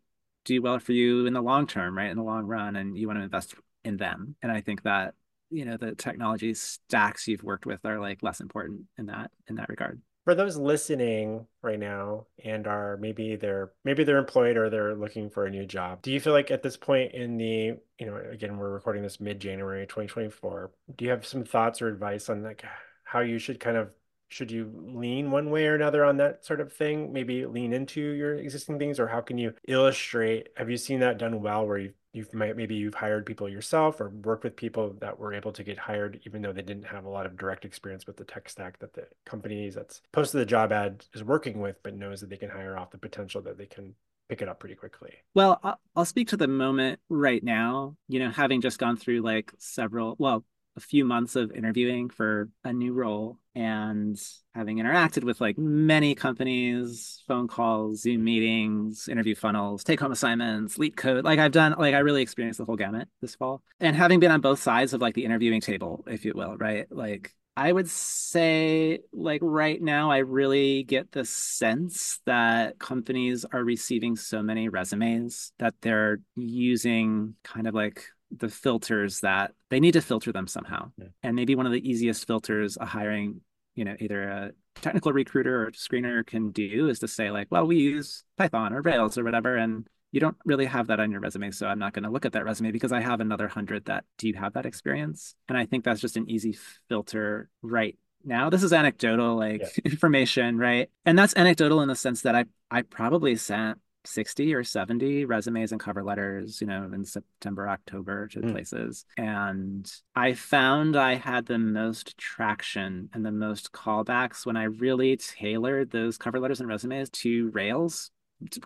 do 0.46 0.62
well 0.62 0.80
for 0.80 0.92
you 0.92 1.26
in 1.26 1.34
the 1.34 1.42
long 1.42 1.68
term, 1.68 1.98
right? 1.98 2.12
In 2.12 2.18
the 2.18 2.24
long 2.24 2.46
run, 2.46 2.76
and 2.76 2.98
you 2.98 3.08
want 3.08 3.20
to 3.20 3.24
invest 3.24 3.56
in 3.84 3.98
them. 3.98 4.36
And 4.42 4.52
I 4.52 4.62
think 4.62 4.84
that, 4.84 5.14
you 5.50 5.66
know, 5.66 5.78
the 5.78 5.96
technology 5.96 6.54
stacks 6.54 7.28
you've 7.28 7.44
worked 7.44 7.66
with 7.66 7.86
are 7.86 8.00
like 8.00 8.24
less 8.24 8.42
important 8.42 8.82
in 8.98 9.06
that 9.06 9.32
in 9.48 9.56
that 9.56 9.70
regard 9.70 10.02
for 10.24 10.36
those 10.36 10.58
listening 10.58 11.46
right 11.62 11.80
now 11.80 12.26
and 12.44 12.68
are 12.68 12.98
maybe 12.98 13.36
they're 13.36 13.72
maybe 13.84 14.04
they're 14.04 14.18
employed 14.18 14.58
or 14.58 14.70
they're 14.70 14.96
looking 14.96 15.30
for 15.30 15.46
a 15.46 15.50
new 15.50 15.66
job 15.66 16.02
do 16.02 16.12
you 16.12 16.20
feel 16.20 16.34
like 16.34 16.52
at 16.52 16.64
this 16.64 16.78
point 16.78 17.14
in 17.14 17.38
the 17.38 17.78
you 18.00 18.06
know 18.06 18.22
again 18.32 18.58
we're 18.58 18.72
recording 18.72 19.04
this 19.04 19.20
mid-january 19.20 19.86
2024 19.86 20.72
do 20.96 21.06
you 21.06 21.12
have 21.12 21.26
some 21.26 21.44
thoughts 21.44 21.82
or 21.82 21.88
advice 21.88 22.30
on 22.30 22.44
like 22.44 22.64
how 23.04 23.20
you 23.20 23.38
should 23.38 23.60
kind 23.60 23.78
of 23.78 23.90
should 24.34 24.50
you 24.50 24.72
lean 24.88 25.30
one 25.30 25.52
way 25.52 25.68
or 25.68 25.76
another 25.76 26.04
on 26.04 26.18
that 26.18 26.44
sort 26.44 26.60
of 26.60 26.74
thing? 26.74 27.14
Maybe 27.14 27.46
lean 27.46 27.72
into 27.72 28.02
your 28.02 28.34
existing 28.34 28.80
things 28.80 29.00
or 29.00 29.08
how 29.08 29.22
can 29.22 29.38
you 29.38 29.54
illustrate 29.68 30.50
have 30.58 30.72
you 30.72 30.78
seen 30.78 31.02
that 31.02 31.20
done 31.20 31.40
well 31.40 31.68
where 31.68 31.78
you've 31.78 31.94
you've 32.14 32.34
maybe 32.34 32.76
you've 32.76 32.94
hired 32.94 33.26
people 33.26 33.50
yourself 33.50 34.00
or 34.00 34.10
worked 34.10 34.44
with 34.44 34.56
people 34.56 34.96
that 35.02 35.20
were 35.20 35.34
able 35.34 35.52
to 35.52 35.64
get 35.64 35.78
hired 35.78 36.20
even 36.26 36.42
though 36.42 36.54
they 36.54 36.62
didn't 36.62 36.86
have 36.86 37.06
a 37.06 37.10
lot 37.10 37.26
of 37.26 37.36
direct 37.36 37.66
experience 37.66 38.08
with 38.08 38.18
the 38.18 38.24
tech 38.24 38.48
stack 38.48 38.80
that 38.80 38.94
the 38.94 39.08
companies 39.26 39.76
that's 39.76 40.02
posted 40.12 40.40
the 40.40 40.46
job 40.46 40.72
ad 40.72 41.04
is 41.14 41.24
working 41.24 41.60
with 41.60 41.82
but 41.84 41.96
knows 41.96 42.22
that 42.22 42.30
they 42.30 42.38
can 42.38 42.50
hire 42.50 42.78
off 42.78 42.92
the 42.92 42.98
potential 42.98 43.42
that 43.42 43.58
they 43.58 43.66
can 43.66 43.96
pick 44.30 44.42
it 44.42 44.48
up 44.48 44.60
pretty 44.60 44.76
quickly. 44.76 45.12
Well 45.34 45.60
i'll 45.96 46.06
speak 46.06 46.30
to 46.30 46.38
the 46.38 46.48
moment 46.48 47.00
right 47.10 47.44
now 47.44 47.96
you 48.08 48.20
know 48.20 48.30
having 48.30 48.62
just 48.62 48.80
gone 48.80 48.96
through 48.96 49.22
like 49.22 49.52
several 49.58 50.16
well 50.20 50.46
a 50.76 50.80
few 50.80 51.06
months 51.06 51.36
of 51.36 51.52
interviewing 51.52 52.10
for 52.10 52.50
a 52.64 52.74
new 52.74 52.94
role 52.94 53.38
and 53.56 54.20
having 54.56 54.78
interacted 54.78 55.24
with 55.24 55.40
like 55.40 55.58
many 55.58 56.16
companies, 56.16 57.22
phone 57.28 57.48
calls, 57.48 58.02
Zoom 58.02 58.24
meetings, 58.24 59.08
interview 59.08 59.36
funnels, 59.36 59.84
take 59.84 60.00
home 60.00 60.12
assignments, 60.12 60.78
LeetCode. 60.78 61.24
Like 61.24 61.40
I've 61.40 61.52
done, 61.52 61.76
like 61.78 61.94
I 61.94 62.00
really 62.00 62.22
experienced 62.22 62.58
the 62.58 62.66
whole 62.66 62.76
gamut 62.76 63.08
this 63.22 63.36
fall. 63.36 63.62
And 63.80 63.96
having 63.96 64.20
been 64.20 64.32
on 64.32 64.42
both 64.42 64.60
sides 64.60 64.94
of 64.94 65.02
like 65.02 65.16
the 65.16 65.26
interviewing 65.26 65.62
table, 65.62 66.04
if 66.08 66.26
you 66.26 66.34
will, 66.36 66.58
right? 66.58 66.88
Like 66.90 67.34
I 67.56 67.72
would 67.72 67.90
say, 67.90 69.00
like 69.12 69.42
right 69.44 69.80
now, 69.80 70.10
I 70.10 70.18
really 70.18 70.84
get 70.84 71.12
the 71.12 71.24
sense 71.24 72.20
that 72.26 72.80
companies 72.80 73.46
are 73.46 73.64
receiving 73.64 74.16
so 74.16 74.42
many 74.42 74.70
resumes 74.70 75.54
that 75.60 75.76
they're 75.82 76.20
using 76.36 77.36
kind 77.44 77.68
of 77.68 77.76
like 77.76 78.06
the 78.38 78.50
filters 78.50 79.22
that 79.22 79.54
they 79.70 79.80
need 79.80 79.94
to 79.94 80.02
filter 80.02 80.32
them 80.32 80.48
somehow. 80.48 80.92
Yeah. 80.98 81.08
And 81.22 81.36
maybe 81.36 81.56
one 81.56 81.66
of 81.66 81.72
the 81.72 81.90
easiest 81.90 82.28
filters 82.28 82.78
a 82.80 82.86
hiring, 82.86 83.42
you 83.76 83.86
know, 83.86 83.96
either 84.00 84.24
a 84.24 84.52
technical 84.82 85.14
recruiter 85.14 85.64
or 85.64 85.72
screener 85.72 86.26
can 86.26 86.52
do 86.52 86.90
is 86.90 87.00
to 87.00 87.08
say 87.08 87.32
like, 87.32 87.48
well, 87.50 87.66
we 87.66 87.78
use 87.78 88.24
Python 88.38 88.74
or 88.74 88.82
Rails 88.82 89.18
or 89.18 89.24
whatever, 89.24 89.56
and 89.56 89.88
you 90.12 90.20
don't 90.20 90.38
really 90.46 90.66
have 90.66 90.88
that 90.88 91.00
on 91.00 91.12
your 91.12 91.20
resume, 91.20 91.52
so 91.52 91.68
I'm 91.68 91.80
not 91.80 91.94
going 91.94 92.04
to 92.04 92.12
look 92.12 92.26
at 92.26 92.34
that 92.34 92.46
resume 92.46 92.72
because 92.72 92.92
I 92.92 93.02
have 93.02 93.20
another 93.20 93.48
hundred 93.48 93.86
that 93.86 94.06
do 94.20 94.28
you 94.28 94.36
have 94.36 94.54
that 94.54 94.66
experience? 94.66 95.36
And 95.50 95.58
I 95.58 95.66
think 95.66 95.84
that's 95.84 96.02
just 96.02 96.18
an 96.18 96.30
easy 96.30 96.56
filter 96.88 97.50
right 97.64 97.98
now. 98.24 98.52
This 98.52 98.62
is 98.64 98.74
anecdotal 98.74 99.36
like 99.36 99.62
yeah. 99.62 99.70
information, 99.86 100.58
right? 100.58 100.90
And 101.04 101.18
that's 101.18 101.36
anecdotal 101.36 101.82
in 101.82 101.88
the 101.88 101.96
sense 101.96 102.22
that 102.22 102.36
I 102.36 102.46
I 102.70 102.84
probably 102.84 103.36
sent 103.36 103.80
60 104.06 104.54
or 104.54 104.64
70 104.64 105.26
resumes 105.26 105.72
and 105.72 105.80
cover 105.80 106.04
letters, 106.04 106.62
you 106.62 106.68
know, 106.68 106.90
in 106.94 107.06
September, 107.06 107.70
October 107.70 108.28
to 108.30 108.40
mm. 108.40 108.52
places. 108.52 109.06
And 109.18 109.92
I 110.16 110.34
found 110.34 110.96
I 110.96 111.16
had 111.16 111.46
the 111.46 111.58
most 111.58 112.18
traction 112.18 113.10
and 113.14 113.26
the 113.26 113.32
most 113.32 113.72
callbacks 113.72 114.46
when 114.46 114.58
I 114.58 114.64
really 114.64 115.18
tailored 115.18 115.92
those 115.92 116.18
cover 116.18 116.40
letters 116.40 116.60
and 116.60 116.70
resumes 116.70 117.10
to 117.12 117.50
Rails 117.52 118.12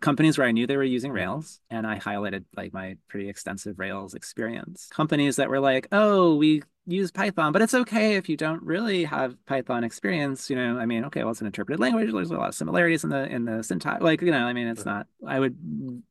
companies 0.01 0.37
where 0.37 0.47
I 0.47 0.51
knew 0.51 0.67
they 0.67 0.77
were 0.77 0.83
using 0.83 1.11
Rails 1.11 1.59
and 1.69 1.85
I 1.85 1.99
highlighted 1.99 2.45
like 2.55 2.73
my 2.73 2.97
pretty 3.07 3.29
extensive 3.29 3.79
Rails 3.79 4.13
experience. 4.13 4.87
Companies 4.91 5.35
that 5.37 5.49
were 5.49 5.59
like, 5.59 5.87
oh, 5.91 6.35
we 6.35 6.63
use 6.87 7.11
Python, 7.11 7.51
but 7.51 7.61
it's 7.61 7.73
okay 7.73 8.15
if 8.15 8.29
you 8.29 8.37
don't 8.37 8.63
really 8.63 9.03
have 9.03 9.35
Python 9.45 9.83
experience. 9.83 10.49
You 10.49 10.55
know, 10.55 10.79
I 10.79 10.85
mean, 10.85 11.05
okay, 11.05 11.23
well, 11.23 11.31
it's 11.31 11.41
an 11.41 11.47
interpreted 11.47 11.79
language. 11.79 12.11
There's 12.11 12.31
a 12.31 12.37
lot 12.37 12.49
of 12.49 12.55
similarities 12.55 13.03
in 13.03 13.09
the 13.09 13.25
in 13.27 13.45
the 13.45 13.63
syntax. 13.63 14.01
Like, 14.01 14.21
you 14.21 14.31
know, 14.31 14.45
I 14.45 14.53
mean, 14.53 14.67
it's 14.67 14.85
not. 14.85 15.07
I 15.25 15.39
would 15.39 15.57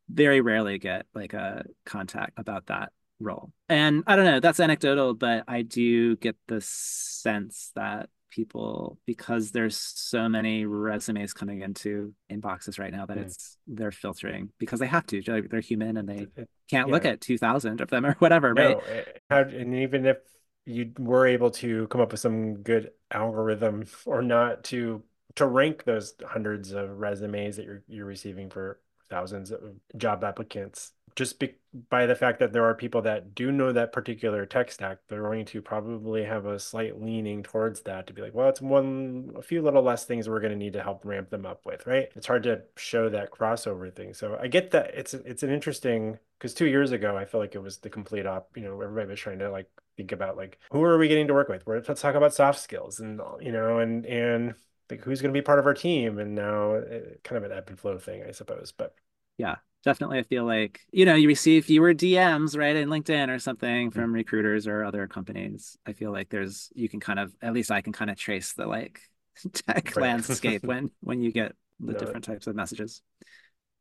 very 0.08 0.40
rarely 0.40 0.78
get 0.78 1.06
like 1.14 1.32
a 1.32 1.64
contact 1.84 2.38
about 2.38 2.66
that 2.66 2.92
role. 3.18 3.50
And 3.68 4.04
I 4.06 4.16
don't 4.16 4.24
know, 4.24 4.40
that's 4.40 4.60
anecdotal, 4.60 5.14
but 5.14 5.44
I 5.48 5.62
do 5.62 6.16
get 6.16 6.36
the 6.48 6.60
sense 6.60 7.72
that 7.74 8.08
people 8.30 8.98
because 9.06 9.52
there's 9.52 9.78
so 9.78 10.28
many 10.28 10.66
resumes 10.66 11.32
coming 11.32 11.62
into 11.62 12.12
inboxes 12.30 12.78
right 12.78 12.92
now 12.92 13.06
that 13.06 13.16
mm. 13.16 13.22
it's 13.22 13.56
they're 13.66 13.90
filtering 13.90 14.50
because 14.58 14.78
they 14.78 14.86
have 14.86 15.06
to 15.06 15.22
they're, 15.22 15.42
they're 15.42 15.60
human 15.60 15.96
and 15.96 16.06
they 16.06 16.26
can't 16.68 16.88
yeah. 16.88 16.92
look 16.92 17.06
at 17.06 17.20
2000 17.22 17.80
of 17.80 17.88
them 17.88 18.04
or 18.04 18.14
whatever 18.18 18.52
no, 18.52 18.74
right 18.74 19.06
eh, 19.30 19.44
and 19.58 19.74
even 19.74 20.04
if 20.04 20.18
you 20.66 20.92
were 20.98 21.26
able 21.26 21.50
to 21.50 21.86
come 21.88 22.00
up 22.00 22.10
with 22.10 22.20
some 22.20 22.56
good 22.56 22.90
algorithm 23.10 23.86
or 24.06 24.22
not 24.22 24.64
to 24.64 25.02
to 25.36 25.46
rank 25.46 25.84
those 25.84 26.14
hundreds 26.26 26.72
of 26.72 26.98
resumes 26.98 27.56
that 27.56 27.64
you're 27.64 27.82
you're 27.88 28.06
receiving 28.06 28.50
for 28.50 28.80
thousands 29.08 29.52
of 29.52 29.60
job 29.96 30.24
applicants 30.24 30.92
just 31.16 31.38
be, 31.38 31.54
by 31.88 32.04
the 32.04 32.14
fact 32.14 32.38
that 32.38 32.52
there 32.52 32.64
are 32.64 32.74
people 32.74 33.02
that 33.02 33.34
do 33.34 33.50
know 33.50 33.72
that 33.72 33.92
particular 33.92 34.44
tech 34.44 34.70
stack, 34.70 34.98
they're 35.08 35.22
going 35.22 35.46
to 35.46 35.62
probably 35.62 36.24
have 36.24 36.44
a 36.44 36.58
slight 36.58 37.02
leaning 37.02 37.42
towards 37.42 37.80
that 37.82 38.06
to 38.06 38.12
be 38.12 38.20
like, 38.20 38.34
well, 38.34 38.50
it's 38.50 38.60
one, 38.60 39.32
a 39.34 39.42
few 39.42 39.62
little 39.62 39.82
less 39.82 40.04
things 40.04 40.28
we're 40.28 40.40
going 40.40 40.52
to 40.52 40.58
need 40.58 40.74
to 40.74 40.82
help 40.82 41.04
ramp 41.04 41.30
them 41.30 41.46
up 41.46 41.64
with, 41.64 41.86
right? 41.86 42.10
It's 42.14 42.26
hard 42.26 42.42
to 42.44 42.62
show 42.76 43.08
that 43.08 43.30
crossover 43.30 43.92
thing. 43.92 44.12
So 44.12 44.38
I 44.40 44.46
get 44.46 44.70
that 44.72 44.94
it's 44.94 45.14
it's 45.14 45.42
an 45.42 45.50
interesting 45.50 46.18
because 46.38 46.54
two 46.54 46.66
years 46.66 46.92
ago 46.92 47.16
I 47.16 47.24
feel 47.24 47.40
like 47.40 47.54
it 47.54 47.62
was 47.62 47.78
the 47.78 47.90
complete 47.90 48.26
op. 48.26 48.56
You 48.56 48.64
know, 48.64 48.80
everybody 48.80 49.08
was 49.08 49.20
trying 49.20 49.38
to 49.40 49.50
like 49.50 49.70
think 49.96 50.12
about 50.12 50.36
like 50.36 50.58
who 50.70 50.82
are 50.82 50.98
we 50.98 51.08
getting 51.08 51.28
to 51.28 51.34
work 51.34 51.48
with? 51.48 51.66
We're 51.66 51.82
let's 51.86 52.00
talk 52.00 52.14
about 52.14 52.34
soft 52.34 52.60
skills 52.60 53.00
and 53.00 53.20
you 53.40 53.52
know 53.52 53.78
and 53.78 54.04
and 54.06 54.54
like 54.90 55.02
who's 55.02 55.20
going 55.20 55.32
to 55.32 55.38
be 55.38 55.42
part 55.42 55.58
of 55.58 55.66
our 55.66 55.74
team 55.74 56.18
and 56.18 56.34
now 56.34 56.74
it, 56.74 57.20
kind 57.24 57.36
of 57.36 57.50
an 57.50 57.56
ebb 57.56 57.68
and 57.68 57.78
flow 57.78 57.98
thing, 57.98 58.22
I 58.26 58.32
suppose. 58.32 58.72
But 58.76 58.94
yeah 59.38 59.56
definitely 59.86 60.18
I 60.18 60.24
feel 60.24 60.44
like, 60.44 60.80
you 60.90 61.04
know, 61.04 61.14
you 61.14 61.28
receive 61.28 61.64
fewer 61.64 61.94
DMs, 61.94 62.58
right, 62.58 62.74
in 62.74 62.88
LinkedIn 62.88 63.34
or 63.34 63.38
something 63.38 63.88
mm-hmm. 63.88 63.98
from 63.98 64.12
recruiters 64.12 64.66
or 64.66 64.84
other 64.84 65.06
companies. 65.06 65.78
I 65.86 65.92
feel 65.92 66.12
like 66.12 66.28
there's 66.28 66.70
you 66.74 66.88
can 66.88 67.00
kind 67.00 67.20
of 67.20 67.32
at 67.40 67.54
least 67.54 67.70
I 67.70 67.80
can 67.80 67.92
kind 67.92 68.10
of 68.10 68.18
trace 68.18 68.52
the 68.52 68.66
like 68.66 69.00
tech 69.52 69.96
right. 69.96 70.02
landscape 70.02 70.64
when 70.64 70.90
when 71.00 71.22
you 71.22 71.32
get 71.32 71.54
the 71.80 71.92
no. 71.92 71.98
different 71.98 72.24
types 72.24 72.48
of 72.48 72.56
messages. 72.56 73.00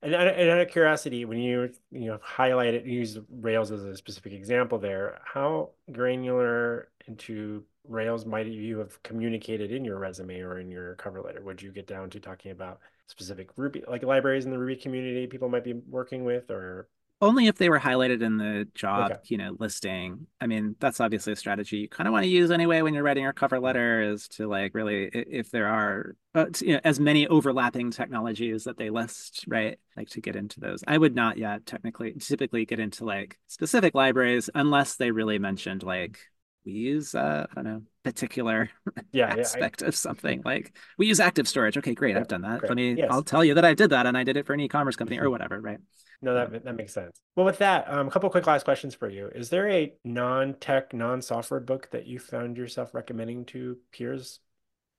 And, 0.05 0.13
out 0.15 0.59
of 0.59 0.67
curiosity, 0.69 1.25
when 1.25 1.39
you 1.39 1.71
you 1.91 2.05
know 2.07 2.19
highlight 2.21 2.75
it, 2.75 2.85
use 2.85 3.17
Rails 3.29 3.71
as 3.71 3.83
a 3.83 3.97
specific 3.97 4.33
example 4.33 4.77
there, 4.77 5.19
how 5.25 5.71
granular 5.91 6.89
into 7.07 7.63
Rails 7.87 8.25
might 8.25 8.45
you 8.45 8.77
have 8.79 9.01
communicated 9.03 9.71
in 9.71 9.83
your 9.83 9.97
resume 9.97 10.41
or 10.41 10.59
in 10.59 10.69
your 10.69 10.95
cover 10.95 11.21
letter? 11.21 11.41
Would 11.41 11.61
you 11.61 11.71
get 11.71 11.87
down 11.87 12.11
to 12.11 12.19
talking 12.19 12.51
about 12.51 12.79
specific 13.07 13.49
Ruby, 13.57 13.83
like 13.87 14.03
libraries 14.03 14.45
in 14.45 14.51
the 14.51 14.59
Ruby 14.59 14.75
community 14.75 15.27
people 15.27 15.49
might 15.49 15.63
be 15.63 15.73
working 15.73 16.23
with, 16.23 16.51
or 16.51 16.87
only 17.21 17.47
if 17.47 17.55
they 17.55 17.69
were 17.69 17.79
highlighted 17.79 18.21
in 18.21 18.37
the 18.37 18.67
job, 18.75 19.11
okay. 19.11 19.21
you 19.27 19.37
know, 19.37 19.55
listing. 19.57 20.27
I 20.41 20.47
mean, 20.47 20.75
that's 20.79 20.99
obviously 20.99 21.33
a 21.33 21.35
strategy 21.35 21.77
you 21.77 21.89
kind 21.89 22.07
of 22.07 22.11
want 22.11 22.23
to 22.23 22.29
use 22.29 22.51
anyway 22.51 22.81
when 22.81 22.93
you're 22.93 23.03
writing 23.03 23.23
your 23.23 23.33
cover 23.33 23.59
letter 23.59 24.01
is 24.01 24.27
to 24.29 24.47
like 24.47 24.75
really, 24.75 25.05
if 25.05 25.49
there 25.49 25.67
are 25.67 26.15
uh, 26.33 26.45
you 26.59 26.73
know, 26.73 26.81
as 26.83 26.99
many 26.99 27.27
overlapping 27.27 27.91
technologies 27.91 28.65
that 28.65 28.77
they 28.77 28.89
list, 28.89 29.45
right? 29.47 29.79
Like 29.95 30.09
to 30.09 30.21
get 30.21 30.35
into 30.35 30.59
those. 30.59 30.83
I 30.85 30.97
would 30.97 31.15
not 31.15 31.37
yet 31.37 31.65
technically, 31.65 32.13
typically 32.13 32.65
get 32.65 32.79
into 32.79 33.05
like 33.05 33.39
specific 33.47 33.95
libraries 33.95 34.49
unless 34.53 34.95
they 34.97 35.11
really 35.11 35.39
mentioned 35.39 35.83
like 35.83 36.19
we 36.65 36.73
use 36.73 37.15
uh, 37.15 37.45
I 37.49 37.55
don't 37.55 37.63
know 37.63 37.81
particular 38.03 38.69
yeah, 39.11 39.27
aspect 39.27 39.81
yeah, 39.81 39.85
I... 39.85 39.87
of 39.89 39.95
something 39.95 40.41
like 40.43 40.75
we 40.97 41.07
use 41.07 41.19
active 41.19 41.47
storage. 41.47 41.77
Okay, 41.77 41.93
great, 41.93 42.15
yeah, 42.15 42.21
I've 42.21 42.27
done 42.27 42.41
that. 42.41 42.59
Great. 42.59 42.69
Let 42.69 42.75
me 42.75 42.93
yes. 42.95 43.07
I'll 43.09 43.23
tell 43.23 43.45
you 43.45 43.53
that 43.53 43.65
I 43.65 43.73
did 43.73 43.91
that 43.91 44.05
and 44.05 44.17
I 44.17 44.23
did 44.23 44.35
it 44.35 44.45
for 44.45 44.53
an 44.53 44.59
e-commerce 44.59 44.95
company 44.95 45.19
or 45.19 45.29
whatever, 45.31 45.61
right? 45.61 45.79
No, 46.21 46.33
that 46.33 46.63
that 46.63 46.75
makes 46.75 46.93
sense. 46.93 47.19
Well, 47.35 47.45
with 47.45 47.57
that, 47.59 47.85
um, 47.87 48.07
a 48.07 48.11
couple 48.11 48.29
quick 48.29 48.47
last 48.47 48.63
questions 48.63 48.95
for 48.95 49.09
you. 49.09 49.29
Is 49.33 49.49
there 49.49 49.69
a 49.69 49.93
non-tech, 50.03 50.93
non-software 50.93 51.59
book 51.59 51.89
that 51.91 52.07
you 52.07 52.19
found 52.19 52.57
yourself 52.57 52.93
recommending 52.93 53.45
to 53.45 53.77
peers 53.91 54.39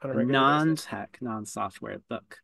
on 0.03 0.11
a 0.11 0.15
regular 0.15 0.41
non-tech, 0.41 1.13
basis? 1.13 1.23
non-software 1.23 1.99
book? 2.09 2.39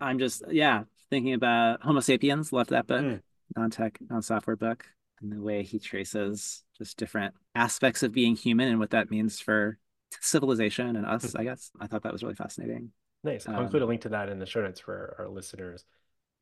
I'm 0.00 0.18
just 0.18 0.42
yeah 0.50 0.84
thinking 1.10 1.34
about 1.34 1.82
Homo 1.82 2.00
sapiens. 2.00 2.52
Love 2.52 2.68
that 2.68 2.86
book. 2.86 3.02
Mm. 3.02 3.20
Non-tech, 3.56 3.98
non-software 4.10 4.56
book 4.56 4.86
and 5.20 5.32
the 5.32 5.40
way 5.40 5.62
he 5.62 5.78
traces 5.78 6.62
just 6.76 6.96
different 6.96 7.34
aspects 7.54 8.02
of 8.02 8.12
being 8.12 8.36
human 8.36 8.68
and 8.68 8.78
what 8.78 8.90
that 8.90 9.10
means 9.10 9.40
for 9.40 9.78
civilization 10.20 10.96
and 10.96 11.06
us, 11.06 11.34
I 11.36 11.44
guess. 11.44 11.70
I 11.80 11.86
thought 11.86 12.02
that 12.02 12.12
was 12.12 12.22
really 12.22 12.34
fascinating. 12.34 12.90
Nice. 13.24 13.48
I'll 13.48 13.56
um, 13.56 13.64
include 13.64 13.82
a 13.82 13.86
link 13.86 14.02
to 14.02 14.10
that 14.10 14.28
in 14.28 14.38
the 14.38 14.46
show 14.46 14.62
notes 14.62 14.80
for 14.80 15.16
our 15.18 15.28
listeners. 15.28 15.84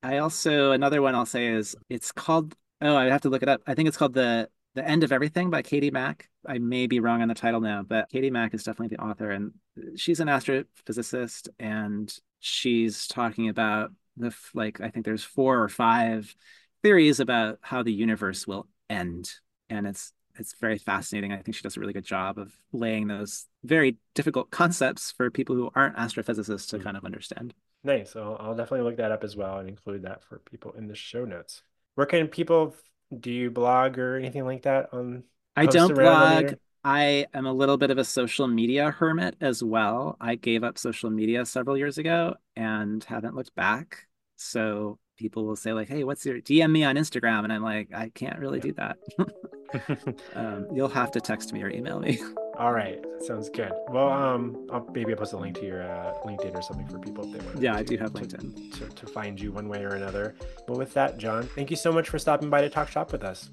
I 0.04 0.18
also 0.18 0.72
another 0.72 1.00
one 1.00 1.14
I'll 1.14 1.24
say 1.24 1.46
is 1.46 1.74
it's 1.88 2.12
called 2.12 2.54
oh 2.82 2.94
I 2.94 3.06
have 3.06 3.22
to 3.22 3.30
look 3.30 3.42
it 3.42 3.48
up. 3.48 3.62
I 3.66 3.74
think 3.74 3.88
it's 3.88 3.96
called 3.96 4.12
the 4.12 4.50
the 4.74 4.86
End 4.86 5.02
of 5.02 5.12
Everything 5.12 5.50
by 5.50 5.62
Katie 5.62 5.90
Mack. 5.90 6.28
I 6.46 6.58
may 6.58 6.86
be 6.86 7.00
wrong 7.00 7.22
on 7.22 7.28
the 7.28 7.34
title 7.34 7.60
now, 7.60 7.82
but 7.82 8.10
Katie 8.10 8.30
Mack 8.30 8.52
is 8.54 8.64
definitely 8.64 8.94
the 8.96 9.02
author, 9.02 9.30
and 9.30 9.52
she's 9.96 10.20
an 10.20 10.28
astrophysicist, 10.28 11.48
and 11.58 12.14
she's 12.40 13.06
talking 13.06 13.48
about 13.48 13.92
the 14.16 14.34
like 14.52 14.80
I 14.80 14.90
think 14.90 15.06
there's 15.06 15.24
four 15.24 15.62
or 15.62 15.68
five 15.68 16.34
theories 16.82 17.18
about 17.18 17.58
how 17.62 17.82
the 17.82 17.92
universe 17.92 18.46
will 18.46 18.68
end, 18.90 19.32
and 19.70 19.86
it's 19.86 20.12
it's 20.36 20.54
very 20.60 20.78
fascinating. 20.78 21.32
I 21.32 21.40
think 21.42 21.54
she 21.54 21.62
does 21.62 21.76
a 21.76 21.80
really 21.80 21.92
good 21.92 22.04
job 22.04 22.38
of 22.38 22.52
laying 22.72 23.06
those 23.06 23.46
very 23.62 23.96
difficult 24.14 24.50
concepts 24.50 25.12
for 25.12 25.30
people 25.30 25.54
who 25.54 25.70
aren't 25.74 25.96
astrophysicists 25.96 26.68
to 26.68 26.76
mm-hmm. 26.76 26.84
kind 26.84 26.96
of 26.96 27.04
understand. 27.04 27.54
Nice. 27.82 28.10
So 28.10 28.36
I'll 28.40 28.54
definitely 28.54 28.84
look 28.88 28.96
that 28.96 29.12
up 29.12 29.24
as 29.24 29.36
well 29.36 29.58
and 29.58 29.68
include 29.68 30.02
that 30.02 30.24
for 30.24 30.38
people 30.38 30.72
in 30.72 30.88
the 30.88 30.94
show 30.94 31.24
notes. 31.24 31.62
Where 31.94 32.06
can 32.06 32.28
people 32.28 32.74
do 33.18 33.30
you 33.30 33.50
blog 33.50 33.98
or 33.98 34.16
anything 34.16 34.44
like 34.44 34.62
that 34.62 34.88
on? 34.92 35.24
I 35.54 35.66
don't 35.66 35.94
blog. 35.94 36.54
I 36.82 37.26
am 37.32 37.46
a 37.46 37.52
little 37.52 37.78
bit 37.78 37.90
of 37.90 37.96
a 37.98 38.04
social 38.04 38.46
media 38.46 38.90
hermit 38.90 39.36
as 39.40 39.62
well. 39.62 40.16
I 40.20 40.34
gave 40.34 40.62
up 40.64 40.76
social 40.76 41.08
media 41.10 41.46
several 41.46 41.78
years 41.78 41.96
ago 41.96 42.34
and 42.56 43.02
haven't 43.04 43.34
looked 43.34 43.54
back. 43.54 44.06
So 44.36 44.98
people 45.16 45.46
will 45.46 45.56
say 45.56 45.72
like, 45.72 45.88
"Hey, 45.88 46.04
what's 46.04 46.26
your 46.26 46.40
DM 46.40 46.72
me 46.72 46.84
on 46.84 46.96
Instagram?" 46.96 47.44
And 47.44 47.52
I'm 47.52 47.62
like, 47.62 47.88
I 47.94 48.10
can't 48.10 48.38
really 48.38 48.60
do 48.60 48.72
that. 48.74 48.98
um, 50.34 50.66
you'll 50.72 50.88
have 50.88 51.10
to 51.12 51.20
text 51.20 51.52
me 51.52 51.62
or 51.62 51.70
email 51.70 52.00
me. 52.00 52.20
All 52.58 52.72
right, 52.72 53.04
sounds 53.20 53.48
good. 53.48 53.72
Well, 53.88 54.08
um, 54.08 54.68
I'll 54.72 54.86
maybe 54.92 55.12
I'll 55.12 55.18
post 55.18 55.32
a 55.32 55.36
link 55.36 55.58
to 55.58 55.66
your 55.66 55.82
uh, 55.82 56.14
LinkedIn 56.24 56.54
or 56.54 56.62
something 56.62 56.86
for 56.86 56.98
people 56.98 57.24
if 57.24 57.32
they 57.32 57.44
want. 57.44 57.60
Yeah, 57.60 57.72
to, 57.72 57.78
I 57.78 57.82
do 57.82 57.96
have 57.96 58.12
LinkedIn 58.12 58.74
to, 58.74 58.80
to, 58.80 58.94
to 58.94 59.06
find 59.06 59.40
you 59.40 59.50
one 59.50 59.68
way 59.68 59.82
or 59.82 59.94
another. 59.94 60.36
But 60.66 60.76
with 60.76 60.94
that, 60.94 61.18
Jon, 61.18 61.48
thank 61.54 61.70
you 61.70 61.76
so 61.76 61.90
much 61.90 62.08
for 62.08 62.18
stopping 62.18 62.50
by 62.50 62.60
to 62.60 62.70
talk 62.70 62.88
shop 62.88 63.10
with 63.10 63.24
us. 63.24 63.50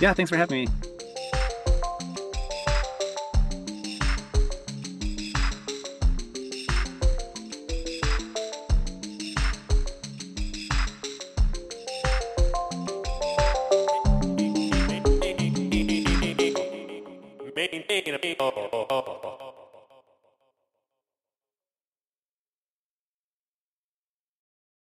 Yeah, 0.00 0.12
thanks 0.12 0.30
for 0.30 0.36
having 0.36 0.64
me. 0.64 0.93